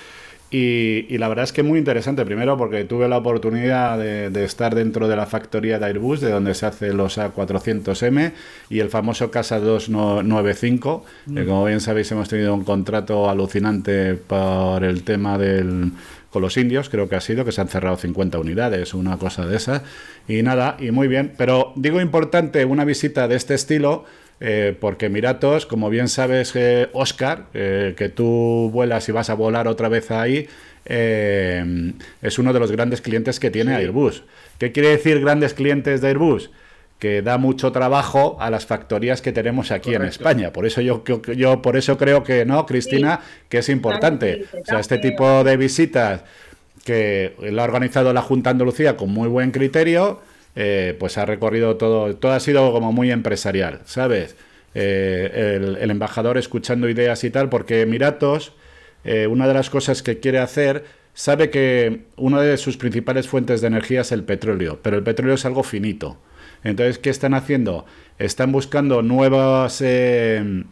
Y, 0.48 1.06
y 1.08 1.18
la 1.18 1.28
verdad 1.28 1.42
es 1.42 1.52
que 1.52 1.64
muy 1.64 1.78
interesante, 1.78 2.24
primero 2.24 2.56
porque 2.56 2.84
tuve 2.84 3.08
la 3.08 3.16
oportunidad 3.18 3.98
de, 3.98 4.30
de 4.30 4.44
estar 4.44 4.76
dentro 4.76 5.08
de 5.08 5.16
la 5.16 5.26
factoría 5.26 5.80
de 5.80 5.86
Airbus, 5.86 6.20
de 6.20 6.30
donde 6.30 6.54
se 6.54 6.66
hacen 6.66 6.96
los 6.96 7.18
A400M 7.18 8.32
y 8.70 8.78
el 8.78 8.88
famoso 8.88 9.30
Casa 9.32 9.58
295, 9.58 11.04
que 11.34 11.44
como 11.44 11.64
bien 11.64 11.80
sabéis 11.80 12.12
hemos 12.12 12.28
tenido 12.28 12.54
un 12.54 12.62
contrato 12.62 13.28
alucinante 13.28 14.14
por 14.14 14.84
el 14.84 15.02
tema 15.02 15.36
del 15.36 15.90
con 16.36 16.42
los 16.42 16.58
indios, 16.58 16.90
creo 16.90 17.08
que 17.08 17.16
ha 17.16 17.22
sido, 17.22 17.46
que 17.46 17.52
se 17.52 17.62
han 17.62 17.68
cerrado 17.68 17.96
50 17.96 18.38
unidades, 18.38 18.92
una 18.92 19.16
cosa 19.16 19.46
de 19.46 19.56
esas. 19.56 19.80
Y 20.28 20.42
nada, 20.42 20.76
y 20.78 20.90
muy 20.90 21.08
bien. 21.08 21.32
Pero 21.38 21.72
digo 21.76 21.98
importante 21.98 22.66
una 22.66 22.84
visita 22.84 23.26
de 23.26 23.36
este 23.36 23.54
estilo, 23.54 24.04
eh, 24.40 24.76
porque 24.78 25.06
Emiratos, 25.06 25.64
como 25.64 25.88
bien 25.88 26.08
sabes, 26.08 26.52
eh, 26.54 26.90
Oscar, 26.92 27.46
eh, 27.54 27.94
que 27.96 28.10
tú 28.10 28.68
vuelas 28.70 29.08
y 29.08 29.12
vas 29.12 29.30
a 29.30 29.34
volar 29.34 29.66
otra 29.66 29.88
vez 29.88 30.10
ahí, 30.10 30.46
eh, 30.84 31.94
es 32.20 32.38
uno 32.38 32.52
de 32.52 32.60
los 32.60 32.70
grandes 32.70 33.00
clientes 33.00 33.40
que 33.40 33.50
tiene 33.50 33.74
Airbus. 33.74 34.22
¿Qué 34.58 34.72
quiere 34.72 34.90
decir 34.90 35.22
grandes 35.22 35.54
clientes 35.54 36.02
de 36.02 36.08
Airbus? 36.08 36.50
Que 36.98 37.22
da 37.22 37.38
mucho 37.38 37.72
trabajo 37.72 38.36
a 38.40 38.50
las 38.50 38.66
factorías 38.66 39.20
que 39.20 39.32
tenemos 39.32 39.70
aquí 39.70 39.94
en. 39.94 40.02
España. 40.02 40.52
Por 40.52 40.66
eso 40.66 40.80
yo, 40.80 41.04
yo, 41.04 41.20
yo 41.32 41.60
por 41.60 41.76
eso 41.76 41.98
creo 41.98 42.22
que 42.22 42.44
no, 42.44 42.64
Cristina, 42.64 43.20
que 43.48 43.58
es 43.58 43.68
importante. 43.68 44.38
Claro, 44.38 44.48
sí, 44.50 44.58
O 44.62 44.64
sea, 44.64 44.80
este 44.80 44.98
tipo 44.98 45.44
de 45.44 45.56
visitas 45.56 46.22
que 46.84 47.34
lo 47.40 47.60
ha 47.60 47.64
organizado 47.64 48.12
la 48.12 48.22
Junta 48.22 48.50
Andalucía 48.50 48.96
con 48.96 49.10
muy 49.10 49.28
buen 49.28 49.50
criterio, 49.50 50.20
eh, 50.54 50.96
pues 50.98 51.18
ha 51.18 51.26
recorrido 51.26 51.76
todo, 51.76 52.16
todo 52.16 52.32
ha 52.32 52.40
sido 52.40 52.72
como 52.72 52.92
muy 52.92 53.10
empresarial, 53.10 53.80
¿sabes? 53.84 54.36
Eh, 54.74 55.56
el, 55.56 55.76
el 55.76 55.90
embajador 55.90 56.38
escuchando 56.38 56.88
ideas 56.88 57.24
y 57.24 57.30
tal, 57.30 57.48
porque 57.48 57.82
Emiratos, 57.82 58.52
eh, 59.04 59.26
una 59.26 59.46
de 59.48 59.54
las 59.54 59.68
cosas 59.68 60.02
que 60.02 60.20
quiere 60.20 60.38
hacer, 60.38 60.84
sabe 61.12 61.50
que 61.50 62.02
una 62.16 62.40
de 62.40 62.56
sus 62.56 62.76
principales 62.76 63.26
fuentes 63.26 63.60
de 63.60 63.66
energía 63.66 64.02
es 64.02 64.12
el 64.12 64.22
petróleo, 64.22 64.78
pero 64.82 64.96
el 64.96 65.02
petróleo 65.02 65.34
es 65.34 65.44
algo 65.44 65.62
finito. 65.62 66.18
Entonces, 66.66 66.98
¿qué 66.98 67.10
están 67.10 67.34
haciendo? 67.34 67.86
Están 68.18 68.50
buscando 68.50 69.02
nuevas, 69.02 69.80
eh, 69.84 70.64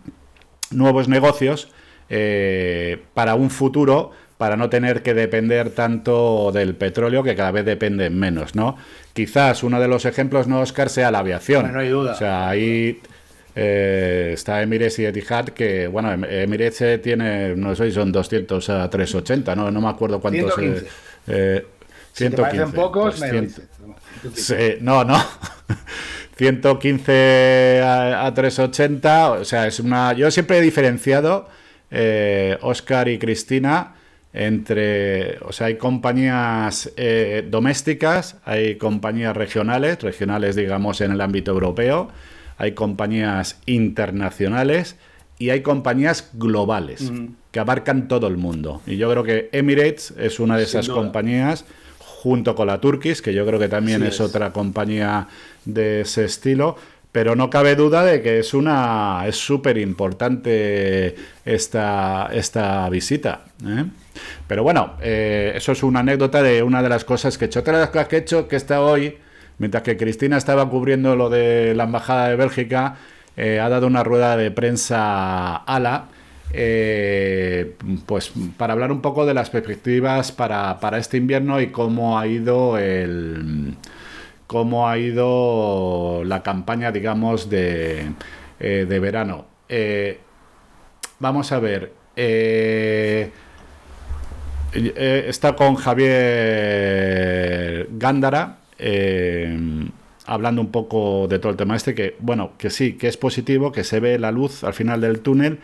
nuevos 0.71 1.09
negocios 1.09 1.69
eh, 2.11 3.03
para 3.15 3.35
un 3.37 3.51
futuro, 3.51 4.11
para 4.39 4.57
no 4.57 4.69
tener 4.69 5.03
que 5.03 5.15
depender 5.15 5.71
tanto 5.71 6.51
del 6.53 6.75
petróleo, 6.75 7.23
que 7.23 7.37
cada 7.37 7.53
vez 7.53 7.65
depende 7.65 8.11
menos, 8.11 8.55
¿no? 8.57 8.77
Quizás 9.13 9.63
uno 9.63 9.81
de 9.81 9.87
los 9.87 10.05
ejemplos, 10.05 10.49
¿no, 10.49 10.61
Oscar, 10.61 10.91
sea 10.91 11.11
la 11.13 11.21
aviación. 11.21 11.63
Bueno, 11.63 11.75
no 11.77 11.81
hay 11.81 11.89
duda. 11.89 12.13
O 12.13 12.17
sea, 12.17 12.49
ahí 12.49 13.01
eh, 13.55 14.33
está 14.35 14.61
Emirates 14.63 14.99
y 14.99 15.07
Etihad, 15.07 15.47
que, 15.51 15.87
bueno, 15.87 16.13
Em- 16.13 16.25
Emirates 16.25 16.81
eh, 16.81 16.99
tiene, 16.99 17.55
no 17.55 17.75
sé 17.77 17.87
si 17.87 17.93
son 17.93 18.11
200 18.11 18.69
a 18.71 18.91
380, 18.91 19.55
no, 19.55 19.71
no 19.71 19.81
me 19.81 19.89
acuerdo 19.89 20.21
cuántos... 20.21 20.53
115. 20.55 20.87
eh, 20.87 20.91
eh, 21.29 21.67
Si 22.13 22.29
te 22.31 22.37
parecen 22.37 22.73
pocos, 22.73 23.17
pues 23.17 23.21
me 23.21 23.31
100. 23.31 23.69
Sí, 24.35 24.77
no, 24.81 25.05
no. 25.05 25.17
115 26.37 27.81
a, 27.83 28.27
a 28.27 28.35
380, 28.35 29.31
o 29.33 29.45
sea, 29.45 29.67
es 29.67 29.79
una... 29.81 30.13
Yo 30.15 30.31
siempre 30.31 30.59
he 30.59 30.61
diferenciado, 30.61 31.49
eh, 31.91 32.59
Oscar 32.63 33.09
y 33.09 33.19
Cristina, 33.19 33.95
entre... 34.33 35.39
O 35.41 35.53
sea, 35.53 35.69
hay 35.69 35.77
compañías 35.77 36.93
eh, 36.97 37.47
domésticas, 37.49 38.37
hay 38.45 38.77
compañías 38.77 39.37
regionales, 39.37 40.03
regionales, 40.03 40.57
digamos, 40.57 41.01
en 41.01 41.13
el 41.13 41.21
ámbito 41.21 41.53
europeo, 41.53 42.11
hay 42.59 42.73
compañías 42.73 43.61
internacionales 43.67 44.97
y 45.39 45.51
hay 45.51 45.63
compañías 45.63 46.31
globales 46.35 47.13
que 47.51 47.61
abarcan 47.61 48.09
todo 48.09 48.27
el 48.29 48.37
mundo. 48.37 48.83
Y 48.87 48.97
yo 48.97 49.11
creo 49.11 49.25
que 49.25 49.49
Emirates 49.53 50.15
es 50.19 50.39
una 50.41 50.57
de 50.57 50.65
esas 50.65 50.89
compañías 50.89 51.65
junto 52.25 52.55
con 52.55 52.69
la 52.69 52.81
Turkish, 52.81 53.21
que 53.21 53.35
yo 53.35 53.45
creo 53.45 53.61
que 53.61 53.69
también 53.69 54.03
es, 54.03 54.19
otra 54.19 54.51
compañía 54.51 55.29
de 55.67 56.01
ese 56.01 56.25
estilo, 56.25 56.75
pero 57.13 57.37
no 57.37 57.51
cabe 57.51 57.77
duda 57.77 58.03
de 58.03 58.23
que 58.23 58.39
es 58.39 58.55
una 58.55 59.25
es 59.27 59.37
súper 59.37 59.77
importante 59.77 61.15
esta, 61.45 62.31
esta 62.33 62.89
visita. 62.89 63.43
¿eh? 63.67 63.85
Pero 64.49 64.63
bueno, 64.63 64.95
eh, 65.03 65.53
eso 65.55 65.73
es 65.73 65.83
una 65.83 66.01
anécdota 66.01 66.43
de 66.43 66.63
una 66.63 66.83
de 66.83 66.89
las 66.89 67.05
cosas 67.05 67.37
que 67.37 67.45
he 67.45 67.49
hecho. 67.49 67.61
Otra 67.61 67.75
de 67.75 67.81
las 67.81 67.91
cosas 67.91 68.09
que 68.09 68.17
he 68.17 68.21
hecho 68.21 68.49
que 68.49 68.57
está 68.57 68.81
hoy, 68.81 69.19
mientras 69.59 69.83
que 69.83 69.99
Cristina 69.99 70.39
estaba 70.39 70.71
cubriendo 70.71 71.17
lo 71.17 71.29
de 71.29 71.75
la 71.75 71.85
Embajada 71.85 72.31
de 72.31 72.37
Bélgica, 72.37 72.97
eh, 73.37 73.61
ha 73.61 73.69
dado 73.69 73.87
una 73.87 74.03
rueda 74.03 74.39
de 74.39 74.51
prensa 74.51 75.57
ala 75.57 76.07
eh, 76.57 77.75
pues 78.07 78.33
para 78.57 78.75
hablar 78.75 78.93
un 78.93 79.01
poco 79.01 79.27
de 79.27 79.35
las 79.35 79.51
perspectivas 79.51 80.31
para, 80.31 80.79
este 80.99 81.17
invierno 81.17 81.61
y 81.61 81.73
cómo 81.73 82.17
ha 82.17 82.29
ido 82.29 82.79
el 82.79 83.75
cómo 84.47 84.89
ha 84.89 84.97
ido 84.99 86.23
la 86.25 86.45
campaña, 86.45 86.93
digamos, 86.93 87.51
de, 87.51 88.13
eh, 88.61 88.85
verano. 88.89 89.47
Eh, 89.69 90.21
vamos 91.19 91.51
a 91.51 91.59
ver. 91.59 91.93
está 94.75 95.57
con 95.57 95.75
Javier 95.75 96.15
Gándara. 97.99 98.59
hablando 100.27 100.61
un 100.63 100.71
poco 100.71 101.27
de 101.29 101.39
todo 101.41 101.51
el 101.51 101.57
tema 101.57 101.75
este, 101.75 101.95
que 101.95 102.17
bueno, 102.21 102.53
que 102.59 102.71
sí, 102.71 102.93
que 102.95 103.09
es 103.09 103.17
positivo, 103.17 103.73
que 103.73 103.83
se 103.83 103.99
ve 103.99 104.19
la 104.21 104.31
luz 104.31 104.63
al 104.63 104.75
final 104.75 105.01
del 105.01 105.21
túnel, 105.21 105.59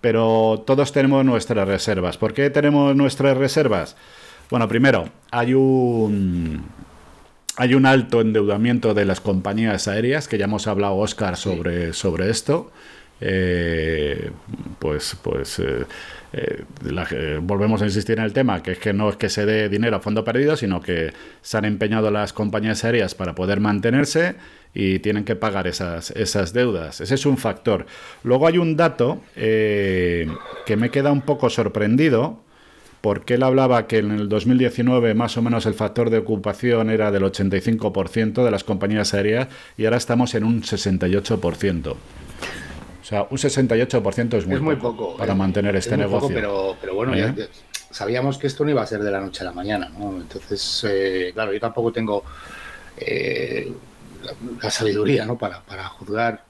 pero 0.00 0.62
todos 0.66 0.92
tenemos 0.92 1.24
nuestras 1.24 1.66
reservas. 1.66 2.16
¿Por 2.16 2.34
qué 2.34 2.50
tenemos 2.50 2.94
nuestras 2.94 3.36
reservas? 3.36 3.96
Bueno, 4.50 4.68
primero, 4.68 5.08
hay 5.30 5.54
un 5.54 6.64
hay 7.56 7.74
un 7.74 7.86
alto 7.86 8.20
endeudamiento 8.20 8.94
de 8.94 9.04
las 9.04 9.20
compañías 9.20 9.88
aéreas, 9.88 10.28
que 10.28 10.38
ya 10.38 10.44
hemos 10.44 10.68
hablado, 10.68 10.96
Oscar, 10.96 11.36
sobre, 11.36 11.92
sobre 11.92 12.30
esto. 12.30 12.70
Eh, 13.20 14.30
pues 14.78 15.16
pues 15.22 15.58
eh, 15.58 15.84
eh, 16.32 17.38
volvemos 17.42 17.80
a 17.82 17.86
insistir 17.86 18.18
en 18.18 18.24
el 18.24 18.32
tema, 18.32 18.62
que 18.62 18.72
es 18.72 18.78
que 18.78 18.92
no 18.92 19.08
es 19.08 19.16
que 19.16 19.28
se 19.28 19.46
dé 19.46 19.68
dinero 19.68 19.96
a 19.96 20.00
fondo 20.00 20.24
perdido, 20.24 20.56
sino 20.56 20.80
que 20.80 21.12
se 21.40 21.56
han 21.56 21.64
empeñado 21.64 22.10
las 22.10 22.32
compañías 22.32 22.84
aéreas 22.84 23.14
para 23.14 23.34
poder 23.34 23.60
mantenerse 23.60 24.36
y 24.74 24.98
tienen 24.98 25.24
que 25.24 25.36
pagar 25.36 25.66
esas, 25.66 26.10
esas 26.12 26.52
deudas. 26.52 27.00
Ese 27.00 27.14
es 27.14 27.26
un 27.26 27.38
factor. 27.38 27.86
Luego 28.22 28.46
hay 28.46 28.58
un 28.58 28.76
dato 28.76 29.22
eh, 29.36 30.28
que 30.66 30.76
me 30.76 30.90
queda 30.90 31.12
un 31.12 31.22
poco 31.22 31.48
sorprendido, 31.48 32.42
porque 33.00 33.34
él 33.34 33.42
hablaba 33.42 33.86
que 33.86 33.98
en 33.98 34.10
el 34.10 34.28
2019 34.28 35.14
más 35.14 35.36
o 35.36 35.42
menos 35.42 35.66
el 35.66 35.74
factor 35.74 36.10
de 36.10 36.18
ocupación 36.18 36.90
era 36.90 37.10
del 37.10 37.22
85% 37.22 38.44
de 38.44 38.50
las 38.50 38.64
compañías 38.64 39.14
aéreas 39.14 39.48
y 39.76 39.84
ahora 39.84 39.96
estamos 39.96 40.34
en 40.34 40.44
un 40.44 40.62
68%. 40.62 41.96
O 43.08 43.10
sea, 43.10 43.26
un 43.30 43.38
68% 43.38 44.34
es 44.34 44.46
muy, 44.46 44.56
es 44.56 44.60
muy 44.60 44.76
poco, 44.76 45.16
para 45.16 45.34
mantener 45.34 45.74
este 45.76 45.96
negocio. 45.96 46.28
pero, 46.28 46.76
pero 46.78 46.94
bueno, 46.94 47.16
ya, 47.16 47.28
¿Eh? 47.28 47.48
sabíamos 47.90 48.36
que 48.36 48.46
esto 48.46 48.64
no 48.64 48.70
iba 48.70 48.82
a 48.82 48.86
ser 48.86 49.02
de 49.02 49.10
la 49.10 49.18
noche 49.18 49.40
a 49.42 49.46
la 49.46 49.52
mañana, 49.52 49.88
¿no? 49.98 50.16
Entonces, 50.20 50.86
eh, 50.86 51.30
claro, 51.32 51.54
yo 51.54 51.58
tampoco 51.58 51.90
tengo 51.90 52.22
la, 54.62 54.70
sabiduría 54.70 55.24
¿no? 55.24 55.38
para, 55.38 55.62
para 55.62 55.88
juzgar 55.88 56.42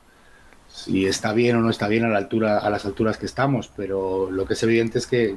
si 0.68 1.06
está 1.06 1.32
bien 1.32 1.56
o 1.56 1.60
no 1.60 1.70
está 1.70 1.88
bien 1.88 2.04
a 2.04 2.08
la 2.08 2.18
altura 2.18 2.58
a 2.58 2.70
las 2.70 2.84
alturas 2.84 3.16
que 3.16 3.26
estamos 3.26 3.70
pero 3.76 4.30
lo 4.30 4.46
que 4.46 4.54
es 4.54 4.62
evidente 4.62 4.98
es 4.98 5.06
que 5.06 5.34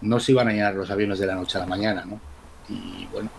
no 0.00 0.20
se 0.20 0.32
iban 0.32 0.48
a 0.48 0.52
llenar 0.52 0.74
los 0.74 0.90
aviones 0.90 1.18
de 1.18 1.26
la 1.26 1.34
noche 1.34 1.58
a 1.58 1.62
la 1.62 1.66
mañana 1.66 2.04
no 2.04 2.20
y 2.68 3.06
bueno 3.12 3.30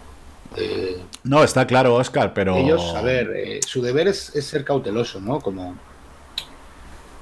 eh, 0.58 1.02
no 1.24 1.44
está 1.44 1.66
claro 1.66 1.96
Oscar 1.96 2.34
pero 2.34 2.58
ellos 2.58 2.94
a 2.96 3.02
ver 3.02 3.32
eh, 3.36 3.60
su 3.66 3.82
deber 3.82 4.08
es, 4.08 4.18
ser 4.18 4.64
cauteloso 4.64 5.22
no 5.22 5.40
como 5.40 5.76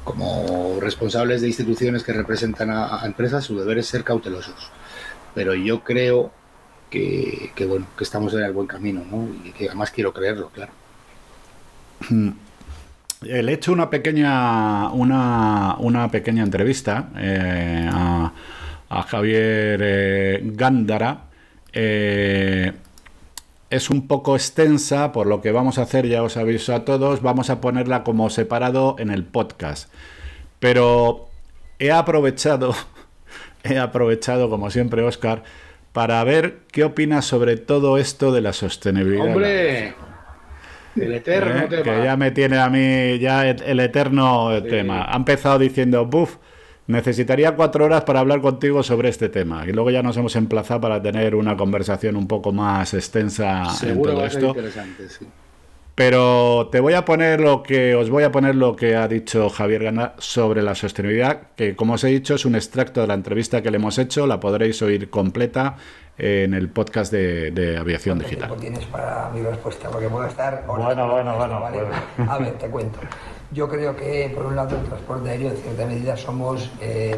como 0.04 0.80
responsables 0.80 1.42
de 1.42 1.48
instituciones 1.48 2.04
que 2.04 2.14
representan 2.14 2.70
a, 2.72 3.02
empresas 3.06 3.44
su 3.44 3.58
deber 3.58 3.78
es 3.78 3.88
ser 3.88 4.04
cautelosos. 4.04 4.72
Pero 5.34 5.54
yo 5.54 5.84
creo 5.84 6.32
que, 6.90 7.52
bueno 7.68 7.86
que 7.98 8.04
estamos 8.04 8.34
en 8.34 8.44
el 8.44 8.52
buen 8.52 8.68
camino 8.68 9.04
no 9.10 9.30
y 9.46 9.52
que 9.52 9.68
además 9.68 9.92
quiero 9.92 10.14
creerlo 10.14 10.50
claro. 10.50 10.74
Le 13.22 13.52
he 13.52 13.54
hecho 13.54 13.72
una 13.72 13.90
pequeña, 13.90 14.92
una, 14.92 15.76
una 15.78 16.10
pequeña 16.10 16.44
entrevista 16.44 17.10
eh, 17.18 17.88
a, 17.92 18.32
Javier 19.08 19.80
eh, 19.84 20.42
Gándara. 20.44 21.26
Eh, 21.72 22.74
es 23.72 23.90
un 23.90 24.08
poco 24.08 24.36
extensa, 24.36 25.14
por 25.14 25.26
lo 25.26 25.42
que 25.42 25.52
vamos 25.52 25.80
a 25.80 25.84
hacer, 25.84 26.06
ya 26.06 26.22
os 26.22 26.38
aviso 26.38 26.76
a 26.76 26.86
todos, 26.86 27.22
vamos 27.22 27.50
a 27.50 27.62
ponerla 27.62 28.04
como 28.04 28.30
separado 28.30 28.98
en 29.00 29.10
el 29.10 29.24
podcast. 29.24 29.92
Pero 30.60 31.30
he 31.80 31.92
aprovechado, 31.92 32.76
he 33.64 33.80
aprovechado, 33.80 34.50
como 34.50 34.70
siempre, 34.70 35.02
Oscar, 35.04 35.44
para 35.94 36.22
ver 36.26 36.60
qué 36.72 36.84
opinas 36.84 37.26
sobre 37.26 37.56
todo 37.56 37.98
esto 37.98 38.34
de 38.34 38.42
la 38.42 38.52
sostenibilidad. 38.52 39.26
¡Hombre! 39.26 39.94
El 40.98 41.14
eterno 41.14 41.62
¿Eh? 41.62 41.68
tema. 41.70 41.84
Que 41.84 42.04
ya 42.04 42.18
me 42.18 42.32
tiene 42.32 42.60
a 42.60 42.70
mí 42.70 43.20
ya 43.20 43.50
el, 43.50 43.80
eterno 43.80 44.62
tema. 44.64 45.06
Ha 45.10 45.16
empezado 45.16 45.58
diciendo, 45.58 46.06
buf, 46.06 46.36
necesitaría 46.92 47.56
cuatro 47.56 47.86
horas 47.86 48.04
para 48.04 48.20
hablar 48.20 48.42
contigo 48.42 48.84
sobre 48.84 49.10
este 49.10 49.30
tema. 49.30 49.66
Y 49.66 49.72
luego 49.72 49.90
ya 49.90 50.04
nos 50.04 50.18
hemos 50.18 50.36
emplazado 50.36 50.82
para 50.82 51.02
tener 51.02 51.36
una 51.36 51.58
conversación 51.58 52.16
un 52.16 52.28
poco 52.28 52.52
más 52.52 52.94
extensa 52.94 53.64
en 53.84 54.02
todo 54.02 54.26
esto. 54.26 54.48
Interesante, 54.48 55.10
sí. 55.10 55.26
Pero 55.96 56.70
te 56.72 56.80
voy 56.80 56.94
a 56.94 57.04
poner 57.04 57.42
lo 57.42 57.64
que 57.64 57.96
os 57.96 58.10
voy 58.10 58.24
a 58.24 58.32
poner 58.32 58.56
lo 58.56 58.76
que 58.76 58.96
ha 58.96 59.08
dicho 59.08 59.50
Javier 59.50 59.84
Gana 59.84 60.14
sobre 60.18 60.62
la 60.64 60.74
sostenibilidad, 60.74 61.42
que 61.56 61.76
como 61.76 61.94
os 61.94 62.04
he 62.04 62.08
dicho 62.08 62.34
es 62.34 62.46
un 62.46 62.56
extracto 62.56 63.02
de 63.02 63.08
la 63.08 63.14
entrevista 63.14 63.62
que 63.62 63.70
le 63.72 63.78
hemos 63.78 63.98
hecho, 64.00 64.26
la 64.26 64.40
podréis 64.40 64.82
oír 64.82 65.10
completa 65.10 65.76
en 66.18 66.54
el 66.54 66.70
podcast 66.70 67.12
de, 67.12 67.78
Aviación 67.78 68.20
Digital. 68.20 68.48
¿Cuánto 68.48 68.64
tienes 68.64 68.86
para 68.86 69.30
mi 69.34 69.42
respuesta? 69.42 69.90
Porque 69.90 70.08
puedo 70.08 70.26
estar... 70.26 70.64
Bueno, 70.66 71.12
bueno, 71.12 71.36
bueno, 71.36 71.60
¿vale? 71.60 71.80
A 72.28 72.38
ver, 72.38 72.54
te 72.54 72.68
cuento. 72.68 73.00
Yo 73.54 73.68
creo 73.68 73.94
que, 73.98 74.32
por 74.34 74.46
un 74.46 74.56
lado, 74.56 74.78
el 74.78 74.84
transporte 74.86 75.30
aéreo, 75.30 75.50
en 75.50 75.58
cierta 75.58 75.86
medida, 75.86 76.16
somos 76.16 76.72
eh, 76.80 77.18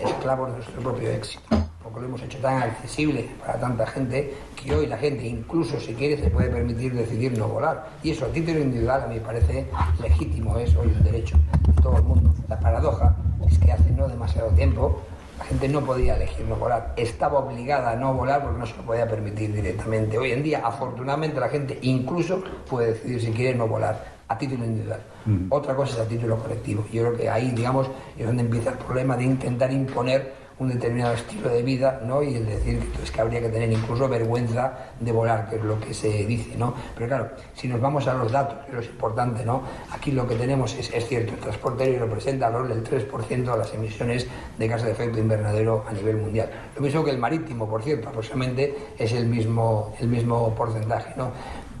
esclavos 0.00 0.48
de 0.48 0.54
nuestro 0.56 0.80
propio 0.80 1.10
éxito. 1.10 1.42
Porque 1.82 2.00
lo 2.00 2.06
hemos 2.06 2.22
hecho 2.22 2.38
tan 2.38 2.62
accesible 2.62 3.28
para 3.38 3.60
tanta 3.60 3.86
gente 3.86 4.32
que 4.56 4.74
hoy 4.74 4.86
la 4.86 4.96
gente, 4.96 5.26
incluso 5.26 5.78
si 5.78 5.92
quiere, 5.92 6.16
se 6.16 6.30
puede 6.30 6.48
permitir 6.48 6.94
decidir 6.94 7.36
no 7.36 7.46
volar. 7.46 7.90
Y 8.02 8.12
eso, 8.12 8.24
a 8.24 8.28
título 8.28 8.58
individual, 8.58 9.02
a 9.02 9.06
mí 9.06 9.16
me 9.16 9.20
parece 9.20 9.66
legítimo, 10.00 10.56
es 10.56 10.74
hoy 10.74 10.86
un 10.86 11.04
derecho 11.04 11.36
de 11.66 11.82
todo 11.82 11.98
el 11.98 12.04
mundo. 12.04 12.32
La 12.48 12.58
paradoja 12.58 13.14
es 13.46 13.58
que 13.58 13.70
hace 13.70 13.90
no 13.90 14.08
demasiado 14.08 14.48
tiempo 14.52 15.02
la 15.38 15.44
gente 15.44 15.68
no 15.68 15.82
podía 15.82 16.16
elegir 16.16 16.46
no 16.46 16.56
volar, 16.56 16.94
estaba 16.96 17.38
obligada 17.38 17.92
a 17.92 17.96
no 17.96 18.12
volar 18.12 18.42
porque 18.42 18.58
no 18.58 18.66
se 18.66 18.76
lo 18.76 18.82
podía 18.82 19.06
permitir 19.06 19.52
directamente. 19.52 20.18
Hoy 20.18 20.32
en 20.32 20.42
día, 20.42 20.62
afortunadamente, 20.64 21.38
la 21.38 21.48
gente 21.48 21.78
incluso 21.82 22.42
puede 22.68 22.94
decidir 22.94 23.20
si 23.20 23.30
quiere 23.30 23.56
no 23.56 23.68
volar 23.68 24.17
a 24.28 24.38
título 24.38 24.64
individual. 24.64 25.00
Mm. 25.24 25.46
Otra 25.50 25.74
cosa 25.74 25.94
es 25.94 26.00
a 26.00 26.08
título 26.08 26.38
colectivo. 26.38 26.86
Yo 26.92 27.02
creo 27.02 27.16
que 27.16 27.30
ahí, 27.30 27.50
digamos, 27.50 27.90
es 28.16 28.26
donde 28.26 28.42
empieza 28.42 28.70
el 28.70 28.78
problema 28.78 29.16
de 29.16 29.24
intentar 29.24 29.72
imponer 29.72 30.48
un 30.58 30.68
determinado 30.68 31.14
estilo 31.14 31.48
de 31.48 31.62
vida, 31.62 32.00
¿no? 32.04 32.22
Y 32.22 32.34
el 32.34 32.46
decir 32.46 32.80
que, 32.80 33.02
es 33.02 33.10
que 33.10 33.20
habría 33.20 33.40
que 33.40 33.48
tener 33.48 33.70
incluso 33.70 34.08
vergüenza 34.08 34.72
de 34.98 35.12
volar, 35.12 35.48
que 35.48 35.56
es 35.56 35.62
lo 35.62 35.78
que 35.78 35.94
se 35.94 36.26
dice, 36.26 36.56
¿no? 36.56 36.74
Pero 36.94 37.06
claro, 37.06 37.30
si 37.54 37.68
nos 37.68 37.80
vamos 37.80 38.06
a 38.08 38.14
los 38.14 38.32
datos, 38.32 38.66
que 38.66 38.78
es 38.78 38.86
importante, 38.86 39.44
¿no? 39.44 39.62
Aquí 39.92 40.10
lo 40.10 40.26
que 40.26 40.34
tenemos 40.34 40.74
es, 40.74 40.92
es 40.92 41.06
cierto, 41.06 41.34
el 41.34 41.38
transporte 41.38 41.84
aéreo 41.84 42.00
representa 42.00 42.48
alrededor 42.48 42.74
del 42.74 43.08
3% 43.08 43.28
de 43.28 43.58
las 43.58 43.72
emisiones 43.72 44.26
de 44.58 44.68
gases 44.68 44.86
de 44.86 44.92
efecto 44.92 45.18
invernadero 45.18 45.84
a 45.88 45.92
nivel 45.92 46.16
mundial. 46.16 46.50
Lo 46.74 46.82
mismo 46.82 47.04
que 47.04 47.12
el 47.12 47.18
marítimo, 47.18 47.68
por 47.68 47.82
cierto, 47.82 48.08
aproximadamente 48.08 48.76
es 48.98 49.12
el 49.12 49.26
mismo, 49.26 49.94
el 50.00 50.08
mismo 50.08 50.54
porcentaje, 50.56 51.14
¿no? 51.16 51.30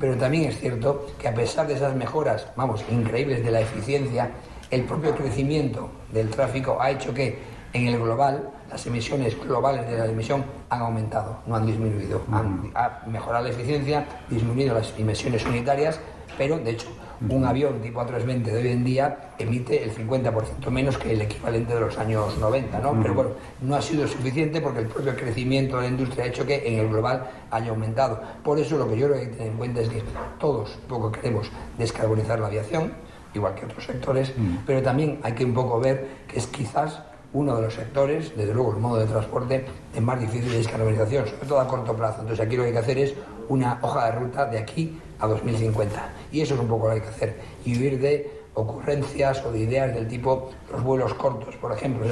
Pero 0.00 0.16
también 0.16 0.44
es 0.44 0.58
cierto 0.58 1.06
que 1.18 1.28
a 1.28 1.34
pesar 1.34 1.66
de 1.66 1.74
esas 1.74 1.94
mejoras, 1.94 2.46
vamos, 2.56 2.84
increíbles 2.90 3.44
de 3.44 3.50
la 3.50 3.60
eficiencia, 3.60 4.30
el 4.70 4.84
propio 4.84 5.14
crecimiento 5.14 5.90
del 6.12 6.30
tráfico 6.30 6.78
ha 6.80 6.90
hecho 6.90 7.12
que 7.12 7.38
en 7.72 7.86
el 7.86 7.98
global, 7.98 8.50
las 8.70 8.86
emisiones 8.86 9.38
globales 9.38 9.86
de 9.88 9.98
la 9.98 10.06
emisión 10.06 10.44
han 10.70 10.80
aumentado, 10.80 11.38
no 11.46 11.56
han 11.56 11.66
disminuido. 11.66 12.22
Han, 12.32 12.72
mejorado 13.06 13.44
la 13.44 13.50
eficiencia, 13.50 14.06
disminuido 14.28 14.74
las 14.74 14.94
emisiones 14.98 15.44
unitarias, 15.44 16.00
pero 16.38 16.58
de 16.58 16.70
hecho 16.70 16.88
un 17.20 17.44
avión 17.44 17.80
tipo 17.80 18.00
A320 18.00 18.42
de 18.42 18.56
hoy 18.56 18.68
en 18.68 18.84
día 18.84 19.32
emite 19.38 19.82
el 19.82 19.94
50% 19.94 20.70
menos 20.70 20.96
que 20.98 21.12
el 21.12 21.22
equivalente 21.22 21.74
de 21.74 21.80
los 21.80 21.98
años 21.98 22.38
90, 22.38 22.78
¿no? 22.78 23.00
Pero 23.02 23.14
bueno, 23.14 23.30
no 23.60 23.74
ha 23.74 23.82
sido 23.82 24.06
suficiente 24.06 24.60
porque 24.60 24.80
el 24.80 24.86
propio 24.86 25.16
crecimiento 25.16 25.76
de 25.76 25.82
la 25.82 25.88
industria 25.88 26.24
ha 26.24 26.26
hecho 26.28 26.46
que 26.46 26.66
en 26.66 26.80
el 26.80 26.88
global 26.88 27.28
haya 27.50 27.70
aumentado. 27.70 28.20
Por 28.44 28.58
eso 28.58 28.78
lo 28.78 28.88
que 28.88 28.96
yo 28.96 29.06
creo 29.06 29.18
que 29.18 29.24
hay 29.24 29.30
que 29.30 29.36
tener 29.36 29.52
en 29.52 29.58
cuenta 29.58 29.80
es 29.80 29.88
que 29.88 30.02
todos 30.38 30.78
poco 30.88 31.10
queremos 31.10 31.50
descarbonizar 31.76 32.38
la 32.38 32.46
aviación, 32.46 32.92
igual 33.34 33.54
que 33.54 33.64
otros 33.64 33.84
sectores, 33.84 34.32
pero 34.66 34.82
también 34.82 35.18
hay 35.22 35.32
que 35.32 35.44
un 35.44 35.54
poco 35.54 35.80
ver 35.80 36.06
que 36.28 36.38
es 36.38 36.46
quizás 36.46 37.02
uno 37.32 37.56
de 37.56 37.62
los 37.62 37.74
sectores, 37.74 38.34
desde 38.36 38.54
luego 38.54 38.72
el 38.72 38.78
modo 38.78 38.98
de 38.98 39.06
transporte, 39.06 39.66
es 39.94 40.00
más 40.00 40.18
difícil 40.18 40.50
de 40.50 40.58
descarbonización, 40.58 41.26
sobre 41.26 41.46
todo 41.46 41.60
a 41.60 41.68
corto 41.68 41.94
plazo. 41.94 42.20
Entonces 42.20 42.46
aquí 42.46 42.56
lo 42.56 42.62
que 42.62 42.68
hay 42.68 42.72
que 42.72 42.78
hacer 42.78 42.98
es 42.98 43.14
una 43.48 43.78
hoja 43.82 44.06
de 44.06 44.12
ruta 44.12 44.46
de 44.46 44.58
aquí 44.58 44.98
a 45.20 45.26
2050. 45.26 46.08
Y 46.32 46.40
eso 46.40 46.54
es 46.54 46.60
un 46.60 46.68
poco 46.68 46.88
lo 46.88 46.94
que 46.94 47.00
hay 47.00 47.02
que 47.02 47.08
hacer. 47.08 47.36
Y 47.64 47.78
huir 47.78 48.00
de 48.00 48.38
ocurrencias 48.54 49.44
o 49.44 49.52
de 49.52 49.60
ideas 49.60 49.94
del 49.94 50.08
tipo 50.08 50.50
los 50.70 50.82
vuelos 50.82 51.14
cortos, 51.14 51.56
por 51.56 51.72
ejemplo. 51.72 52.06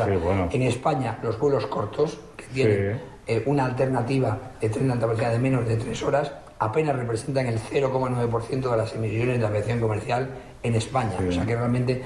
En 0.51 0.63
España 0.63 1.19
los 1.23 1.39
vuelos 1.39 1.67
cortos, 1.67 2.19
que 2.37 2.45
tienen 2.47 3.01
eh, 3.27 3.43
una 3.47 3.65
alternativa 3.65 4.53
de 4.61 4.69
tren 4.69 4.87
de 4.87 4.93
alta 4.93 5.07
velocidad 5.07 5.33
de 5.33 5.39
menos 5.39 5.67
de 5.67 5.77
tres 5.77 6.03
horas, 6.03 6.33
apenas 6.59 6.97
representan 6.97 7.47
el 7.47 7.59
0,9% 7.59 8.71
de 8.71 8.77
las 8.77 8.95
emisiones 8.95 9.41
de 9.41 9.47
aviación 9.47 9.81
comercial 9.81 10.31
en 10.63 10.75
España. 10.75 11.17
O 11.29 11.33
sea 11.33 11.45
que 11.45 11.57
realmente 11.57 12.03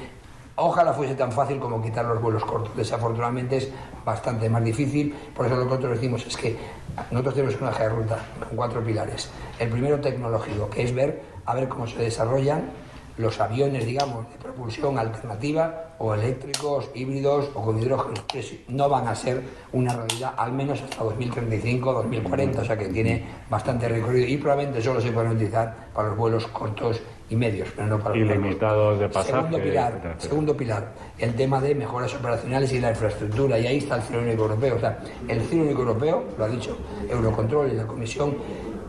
Ojalá 0.63 0.93
fuese 0.93 1.15
tan 1.15 1.33
fácil 1.33 1.59
como 1.59 1.81
quitar 1.81 2.05
los 2.05 2.21
vuelos 2.21 2.45
cortos. 2.45 2.77
Desafortunadamente 2.77 3.57
es 3.57 3.71
bastante 4.05 4.47
más 4.51 4.63
difícil. 4.63 5.15
Por 5.35 5.47
eso 5.47 5.57
lo 5.57 5.63
que 5.63 5.69
nosotros 5.69 5.93
decimos 5.93 6.27
es 6.27 6.37
que 6.37 6.55
nosotros 7.11 7.35
tenemos 7.35 7.61
una 7.63 7.71
hoja 7.71 7.85
de 7.85 7.89
ruta 7.89 8.19
con 8.47 8.57
cuatro 8.57 8.85
pilares. 8.85 9.31
El 9.59 9.71
primero 9.71 9.99
tecnológico, 10.01 10.69
que 10.69 10.83
es 10.83 10.95
ver 10.95 11.23
a 11.47 11.55
ver 11.55 11.67
cómo 11.67 11.87
se 11.87 12.03
desarrollan 12.03 12.69
los 13.17 13.41
aviones, 13.41 13.87
digamos, 13.87 14.31
de 14.31 14.37
propulsión 14.37 14.99
alternativa 14.99 15.95
o 15.99 16.13
eléctricos, 16.13 16.91
híbridos 16.95 17.51
o 17.55 17.63
con 17.65 17.79
hidrógeno, 17.79 18.27
que 18.27 18.65
no 18.69 18.87
van 18.91 19.09
a 19.09 19.15
ser 19.15 19.43
una 19.73 19.95
realidad 19.95 20.35
al 20.37 20.53
menos 20.53 20.83
hasta 20.83 21.05
2035, 21.05 21.93
2040, 21.93 22.61
o 22.61 22.65
sea 22.67 22.77
que 22.77 22.89
tiene 22.89 23.25
bastante 23.49 23.89
recorrido 23.89 24.27
y 24.27 24.37
probablemente 24.37 24.83
solo 24.83 25.01
se 25.01 25.11
pueden 25.11 25.33
utilizar 25.33 25.89
para 25.95 26.09
los 26.09 26.19
vuelos 26.19 26.47
cortos 26.49 27.01
y 27.31 27.37
medios, 27.37 27.69
pero 27.75 27.89
no 27.89 27.99
para 27.99 28.15
de 28.15 29.09
pasaje. 29.09 29.31
Segundo 29.31 29.59
pilar, 29.63 30.15
segundo 30.19 30.57
pilar, 30.57 30.93
el 31.19 31.35
tema 31.35 31.61
de 31.61 31.75
mejoras 31.75 32.15
operacionales 32.15 32.73
y 32.73 32.81
la 32.81 32.91
infraestructura, 32.91 33.59
y 33.59 33.67
ahí 33.67 33.79
está 33.79 33.97
el 33.97 34.03
Cielo 34.03 34.23
Único 34.23 34.43
Europeo. 34.43 34.77
O 34.77 34.81
sea, 34.81 34.99
el 35.29 35.41
Cielo 35.43 35.65
Único 35.65 35.83
Europeo, 35.83 36.25
lo 36.37 36.45
ha 36.45 36.49
dicho 36.49 36.77
Eurocontrol 37.09 37.73
y 37.73 37.77
la 37.77 37.87
Comisión, 37.87 38.35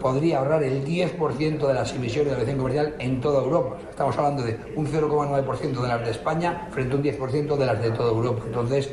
podría 0.02 0.40
ahorrar 0.40 0.64
el 0.64 0.84
10% 0.84 1.68
de 1.68 1.74
las 1.74 1.94
emisiones 1.94 2.30
de 2.30 2.34
aviación 2.34 2.58
comercial 2.58 2.96
en 2.98 3.22
toda 3.22 3.44
Europa. 3.44 3.78
Estamos 3.92 4.18
hablando 4.18 4.42
de 4.42 4.58
un 4.76 4.88
0,9% 4.88 5.82
de 5.82 5.88
las 5.88 6.04
de 6.04 6.12
España 6.12 6.68
frente 6.72 6.94
a 6.94 6.98
un 6.98 7.04
10% 7.04 7.56
de 7.56 7.66
las 7.66 7.82
de 7.82 7.92
toda 7.92 8.10
Europa. 8.10 8.42
Entonces, 8.48 8.90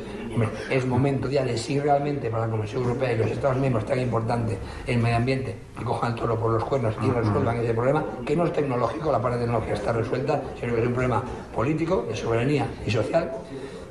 es 0.69 0.85
momento 0.85 1.29
ya 1.29 1.43
de 1.43 1.57
si 1.57 1.79
realmente 1.79 2.29
para 2.29 2.45
la 2.45 2.51
Comisión 2.51 2.83
Europea 2.83 3.13
y 3.13 3.17
los 3.17 3.31
Estados 3.31 3.57
miembros 3.57 3.85
tan 3.85 3.99
importante 3.99 4.57
el 4.85 4.97
medio 4.99 5.17
ambiente, 5.17 5.55
que 5.77 5.83
cojan 5.83 6.13
el 6.13 6.19
toro 6.19 6.39
por 6.39 6.51
los 6.51 6.63
cuernos 6.63 6.95
y 7.03 7.09
resuelvan 7.09 7.57
ese 7.57 7.73
problema, 7.73 8.03
que 8.25 8.35
no 8.35 8.45
es 8.45 8.53
tecnológico, 8.53 9.11
la 9.11 9.21
parte 9.21 9.39
tecnológica 9.39 9.73
está 9.73 9.93
resuelta, 9.93 10.41
sino 10.59 10.75
que 10.75 10.81
es 10.81 10.87
un 10.87 10.93
problema 10.93 11.23
político, 11.53 12.05
de 12.07 12.15
soberanía 12.15 12.67
y 12.85 12.91
social. 12.91 13.31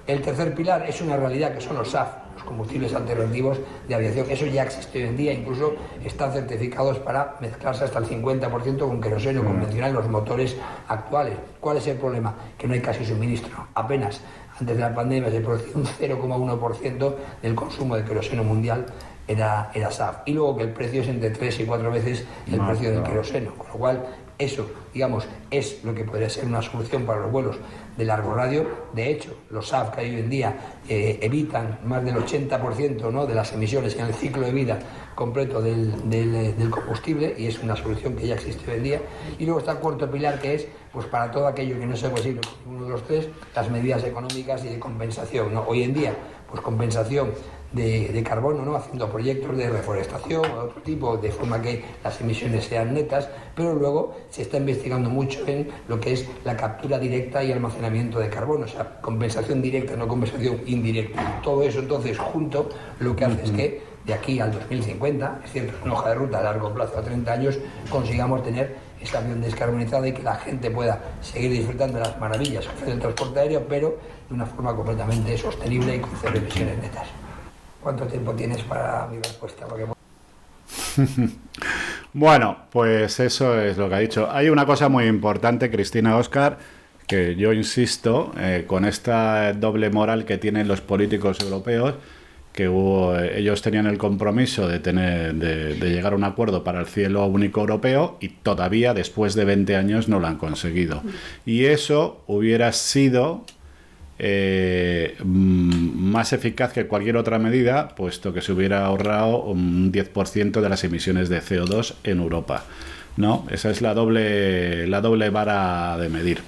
El 0.07 0.23
tercer 0.23 0.55
pilar 0.55 0.87
es 0.89 1.03
una 1.03 1.19
realidad 1.19 1.53
que 1.53 1.61
son 1.61 1.77
los 1.77 1.91
SAF, 1.91 2.09
los 2.35 2.43
combustibles 2.43 2.95
alternativos 2.95 3.59
de 3.87 3.95
aviación. 3.95 4.31
Eso 4.31 4.47
ya 4.47 4.63
existe 4.63 5.03
hoy 5.03 5.11
en 5.11 5.17
día, 5.19 5.35
incluso 5.35 5.75
están 6.03 6.33
certificados 6.33 6.99
para 7.01 7.37
mezclarse 7.41 7.85
hasta 7.85 7.99
el 7.99 8.07
50% 8.07 8.79
con 8.79 9.03
queroseno 9.03 9.45
convencional 9.45 9.91
en 9.91 9.97
los 9.97 10.09
motores 10.09 10.57
actuales. 10.89 11.35
¿Cuál 11.61 11.77
es 11.77 11.87
el 11.89 11.99
problema? 11.99 12.35
Que 12.57 12.67
no 12.67 12.73
hay 12.73 12.81
casi 12.81 13.05
suministro, 13.05 13.67
apenas 13.75 14.23
antes 14.61 14.77
de 14.77 14.83
la 14.83 14.95
pandemia 14.95 15.31
se 15.31 15.41
producía 15.41 15.77
un 15.77 15.85
0,1% 15.85 17.15
del 17.43 17.55
consumo 17.55 17.97
de 17.97 18.05
queroseno 18.05 18.45
mundial 18.45 18.87
era, 19.29 19.71
era 19.75 19.91
SAF. 19.91 20.23
Y 20.27 20.33
luego 20.33 20.57
que 20.57 20.65
el 20.65 20.73
precio 20.73 21.03
es 21.03 21.09
entre 21.09 21.31
3 21.31 21.61
y 21.61 21.65
4 21.65 21.91
veces 21.91 22.25
el 22.51 22.61
precio 22.61 22.91
del 22.91 23.03
queroseno. 23.03 23.55
Con 23.55 23.69
lo 23.69 23.75
cual, 23.75 24.05
eso, 24.39 24.71
digamos, 24.95 25.27
es 25.51 25.85
lo 25.85 25.95
que 25.95 26.05
podría 26.05 26.31
ser 26.31 26.47
una 26.47 26.63
solución 26.63 27.05
para 27.05 27.21
los 27.21 27.31
vuelos 27.31 27.57
de 27.97 28.05
largo 28.05 28.35
radio. 28.35 28.67
De 28.95 29.11
hecho, 29.11 29.37
los 29.51 29.69
SAF 29.69 29.95
que 29.95 30.01
hay 30.01 30.15
hoy 30.15 30.21
en 30.21 30.31
día 30.31 30.57
eh, 30.89 31.19
evitan 31.21 31.81
más 31.85 32.05
del 32.05 32.17
80% 32.17 33.13
¿no? 33.13 33.27
de 33.27 33.35
las 33.35 33.53
emisiones 33.53 33.97
en 33.97 34.07
el 34.07 34.15
ciclo 34.15 34.47
de 34.47 34.53
vida 34.53 34.79
completo 35.15 35.61
del, 35.61 36.09
del, 36.09 36.71
combustible 36.71 37.35
y 37.37 37.47
es 37.47 37.59
una 37.59 37.75
solución 37.75 38.15
que 38.15 38.29
ya 38.29 38.37
existe 38.37 38.71
hoy 38.71 38.77
en 38.79 38.83
día. 38.85 39.01
Y 39.39 39.45
luego 39.45 39.59
está 39.59 39.73
el 39.73 39.79
cuarto 39.79 40.11
pilar 40.11 40.41
que 40.41 40.55
es, 40.55 40.69
pues 40.93 41.07
para 41.07 41.31
todo 41.31 41.47
aquello 41.47 41.79
que 41.79 41.87
no 41.87 41.97
sea 41.97 42.11
posible, 42.11 42.41
uno 42.67 42.85
de 42.85 42.91
los 42.91 43.03
tres, 43.05 43.29
las 43.55 43.71
medidas 43.71 44.05
económicas 44.05 44.65
y 44.65 44.69
de 44.69 44.79
compensación. 44.79 45.53
¿no? 45.53 45.65
Hoy 45.67 45.83
en 45.83 45.95
día, 45.95 46.15
pues 46.49 46.61
compensación 46.63 47.33
de, 47.73 48.23
carbono, 48.27 48.65
¿no? 48.65 48.77
haciendo 48.77 49.11
proyectos 49.11 49.57
de 49.57 49.69
reforestación 49.69 50.45
o 50.51 50.61
otro 50.65 50.83
tipo, 50.83 51.17
de 51.19 51.31
forma 51.31 51.61
que 51.61 51.85
las 52.03 52.21
emisiones 52.21 52.65
sean 52.65 52.95
netas, 52.95 53.29
pero 53.55 53.75
luego 53.75 54.17
se 54.31 54.43
está 54.43 54.57
investigando 54.57 55.11
mucho 55.11 55.47
en 55.47 55.69
lo 55.87 56.01
que 56.01 56.15
es 56.15 56.27
la 56.45 56.57
captura 56.57 56.99
directa 56.99 57.45
y 57.45 57.53
almacenamiento 57.53 58.19
de 58.19 58.31
carbono, 58.31 58.65
o 58.65 58.69
sea, 58.69 59.01
compensación 59.01 59.61
directa, 59.61 59.97
no 59.97 60.09
compensación 60.09 60.61
indirecta. 60.67 61.41
Todo 61.43 61.63
eso 61.63 61.81
entonces 61.81 62.19
junto 62.19 62.69
lo 63.01 63.15
que 63.15 63.25
hace 63.25 63.45
es 63.45 63.51
que 63.51 63.83
de 64.07 64.15
aquí 64.15 64.41
al 64.41 64.51
2050, 64.51 65.43
es 65.45 65.53
cierto, 65.53 65.75
una 65.85 65.93
hoja 65.93 66.09
de 66.09 66.15
ruta 66.15 66.39
a 66.39 66.43
largo 66.43 66.73
plazo, 66.73 66.99
a 66.99 67.03
30 67.03 67.31
años, 67.31 67.59
consigamos 67.91 68.43
tener 68.43 68.77
esta 69.01 69.19
avión 69.19 69.41
descarbonizada 69.41 70.07
y 70.09 70.13
que 70.13 70.23
la 70.23 70.37
gente 70.37 70.71
pueda 70.71 71.01
seguir 71.21 71.53
disfrutando 71.53 71.99
de 71.99 72.05
las 72.05 72.19
maravillas 72.19 72.67
del 72.85 72.99
transporte 72.99 73.41
aéreo, 73.41 73.67
pero 73.69 73.99
de 74.29 74.35
una 74.35 74.47
forma 74.47 74.75
completamente 74.75 75.37
sostenible 75.37 75.97
y 75.97 76.01
con 76.01 76.11
cero 76.21 76.37
emisiones 76.37 76.79
netas. 76.79 77.07
¿Cuánto 77.83 78.07
tiempo 78.07 78.33
tienes 78.33 78.63
para 78.63 79.07
mi 79.07 79.19
respuesta? 79.19 79.67
bueno, 82.13 82.57
pues 82.71 83.21
eso 83.21 83.61
es 83.61 83.77
lo 83.77 83.89
que 83.89 83.95
ha 83.95 83.99
dicho. 83.99 84.29
Hay 84.31 84.49
una 84.49 84.67
cosa 84.67 84.89
muy 84.89 85.07
importante, 85.07 85.71
Cristina 85.71 86.17
Oscar, 86.17 86.59
que 87.07 87.37
yo 87.37 87.53
insisto, 87.53 88.33
eh, 88.39 88.65
con 88.67 88.85
esta 88.85 89.53
doble 89.53 89.91
moral 89.91 90.25
que 90.25 90.39
tienen 90.39 90.69
los 90.69 90.81
políticos 90.81 91.41
europeos, 91.41 91.95
que 92.59 93.37
ellos 93.37 93.63
tenían 93.63 93.87
el 93.87 93.99
compromiso 93.99 94.67
de, 94.67 94.81
tener, 94.81 95.37
de, 95.37 95.75
de, 95.75 95.91
llegar 95.91 96.13
a 96.13 96.17
un 96.17 96.25
acuerdo 96.25 96.65
para 96.65 96.81
el 96.81 96.87
cielo 96.87 97.25
único 97.27 97.61
europeo 97.61 98.17
y 98.21 98.31
todavía 98.31 98.95
después 98.95 99.37
de 99.37 99.45
20 99.45 99.77
años 99.77 100.09
no 100.09 100.19
lo 100.19 100.27
han 100.27 100.39
conseguido. 100.39 101.01
Y 101.47 101.67
eso 101.67 102.25
hubiera 102.27 102.73
sido 102.73 103.45
eh, 104.19 105.15
mm, 105.23 106.11
más 106.11 106.33
eficaz 106.33 106.73
que 106.73 106.89
cualquier 106.89 107.17
otra 107.17 107.39
medida, 107.39 107.91
puesto 107.95 108.33
que 108.33 108.43
se 108.43 108.51
hubiera 108.51 108.87
ahorrado 108.87 109.41
un 109.45 109.93
10% 109.93 110.61
de 110.61 110.69
las 110.69 110.83
emisiones 110.83 111.29
de 111.29 111.41
CO2 111.41 111.95
en 112.03 112.19
Europa. 112.19 112.65
¿no? 113.17 113.47
Esa 113.53 113.71
es 113.71 113.83
la 113.83 113.95
doble, 113.95 114.89
la 114.89 115.01
doble 115.01 115.31
vara 115.31 115.97
de 115.97 116.09
medir. 116.09 116.41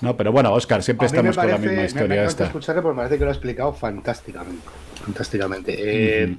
No, 0.00 0.16
pero 0.16 0.32
bueno, 0.32 0.54
Oscar, 0.54 0.82
siempre 0.82 1.08
estamos 1.08 1.36
con 1.36 1.46
la 1.46 1.58
misma 1.58 1.82
historia. 1.82 2.22
Me, 2.22 2.24
esta. 2.24 2.46
escucharle 2.46 2.80
porque 2.80 2.94
me 2.94 3.02
parece 3.02 3.18
que 3.18 3.24
lo 3.24 3.30
ha 3.30 3.34
explicado 3.34 3.74
fantásticamente. 3.74 4.64
Fantásticamente. 5.04 5.74
Eh, 5.78 6.36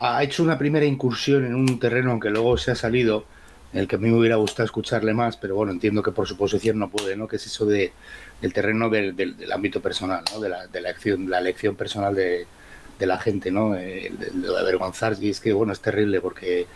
ha 0.00 0.22
hecho 0.22 0.42
una 0.42 0.58
primera 0.58 0.84
incursión 0.84 1.44
en 1.44 1.54
un 1.54 1.78
terreno, 1.78 2.10
aunque 2.10 2.30
luego 2.30 2.56
se 2.56 2.70
ha 2.70 2.74
salido, 2.74 3.24
en 3.72 3.80
el 3.80 3.88
que 3.88 3.96
a 3.96 3.98
mí 3.98 4.08
me 4.10 4.18
hubiera 4.18 4.36
gustado 4.36 4.64
escucharle 4.64 5.14
más, 5.14 5.36
pero 5.36 5.56
bueno, 5.56 5.72
entiendo 5.72 6.02
que 6.02 6.12
por 6.12 6.28
su 6.28 6.36
posición 6.36 6.78
no 6.78 6.90
puede, 6.90 7.16
¿no? 7.16 7.26
Que 7.26 7.36
es 7.36 7.46
eso 7.46 7.66
de 7.66 7.92
el 8.42 8.52
terreno 8.52 8.90
del, 8.90 9.16
del, 9.16 9.52
ámbito 9.52 9.80
personal, 9.80 10.22
¿no? 10.32 10.40
de, 10.40 10.48
la, 10.48 10.66
de 10.66 10.80
la, 10.80 10.90
acción, 10.90 11.30
la 11.30 11.38
elección 11.38 11.74
personal 11.76 12.14
de, 12.14 12.46
de 12.98 13.06
la 13.06 13.18
gente, 13.18 13.50
¿no? 13.50 13.74
Eh, 13.74 14.12
de, 14.16 14.58
avergonzarse 14.58 15.24
y 15.24 15.30
es 15.30 15.40
que, 15.40 15.52
bueno, 15.52 15.72
es 15.72 15.80
terrible 15.80 16.20
porque 16.20 16.66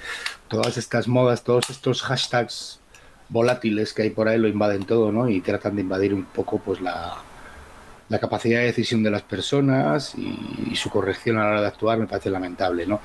todas 0.49 0.77
estas 0.77 1.09
modas, 1.09 1.45
todos 1.45 1.71
estos 1.71 2.03
hashtags 2.03 2.81
volátiles 3.29 3.93
que 3.93 4.03
hay 4.03 4.11
por 4.11 4.29
ahí 4.29 4.39
lo 4.39 4.49
invaden 4.49 4.85
todo, 4.85 5.13
¿no? 5.13 5.29
Y 5.29 5.41
tratan 5.41 5.77
de 5.77 5.83
invadir 5.83 6.15
un 6.15 6.25
poco, 6.25 6.59
pues, 6.59 6.81
la, 6.81 7.19
la 8.09 8.19
capacidad 8.19 8.61
de 8.61 8.67
decisión 8.67 9.03
de 9.03 9.11
las 9.11 9.23
personas 9.23 10.15
y, 10.17 10.75
su 10.77 10.91
corrección 10.91 11.39
a 11.39 11.45
la 11.45 11.51
hora 11.51 11.61
de 11.63 11.67
actuar 11.67 11.99
me 11.99 12.07
parece 12.07 12.31
lamentable, 12.31 12.87
¿no? 12.87 13.01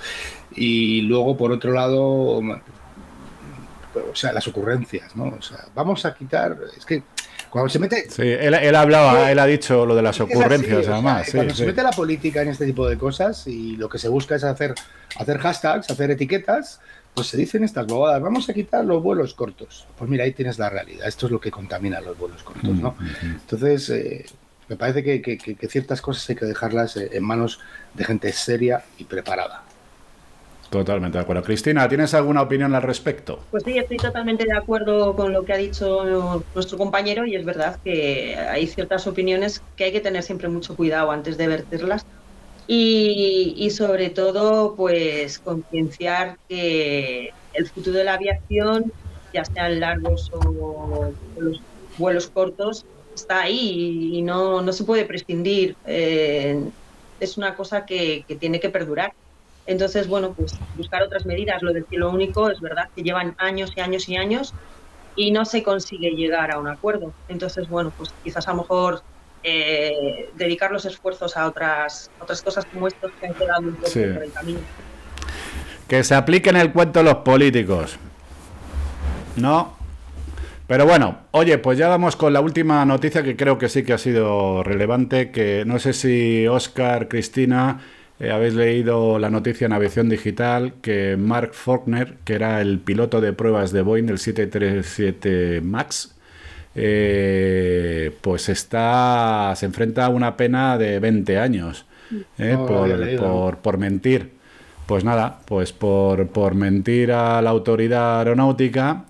Y 0.56 1.02
luego, 1.02 1.36
por 1.36 1.52
otro 1.52 1.72
lado, 1.72 2.04
o 2.44 4.16
sea, 4.16 4.32
las 4.32 4.48
ocurrencias, 4.48 5.16
¿no? 5.16 5.26
O 5.38 5.42
sea, 5.42 5.66
vamos 5.74 6.06
a 6.06 6.14
quitar, 6.14 6.58
es 6.78 6.86
que 6.86 7.04
cuando 7.50 7.70
se 7.70 7.80
mete. 7.80 8.10
Sí, 8.10 8.24
él, 8.24 8.54
él 8.54 8.76
hablaba, 8.76 9.32
él 9.32 9.40
ha 9.40 9.46
dicho 9.46 9.86
lo 9.86 9.96
de 9.96 10.02
las 10.02 10.20
ocurrencias, 10.20 10.88
además. 10.88 11.30
cuando 11.32 11.54
se 11.54 11.66
mete 11.66 11.84
la 11.84 11.92
política 11.92 12.42
en 12.42 12.50
este 12.50 12.66
tipo 12.66 12.88
de 12.88 12.98
cosas 12.98 13.48
y 13.48 13.78
lo 13.78 13.90
que 13.90 14.00
se 14.00 14.10
busca 14.10 14.36
es 14.36 14.44
hacer, 14.44 14.74
hacer 15.20 15.38
hashtags, 15.38 15.90
hacer 15.90 16.12
etiquetas, 16.12 16.80
pues 17.14 17.28
se 17.28 17.38
dicen 17.38 17.64
estas 17.64 17.86
bobadas. 17.88 18.22
Vamos 18.22 18.50
a 18.50 18.54
quitar 18.54 18.84
los 18.86 19.04
vuelos 19.04 19.34
cortos. 19.34 19.88
Pues 19.98 20.10
mira, 20.10 20.24
ahí 20.24 20.34
tienes 20.34 20.58
la 20.58 20.70
realidad. 20.70 21.08
Esto 21.08 21.28
es 21.28 21.32
lo 21.32 21.40
que 21.40 21.52
contamina 21.52 22.02
los 22.02 22.18
vuelos 22.18 22.42
cortos, 22.44 22.76
¿no? 22.76 22.96
Entonces, 23.22 23.90
eh, 23.90 24.26
me 24.74 24.78
parece 24.78 25.04
que, 25.04 25.22
que, 25.22 25.68
ciertas 25.68 26.02
cosas 26.02 26.28
hay 26.30 26.36
que 26.36 26.46
dejarlas 26.46 26.98
eh, 26.98 27.12
en 27.14 27.24
manos 27.24 27.60
de 27.94 28.04
gente 28.06 28.34
seria 28.34 28.84
y 28.98 29.04
preparada. 29.04 29.62
Totalmente 30.72 31.20
de 31.20 31.22
acuerdo. 31.22 31.44
Cristina, 31.44 31.88
¿tienes 31.88 32.16
alguna 32.16 32.42
opinión 32.42 32.74
al 32.74 32.82
respecto? 32.82 33.40
Pues 33.52 33.62
sí, 33.64 33.78
estoy 33.78 33.98
totalmente 33.98 34.46
de 34.46 34.54
acuerdo 34.54 35.16
con 35.16 35.32
lo 35.32 35.46
que 35.46 35.54
ha 35.54 35.58
dicho 35.58 36.42
nuestro 36.56 36.80
compañero 36.80 37.28
y 37.28 37.36
es 37.36 37.46
verdad 37.46 37.78
que 37.84 38.36
hay 38.36 38.66
ciertas 38.66 39.06
opiniones 39.06 39.62
que 39.76 39.84
hay 39.84 39.92
que 39.92 40.02
tener 40.02 40.24
siempre 40.24 40.48
mucho 40.48 40.76
cuidado 40.76 41.12
antes 41.12 41.38
de 41.38 41.48
vertirlas 41.48 42.04
y, 42.66 43.70
sobre 43.70 44.10
todo 44.10 44.76
pues 44.76 45.38
concienciar 45.38 46.40
que 46.50 47.32
el 47.54 47.68
futuro 47.68 48.00
de 48.00 48.06
la 48.06 48.16
aviación, 48.16 48.92
ya 49.32 49.46
sean 49.46 49.80
largos 49.80 50.32
o, 50.34 51.12
los 51.38 51.62
vuelos 52.00 52.28
cortos 52.28 52.88
está 53.16 53.42
ahí 53.42 54.10
y 54.14 54.22
no, 54.22 54.62
no 54.62 54.74
se 54.74 54.84
puede 54.84 55.06
prescindir. 55.06 55.76
Eh, 55.86 56.60
es 57.20 57.38
una 57.38 57.56
cosa 57.56 57.86
que, 57.86 58.26
que, 58.28 58.36
tiene 58.36 58.60
que 58.60 58.70
perdurar. 58.70 59.14
Entonces, 59.66 60.08
bueno, 60.08 60.34
pues 60.34 60.54
buscar 60.76 61.02
otras 61.04 61.26
medidas. 61.26 61.62
Lo 61.62 61.72
del 61.74 61.86
cielo 61.86 62.10
único 62.10 62.50
es 62.50 62.60
verdad 62.60 62.90
que 62.96 63.04
llevan 63.04 63.36
años 63.38 63.72
y 63.76 63.82
años 63.82 64.10
y 64.10 64.18
años 64.18 64.54
y 65.16 65.32
no 65.32 65.46
se 65.46 65.64
consigue 65.64 66.12
llegar 66.12 66.52
a 66.52 66.60
un 66.60 66.68
acuerdo. 66.68 67.14
Entonces, 67.30 67.70
bueno, 67.70 67.92
pues 67.98 68.14
quizás 68.24 68.48
a 68.48 68.52
lo 68.52 68.58
mejor 68.58 69.04
eh, 69.44 70.30
dedicar 70.36 70.72
los 70.72 70.86
esfuerzos 70.86 71.38
a 71.38 71.48
otras, 71.48 72.10
otras 72.20 72.42
cosas 72.42 72.66
como 72.66 72.88
estos 72.88 73.12
que 73.20 73.28
han 73.28 73.34
quedado 73.34 73.62
un 73.62 73.76
poco 73.76 73.92
por 73.92 74.24
el 74.24 74.32
camino. 74.32 74.60
Que 75.88 76.04
se 76.04 76.16
apliquen 76.16 76.56
el 76.56 76.72
cuento 76.72 77.04
los 77.04 77.16
políticos. 77.16 77.98
¿No? 79.36 79.83
Pero 80.74 80.88
bueno, 80.88 81.20
oye, 81.30 81.60
pues 81.60 81.78
ya 81.78 81.88
vamos 81.88 82.16
con 82.16 82.34
la 82.34 82.42
última 82.42 82.84
noticia 82.84 83.22
que 83.22 83.36
creo 83.36 83.60
que 83.60 83.70
sí 83.70 83.84
que 83.84 83.94
ha 83.94 84.00
sido 84.00 84.64
relevante, 84.64 85.30
que 85.30 85.66
no 85.68 85.78
sé 85.78 85.94
si 85.94 86.48
Oscar, 86.48 87.10
Cristina, 87.10 87.80
eh, 88.20 88.32
habéis 88.32 88.56
leído 88.56 89.20
la 89.20 89.30
noticia 89.30 89.66
en 89.66 89.74
aviación 89.74 90.10
digital 90.10 90.74
que 90.82 91.16
Mark 91.16 91.54
Faulkner, 91.54 92.16
que 92.24 92.34
era 92.34 92.60
el 92.60 92.80
piloto 92.80 93.22
de 93.22 93.34
pruebas 93.34 93.72
de 93.72 93.84
Boeing 93.84 94.08
del 94.08 94.18
737 94.18 95.62
MAX, 95.62 96.16
eh, 96.74 98.12
pues 98.22 98.50
está 98.50 99.54
se 99.56 99.68
enfrenta 99.68 100.08
a 100.08 100.10
una 100.10 100.36
pena 100.36 100.80
de 100.80 100.98
20 100.98 101.38
años 101.38 101.86
eh, 102.40 102.58
por, 102.58 103.58
por, 103.58 103.78
mentir. 103.78 104.32
Pues 104.88 105.04
nada, 105.04 105.38
pues 105.46 105.72
por, 105.72 106.30
por 106.30 106.56
mentir 106.56 107.12
a 107.12 107.44
la 107.44 107.52
autoridad 107.52 108.18
aeronáutica 108.18 109.06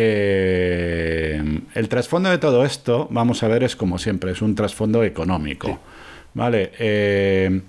eh, 0.00 1.60
el 1.74 1.88
trasfondo 1.88 2.30
de 2.30 2.38
todo 2.38 2.64
esto, 2.64 3.08
vamos 3.10 3.42
a 3.42 3.48
ver, 3.48 3.64
es 3.64 3.74
como 3.74 3.98
siempre, 3.98 4.30
es 4.30 4.42
un 4.42 4.54
trasfondo 4.54 5.02
económico. 5.02 5.80
¿Vale? 6.34 6.70
Eh, 6.78 7.62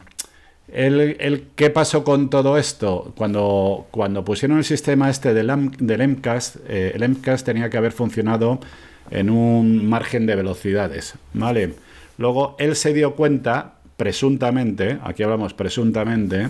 el, 0.72 1.48
¿Qué 1.56 1.72
pasó 1.72 2.04
con 2.04 2.30
todo 2.30 2.60
esto? 2.60 3.14
Cuando, 3.18 3.88
cuando 3.90 4.24
pusieron 4.24 4.60
el 4.60 4.64
sistema 4.64 5.10
este 5.10 5.34
del, 5.34 5.72
del 5.80 6.08
MCAS, 6.08 6.60
eh, 6.68 6.92
el 6.94 7.10
MCAS 7.10 7.44
tenía 7.44 7.72
que 7.72 7.78
haber 7.78 7.94
funcionado 7.94 8.60
en 9.10 9.32
un 9.32 9.90
margen 9.90 10.28
de 10.28 10.36
velocidades. 10.36 11.16
¿Vale? 11.34 11.74
Luego 12.20 12.56
él 12.60 12.76
se 12.76 12.94
dio 12.94 13.16
cuenta, 13.16 13.74
presuntamente, 13.98 15.00
aquí 15.04 15.24
hablamos 15.24 15.56
presuntamente, 15.56 16.50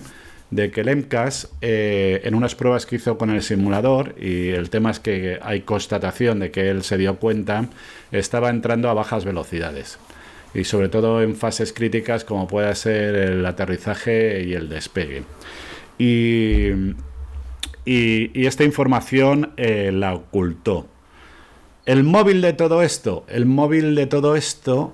de 0.52 0.72
que 0.72 0.82
el 0.82 0.96
MCAS, 0.96 1.50
eh, 1.62 2.22
en 2.24 2.34
unas 2.34 2.56
pruebas 2.56 2.86
que 2.86 2.96
hizo 2.96 3.18
con 3.18 3.30
el 3.30 3.44
simulador, 3.44 4.16
y 4.20 4.50
el 4.50 4.70
tema 4.70 4.92
es 4.92 5.00
que 5.00 5.40
hay 5.42 5.62
constatación 5.62 6.40
de 6.40 6.52
que 6.52 6.70
él 6.70 6.84
se 6.84 6.98
dio 6.98 7.18
cuenta, 7.18 7.68
estaba 8.12 8.50
entrando 8.50 8.90
a 8.90 8.94
bajas 8.94 9.26
velocidades. 9.26 10.00
Y 10.54 10.64
sobre 10.64 10.90
todo 10.90 11.22
en 11.22 11.36
fases 11.36 11.74
críticas 11.74 12.24
como 12.24 12.48
puede 12.48 12.74
ser 12.74 13.16
el 13.16 13.46
aterrizaje 13.46 14.44
y 14.44 14.54
el 14.54 14.68
despegue. 14.68 15.24
Y, 16.00 16.70
y, 17.86 18.46
esta 18.48 18.64
información 18.64 19.52
eh, 19.58 19.92
la 19.94 20.16
ocultó. 20.16 20.88
El 21.86 22.04
móvil 22.04 22.42
de 22.42 22.54
todo 22.54 22.82
esto, 22.82 23.26
el 23.28 23.46
móvil 23.46 23.94
de 23.96 24.08
todo 24.08 24.36
esto 24.36 24.94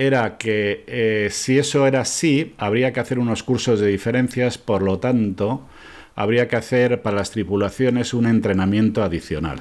era 0.00 0.38
que 0.38 0.82
eh, 0.86 1.28
si 1.30 1.58
eso 1.58 1.86
era 1.86 2.00
así, 2.00 2.54
habría 2.56 2.90
que 2.90 3.00
hacer 3.00 3.18
unos 3.18 3.42
cursos 3.42 3.80
de 3.80 3.88
diferencias, 3.88 4.56
por 4.56 4.80
lo 4.80 4.98
tanto, 4.98 5.66
habría 6.14 6.48
que 6.48 6.56
hacer 6.56 7.02
para 7.02 7.18
las 7.18 7.32
tripulaciones 7.32 8.14
un 8.14 8.26
entrenamiento 8.26 9.02
adicional. 9.02 9.60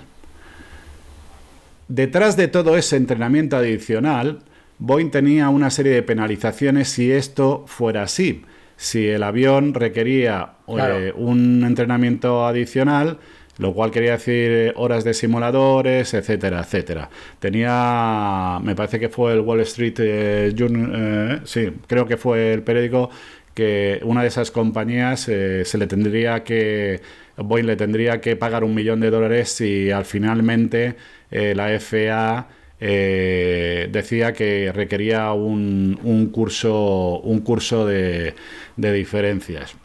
Detrás 1.89 2.37
de 2.37 2.47
todo 2.47 2.77
ese 2.77 2.95
entrenamiento 2.95 3.57
adicional, 3.57 4.39
Boeing 4.77 5.11
tenía 5.11 5.49
una 5.49 5.69
serie 5.71 5.91
de 5.91 6.03
penalizaciones 6.03 6.87
si 6.87 7.11
esto 7.11 7.65
fuera 7.67 8.03
así. 8.03 8.45
Si 8.77 9.09
el 9.09 9.23
avión 9.23 9.73
requería 9.73 10.53
eh, 10.69 11.11
un 11.17 11.65
entrenamiento 11.65 12.47
adicional, 12.47 13.19
lo 13.59 13.73
cual 13.73 13.91
quería 13.91 14.13
decir 14.13 14.51
eh, 14.51 14.73
horas 14.75 15.03
de 15.03 15.13
simuladores, 15.13 16.13
etcétera, 16.13 16.61
etcétera. 16.61 17.09
Tenía, 17.39 18.59
me 18.63 18.73
parece 18.73 18.99
que 18.99 19.09
fue 19.09 19.33
el 19.33 19.41
Wall 19.41 19.59
Street 19.61 19.95
eh, 19.99 20.53
Journal, 20.55 20.91
eh, 20.95 21.39
sí, 21.43 21.69
creo 21.85 22.07
que 22.07 22.17
fue 22.17 22.53
el 22.53 22.63
periódico 22.63 23.09
que 23.53 23.99
una 24.03 24.21
de 24.21 24.29
esas 24.29 24.51
compañías 24.51 25.19
se 25.21 25.77
le 25.77 25.87
tendría 25.87 26.43
que, 26.45 27.01
Boeing 27.35 27.65
le 27.65 27.75
tendría 27.75 28.21
que 28.21 28.37
pagar 28.37 28.63
un 28.63 28.73
millón 28.73 29.01
de 29.01 29.09
dólares 29.09 29.49
si 29.49 29.91
al 29.91 30.05
finalmente 30.05 30.95
la 31.29 31.77
FAA 31.77 32.47
decía 32.79 34.31
que 34.31 34.71
requería 34.73 35.33
un, 35.33 35.99
un, 36.03 36.27
curso, 36.27 37.19
un 37.19 37.41
curso 37.41 37.85
de, 37.85 38.33
de 38.77 38.93
diferencias. 38.93 39.75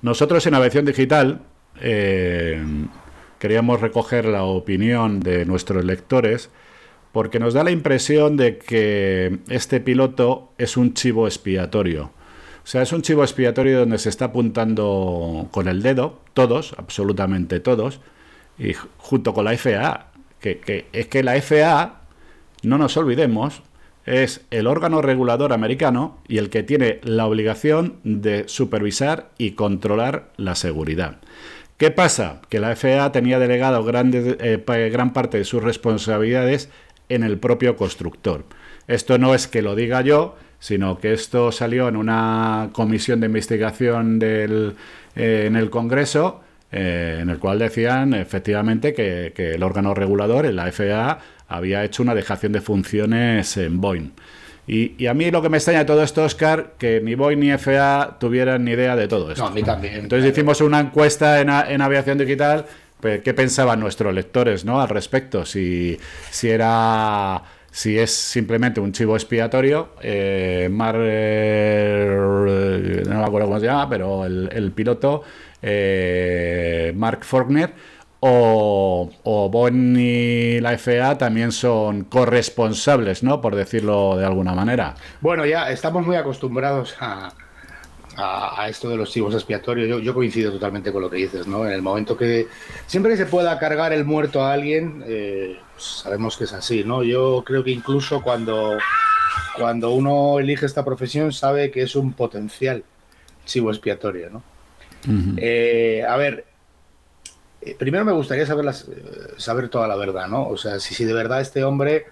Nosotros 0.00 0.46
en 0.46 0.54
Aviación 0.54 0.86
Digital, 0.86 1.42
eh, 1.80 2.62
queríamos 3.38 3.80
recoger 3.80 4.26
la 4.26 4.44
opinión 4.44 5.20
de 5.20 5.44
nuestros 5.44 5.84
lectores 5.84 6.50
porque 7.12 7.38
nos 7.38 7.54
da 7.54 7.62
la 7.62 7.70
impresión 7.70 8.36
de 8.36 8.58
que 8.58 9.38
este 9.48 9.80
piloto 9.80 10.52
es 10.58 10.76
un 10.76 10.94
chivo 10.94 11.26
expiatorio. 11.26 12.10
O 12.64 12.66
sea, 12.66 12.82
es 12.82 12.92
un 12.92 13.02
chivo 13.02 13.22
expiatorio 13.22 13.80
donde 13.80 13.98
se 13.98 14.08
está 14.08 14.26
apuntando 14.26 15.48
con 15.50 15.68
el 15.68 15.82
dedo, 15.82 16.20
todos, 16.32 16.74
absolutamente 16.78 17.60
todos, 17.60 18.00
y 18.58 18.72
junto 18.96 19.34
con 19.34 19.44
la 19.44 19.56
FAA, 19.56 20.06
que, 20.40 20.86
es 20.92 21.06
que 21.08 21.22
la 21.22 21.40
FAA, 21.40 22.02
no 22.62 22.78
nos 22.78 22.96
olvidemos, 22.96 23.62
es 24.06 24.42
el 24.50 24.66
órgano 24.66 25.02
regulador 25.02 25.52
americano 25.52 26.18
y 26.28 26.38
el 26.38 26.50
que 26.50 26.62
tiene 26.62 27.00
la 27.02 27.26
obligación 27.26 27.98
de 28.04 28.48
supervisar 28.48 29.30
y 29.38 29.52
controlar 29.52 30.32
la 30.36 30.54
seguridad. 30.54 31.18
¿Qué 31.82 31.90
pasa? 31.90 32.40
Que 32.48 32.60
la 32.60 32.76
FAA 32.76 33.10
tenía 33.10 33.40
delegado 33.40 33.84
eh, 33.90 34.90
gran 34.92 35.12
parte 35.12 35.38
de 35.38 35.44
sus 35.44 35.64
responsabilidades 35.64 36.68
en 37.08 37.24
el 37.24 37.38
propio 37.38 37.74
constructor. 37.74 38.44
Esto 38.86 39.18
no 39.18 39.34
es 39.34 39.48
que 39.48 39.62
lo 39.62 39.74
diga 39.74 40.00
yo, 40.00 40.36
sino 40.60 41.00
que 41.00 41.12
esto 41.12 41.50
salió 41.50 41.88
en 41.88 41.96
una 41.96 42.70
comisión 42.72 43.18
de 43.18 43.26
investigación 43.26 44.20
del, 44.20 44.76
eh, 45.16 45.46
en 45.48 45.56
el 45.56 45.70
Congreso, 45.70 46.42
eh, 46.70 47.18
en 47.20 47.30
el 47.30 47.40
cual 47.40 47.58
decían 47.58 48.14
efectivamente 48.14 48.94
que, 48.94 49.32
que, 49.34 49.54
el 49.54 49.64
órgano 49.64 49.92
regulador, 49.92 50.44
la 50.54 50.70
FAA, 50.70 51.18
había 51.48 51.82
hecho 51.82 52.04
una 52.04 52.14
dejación 52.14 52.52
de 52.52 52.60
funciones 52.60 53.56
en 53.56 53.80
Boeing. 53.80 54.12
Y, 54.66 55.06
a 55.06 55.14
mí 55.14 55.30
lo 55.30 55.42
que 55.42 55.48
me 55.48 55.56
extraña 55.56 55.80
de 55.80 55.84
todo 55.86 56.02
esto, 56.02 56.22
Oscar, 56.22 56.74
que 56.78 57.00
ni 57.00 57.16
Boeing 57.16 57.40
ni 57.40 57.58
FA 57.58 58.16
tuvieran 58.20 58.64
ni 58.64 58.72
idea 58.72 58.94
de 58.94 59.08
todo 59.08 59.32
esto. 59.32 59.42
No, 59.42 59.50
a 59.50 59.52
mí 59.52 59.62
también. 59.62 59.96
Entonces 59.96 60.30
hicimos 60.30 60.60
una 60.60 60.78
encuesta 60.78 61.40
en, 61.40 61.82
aviación 61.82 62.18
digital, 62.18 62.66
pues, 63.00 63.22
qué 63.22 63.34
pensaban 63.34 63.80
nuestros 63.80 64.14
lectores 64.14 64.64
¿no? 64.64 64.80
al 64.80 64.88
respecto, 64.88 65.44
si, 65.44 65.98
si 66.30 66.48
era 66.48 67.42
si 67.72 67.98
es 67.98 68.14
simplemente 68.14 68.80
un 68.80 68.92
chivo 68.92 69.16
expiatorio, 69.16 69.88
eh, 70.02 70.68
Mar, 70.70 70.94
eh, 70.98 73.02
no 73.08 73.18
me 73.18 73.24
acuerdo 73.24 73.48
cómo 73.48 73.58
se 73.58 73.66
llama, 73.66 73.88
pero 73.88 74.26
el, 74.26 74.72
piloto, 74.72 75.22
eh, 75.62 76.92
Mark 76.94 77.24
Faulkner, 77.24 77.72
o, 78.24 79.10
o 79.24 79.68
y 79.68 80.60
la 80.60 80.78
FA 80.78 81.18
también 81.18 81.50
son 81.50 82.04
corresponsables, 82.04 83.24
¿no? 83.24 83.40
Por 83.40 83.56
decirlo 83.56 84.16
de 84.16 84.24
alguna 84.24 84.54
manera. 84.54 84.94
Bueno, 85.20 85.44
ya 85.44 85.70
estamos 85.70 86.06
muy 86.06 86.14
acostumbrados 86.14 86.94
a, 87.00 87.32
a, 88.16 88.68
esto 88.68 88.88
de 88.88 88.96
los 88.96 89.10
chivos 89.10 89.34
expiatorios. 89.34 90.00
Yo, 90.04 90.14
coincido 90.14 90.52
totalmente 90.52 90.92
con 90.92 91.02
lo 91.02 91.10
que 91.10 91.16
dices, 91.16 91.48
¿no? 91.48 91.66
En 91.66 91.72
el 91.72 91.82
momento 91.82 92.16
que 92.16 92.46
siempre 92.86 93.16
se 93.16 93.26
pueda 93.26 93.58
cargar 93.58 93.92
el 93.92 94.04
muerto 94.04 94.44
a 94.44 94.52
alguien, 94.52 95.02
eh, 95.04 95.58
pues 95.74 95.84
sabemos 95.84 96.36
que 96.36 96.44
es 96.44 96.52
así, 96.52 96.84
¿no? 96.84 97.02
Yo 97.02 97.42
creo 97.44 97.64
que 97.64 97.72
incluso 97.72 98.22
cuando, 98.22 98.78
cuando 99.58 99.90
uno 99.90 100.38
elige 100.38 100.66
esta 100.66 100.84
profesión 100.84 101.32
sabe 101.32 101.72
que 101.72 101.82
es 101.82 101.96
un 101.96 102.12
potencial 102.12 102.84
chivo 103.46 103.70
expiatorio, 103.70 104.30
¿no? 104.30 104.42
Eh, 105.38 106.04
a 106.08 106.16
ver, 106.16 106.44
eh, 107.64 107.76
primero 107.78 108.04
me 108.04 108.12
gustaría 108.12 108.44
saber, 108.44 108.66
eh, 108.66 109.34
saber 109.36 109.68
toda 109.68 109.86
la 109.86 109.96
verdad, 109.96 110.26
¿no? 110.26 110.48
O 110.48 110.56
sea, 110.56 110.80
si, 110.80 110.94
si 110.94 111.04
de 111.04 111.12
verdad 111.12 111.40
este 111.40 111.62
hombre 111.62 112.06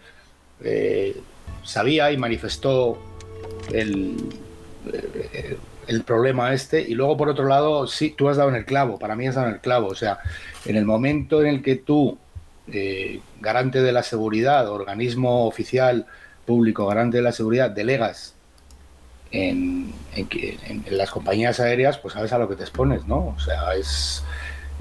eh, 0.63 1.21
sabía 1.65 2.13
y 2.13 2.17
manifestó 2.17 2.99
el, 3.73 4.17
el 5.89 6.03
problema 6.05 6.55
este. 6.55 6.81
Y 6.83 6.95
luego, 6.95 7.17
por 7.17 7.29
otro 7.29 7.47
lado, 7.47 7.89
sí, 7.89 8.15
tú 8.17 8.29
has 8.29 8.37
dado 8.37 8.51
en 8.51 8.57
el 8.57 8.65
clavo, 8.65 8.99
para 8.99 9.17
mí 9.17 9.27
has 9.27 9.35
dado 9.35 9.49
en 9.49 9.55
el 9.55 9.61
clavo. 9.61 9.89
O 9.89 9.95
sea, 9.97 10.21
en 10.65 10.77
el 10.77 10.85
momento 10.85 11.41
en 11.41 11.49
el 11.49 11.63
que 11.63 11.77
tú, 11.77 12.17
garante 13.41 13.83
de 13.83 13.91
la 13.91 14.05
seguridad, 14.05 14.71
organismo 14.71 15.47
oficial 15.47 16.07
público, 16.47 16.87
garante 16.87 17.17
de 17.17 17.25
la 17.25 17.33
seguridad, 17.33 17.71
delegas 17.71 18.37
en, 19.33 19.93
en, 20.15 20.29
en, 20.87 20.97
las 20.97 21.11
compañías 21.11 21.59
aéreas, 21.59 21.99
pues 21.99 22.15
sabes 22.15 22.33
a 22.33 22.39
lo 22.39 22.49
que 22.49 22.55
te 22.55 22.63
expones, 22.63 23.07
¿no? 23.07 23.35
O 23.37 23.41
sea, 23.41 23.75
es 23.75 24.23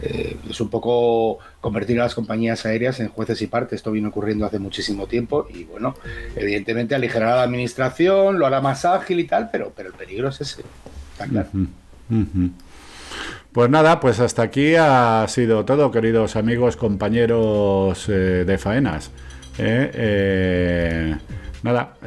eh, 0.02 0.38
es 0.50 0.62
un 0.62 0.70
poco 0.70 1.40
convertir 1.60 2.00
a 2.00 2.04
las 2.04 2.16
compañías 2.16 2.66
aéreas 2.66 3.00
en 3.00 3.10
jueces 3.10 3.42
y 3.42 3.48
partes. 3.48 3.78
Esto 3.78 3.92
viene 3.92 4.08
ocurriendo 4.08 4.46
hace 4.46 4.60
muchísimo 4.60 5.08
tiempo 5.08 5.48
y 5.54 5.66
bueno, 5.66 5.96
evidentemente 6.36 6.96
aligerará 6.96 7.38
la 7.38 7.44
administración, 7.44 8.40
lo 8.40 8.46
hará 8.46 8.62
más 8.62 8.86
ágil 8.86 9.20
y 9.20 9.26
tal, 9.26 9.50
pero, 9.52 9.74
pero 9.76 9.90
el 9.90 9.96
peligro 9.96 10.30
es 10.30 10.42
ese. 10.42 10.64
Está 11.14 11.28
claro. 11.28 11.50
Pues 13.52 13.70
nada, 13.70 14.00
pues 14.00 14.20
hasta 14.20 14.44
aquí 14.44 14.76
ha 14.76 15.26
sido 15.28 15.66
todo, 15.66 15.92
queridos 15.92 16.36
amigos, 16.36 16.78
compañeros 16.78 18.08
eh, 18.08 18.46
de 18.46 18.58
faenas. 18.58 19.12
Eh, 19.58 21.16
nada, 21.64 21.98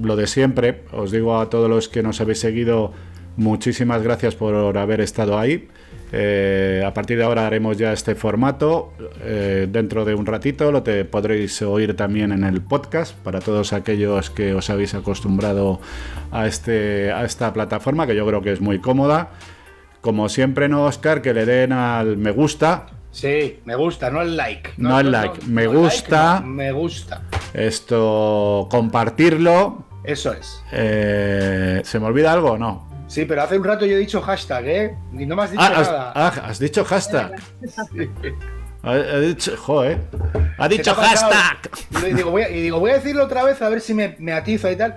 lo 0.00 0.16
de 0.16 0.26
siempre, 0.26 0.82
os 0.92 1.12
digo 1.12 1.38
a 1.38 1.48
todos 1.48 1.70
los 1.70 1.88
que 1.88 2.02
nos 2.02 2.20
habéis 2.20 2.40
seguido, 2.40 2.92
muchísimas 3.36 4.02
gracias 4.02 4.34
por 4.34 4.76
haber 4.76 5.00
estado 5.00 5.38
ahí. 5.38 5.68
Eh, 6.18 6.82
a 6.82 6.94
partir 6.94 7.18
de 7.18 7.24
ahora 7.24 7.46
haremos 7.46 7.76
ya 7.76 7.92
este 7.92 8.14
formato. 8.14 8.94
Eh, 9.20 9.68
dentro 9.70 10.06
de 10.06 10.14
un 10.14 10.24
ratito 10.24 10.72
lo 10.72 10.82
te 10.82 11.04
podréis 11.04 11.60
oír 11.60 11.94
también 11.94 12.32
en 12.32 12.42
el 12.42 12.62
podcast 12.62 13.14
para 13.18 13.40
todos 13.40 13.74
aquellos 13.74 14.30
que 14.30 14.54
os 14.54 14.70
habéis 14.70 14.94
acostumbrado 14.94 15.78
a, 16.30 16.46
este, 16.46 17.12
a 17.12 17.26
esta 17.26 17.52
plataforma, 17.52 18.06
que 18.06 18.16
yo 18.16 18.26
creo 18.26 18.40
que 18.40 18.52
es 18.52 18.62
muy 18.62 18.78
cómoda. 18.78 19.28
Como 20.00 20.30
siempre, 20.30 20.70
no, 20.70 20.84
Oscar, 20.86 21.20
que 21.20 21.34
le 21.34 21.44
den 21.44 21.72
al 21.72 22.16
me 22.16 22.30
gusta. 22.30 22.86
Sí, 23.10 23.60
me 23.66 23.74
gusta, 23.76 24.10
no 24.10 24.22
el 24.22 24.38
like. 24.38 24.70
No, 24.78 24.98
el 24.98 25.12
like, 25.12 25.44
me 25.46 25.66
gusta. 25.66 26.40
me 26.40 26.72
gusta. 26.72 27.24
Esto, 27.52 28.68
compartirlo. 28.70 29.84
Eso 30.02 30.32
es. 30.32 30.62
Eh, 30.72 31.82
¿Se 31.84 32.00
me 32.00 32.06
olvida 32.06 32.32
algo 32.32 32.52
o 32.52 32.58
no? 32.58 32.85
Sí, 33.06 33.24
pero 33.24 33.42
hace 33.42 33.56
un 33.56 33.64
rato 33.64 33.86
yo 33.86 33.96
he 33.96 34.00
dicho 34.00 34.20
hashtag, 34.20 34.66
¿eh? 34.66 34.96
Y 35.12 35.26
no 35.26 35.36
me 35.36 35.44
has 35.44 35.50
dicho 35.52 35.62
ah, 35.62 35.70
nada. 35.70 36.12
ah, 36.14 36.32
has 36.44 36.58
dicho 36.58 36.84
hashtag. 36.84 37.32
Ha, 38.82 39.18
dicho, 39.18 39.56
joder. 39.56 40.00
Ha 40.58 40.68
dicho 40.68 40.94
hashtag. 40.94 41.70
Y 42.08 42.14
digo, 42.14 42.30
voy 42.30 42.42
a, 42.42 42.50
y 42.50 42.62
digo, 42.62 42.78
voy 42.78 42.90
a 42.90 42.94
decirlo 42.94 43.24
otra 43.24 43.44
vez 43.44 43.60
a 43.62 43.68
ver 43.68 43.80
si 43.80 43.94
me, 43.94 44.16
me 44.18 44.32
atiza 44.32 44.70
y 44.70 44.76
tal. 44.76 44.96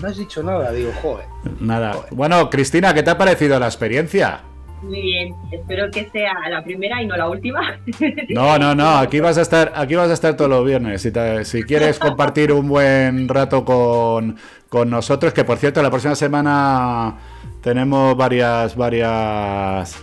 No 0.00 0.08
has 0.08 0.16
dicho 0.16 0.42
nada, 0.42 0.70
digo, 0.72 0.92
joder. 1.02 1.26
Nada. 1.60 1.96
Bueno, 2.10 2.50
Cristina, 2.50 2.94
¿qué 2.94 3.02
te 3.02 3.10
ha 3.10 3.18
parecido 3.18 3.58
la 3.58 3.66
experiencia? 3.66 4.42
Muy 4.82 5.02
bien, 5.02 5.34
espero 5.50 5.90
que 5.90 6.08
sea 6.10 6.34
la 6.48 6.62
primera 6.62 7.02
y 7.02 7.06
no 7.06 7.16
la 7.16 7.28
última. 7.28 7.80
No, 8.28 8.58
no, 8.58 8.74
no, 8.74 8.98
aquí 8.98 9.18
vas 9.20 9.38
a 9.38 9.42
estar, 9.42 9.72
aquí 9.74 9.96
vas 9.96 10.10
a 10.10 10.12
estar 10.14 10.36
todos 10.36 10.50
los 10.50 10.64
viernes. 10.64 11.02
Si, 11.02 11.10
si 11.44 11.62
quieres 11.64 11.98
compartir 12.00 12.52
un 12.52 12.68
buen 12.68 13.28
rato 13.28 13.64
con, 13.64 14.36
con 14.68 14.88
nosotros, 14.90 15.32
que 15.32 15.44
por 15.44 15.58
cierto, 15.58 15.82
la 15.82 15.90
próxima 15.90 16.14
semana 16.14 17.16
tenemos 17.62 18.16
varias, 18.16 18.76
varias, 18.76 19.96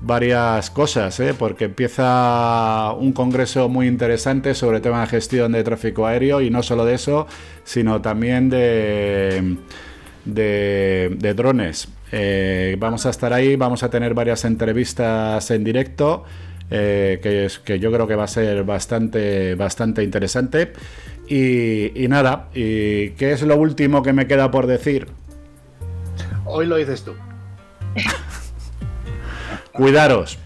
varias 0.00 0.70
cosas, 0.70 1.18
¿eh? 1.20 1.34
porque 1.38 1.66
empieza 1.66 2.92
un 2.98 3.12
congreso 3.12 3.68
muy 3.68 3.86
interesante 3.86 4.54
sobre 4.54 4.76
el 4.76 4.82
tema 4.82 5.00
de 5.02 5.06
gestión 5.08 5.52
de 5.52 5.64
tráfico 5.64 6.06
aéreo 6.06 6.40
y 6.40 6.50
no 6.50 6.62
solo 6.62 6.84
de 6.84 6.94
eso, 6.94 7.26
sino 7.64 8.00
también 8.00 8.48
de, 8.48 9.56
de, 10.24 11.34
drones. 11.34 11.88
Eh, 12.12 12.76
vamos 12.78 13.06
a 13.06 13.10
estar 13.10 13.32
ahí, 13.32 13.56
vamos 13.56 13.82
a 13.82 13.90
tener 13.90 14.14
varias 14.14 14.44
entrevistas 14.44 15.50
en 15.50 15.64
directo. 15.64 16.24
Eh, 16.68 17.20
que, 17.22 17.44
es, 17.44 17.60
que 17.60 17.78
yo 17.78 17.92
creo 17.92 18.08
que 18.08 18.16
va 18.16 18.24
a 18.24 18.28
ser 18.28 18.64
bastante, 18.64 19.54
bastante 19.54 20.02
interesante. 20.02 20.72
Y, 21.28 22.06
nada, 22.08 22.48
¿y 22.54 23.10
qué 23.10 23.32
es 23.32 23.42
lo 23.42 23.56
último 23.56 24.02
que 24.02 24.12
me 24.12 24.26
queda 24.26 24.50
por 24.50 24.66
decir? 24.66 25.08
Hoy 26.46 26.66
lo 26.66 26.76
dices 26.76 27.04
tú. 27.04 27.14
Cuidaros. 29.72 30.38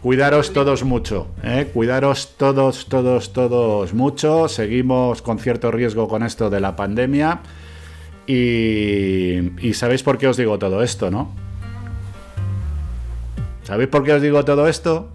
Cuidaros 0.00 0.52
todos 0.52 0.82
mucho, 0.82 1.28
¿eh? 1.44 1.70
cuidaros 1.72 2.34
todos, 2.36 2.86
todos, 2.86 3.32
todos 3.32 3.94
mucho. 3.94 4.48
Seguimos 4.48 5.22
con 5.22 5.38
cierto 5.38 5.70
riesgo 5.70 6.08
con 6.08 6.24
esto 6.24 6.50
de 6.50 6.58
la 6.58 6.74
pandemia. 6.74 7.40
Y, 8.26 9.66
y 9.66 9.74
sabéis 9.74 10.02
por 10.02 10.18
qué 10.18 10.26
os 10.26 10.36
digo 10.36 10.58
todo 10.58 10.82
esto, 10.82 11.10
¿no? 11.10 11.32
¿Sabéis 13.62 13.90
por 13.90 14.02
qué 14.02 14.14
os 14.14 14.22
digo 14.22 14.44
todo 14.44 14.66
esto? 14.66 15.08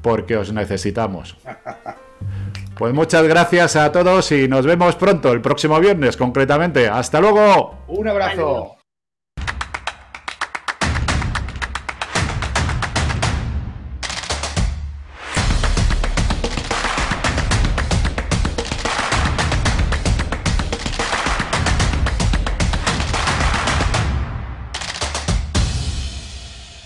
Porque 0.00 0.36
os 0.36 0.52
necesitamos. 0.52 1.36
Pues 2.76 2.92
muchas 2.92 3.26
gracias 3.26 3.74
a 3.76 3.90
todos 3.90 4.30
y 4.32 4.48
nos 4.48 4.66
vemos 4.66 4.96
pronto, 4.96 5.32
el 5.32 5.40
próximo 5.40 5.80
viernes 5.80 6.16
concretamente. 6.16 6.88
Hasta 6.88 7.20
luego. 7.20 7.74
Un 7.88 8.06
abrazo. 8.06 8.75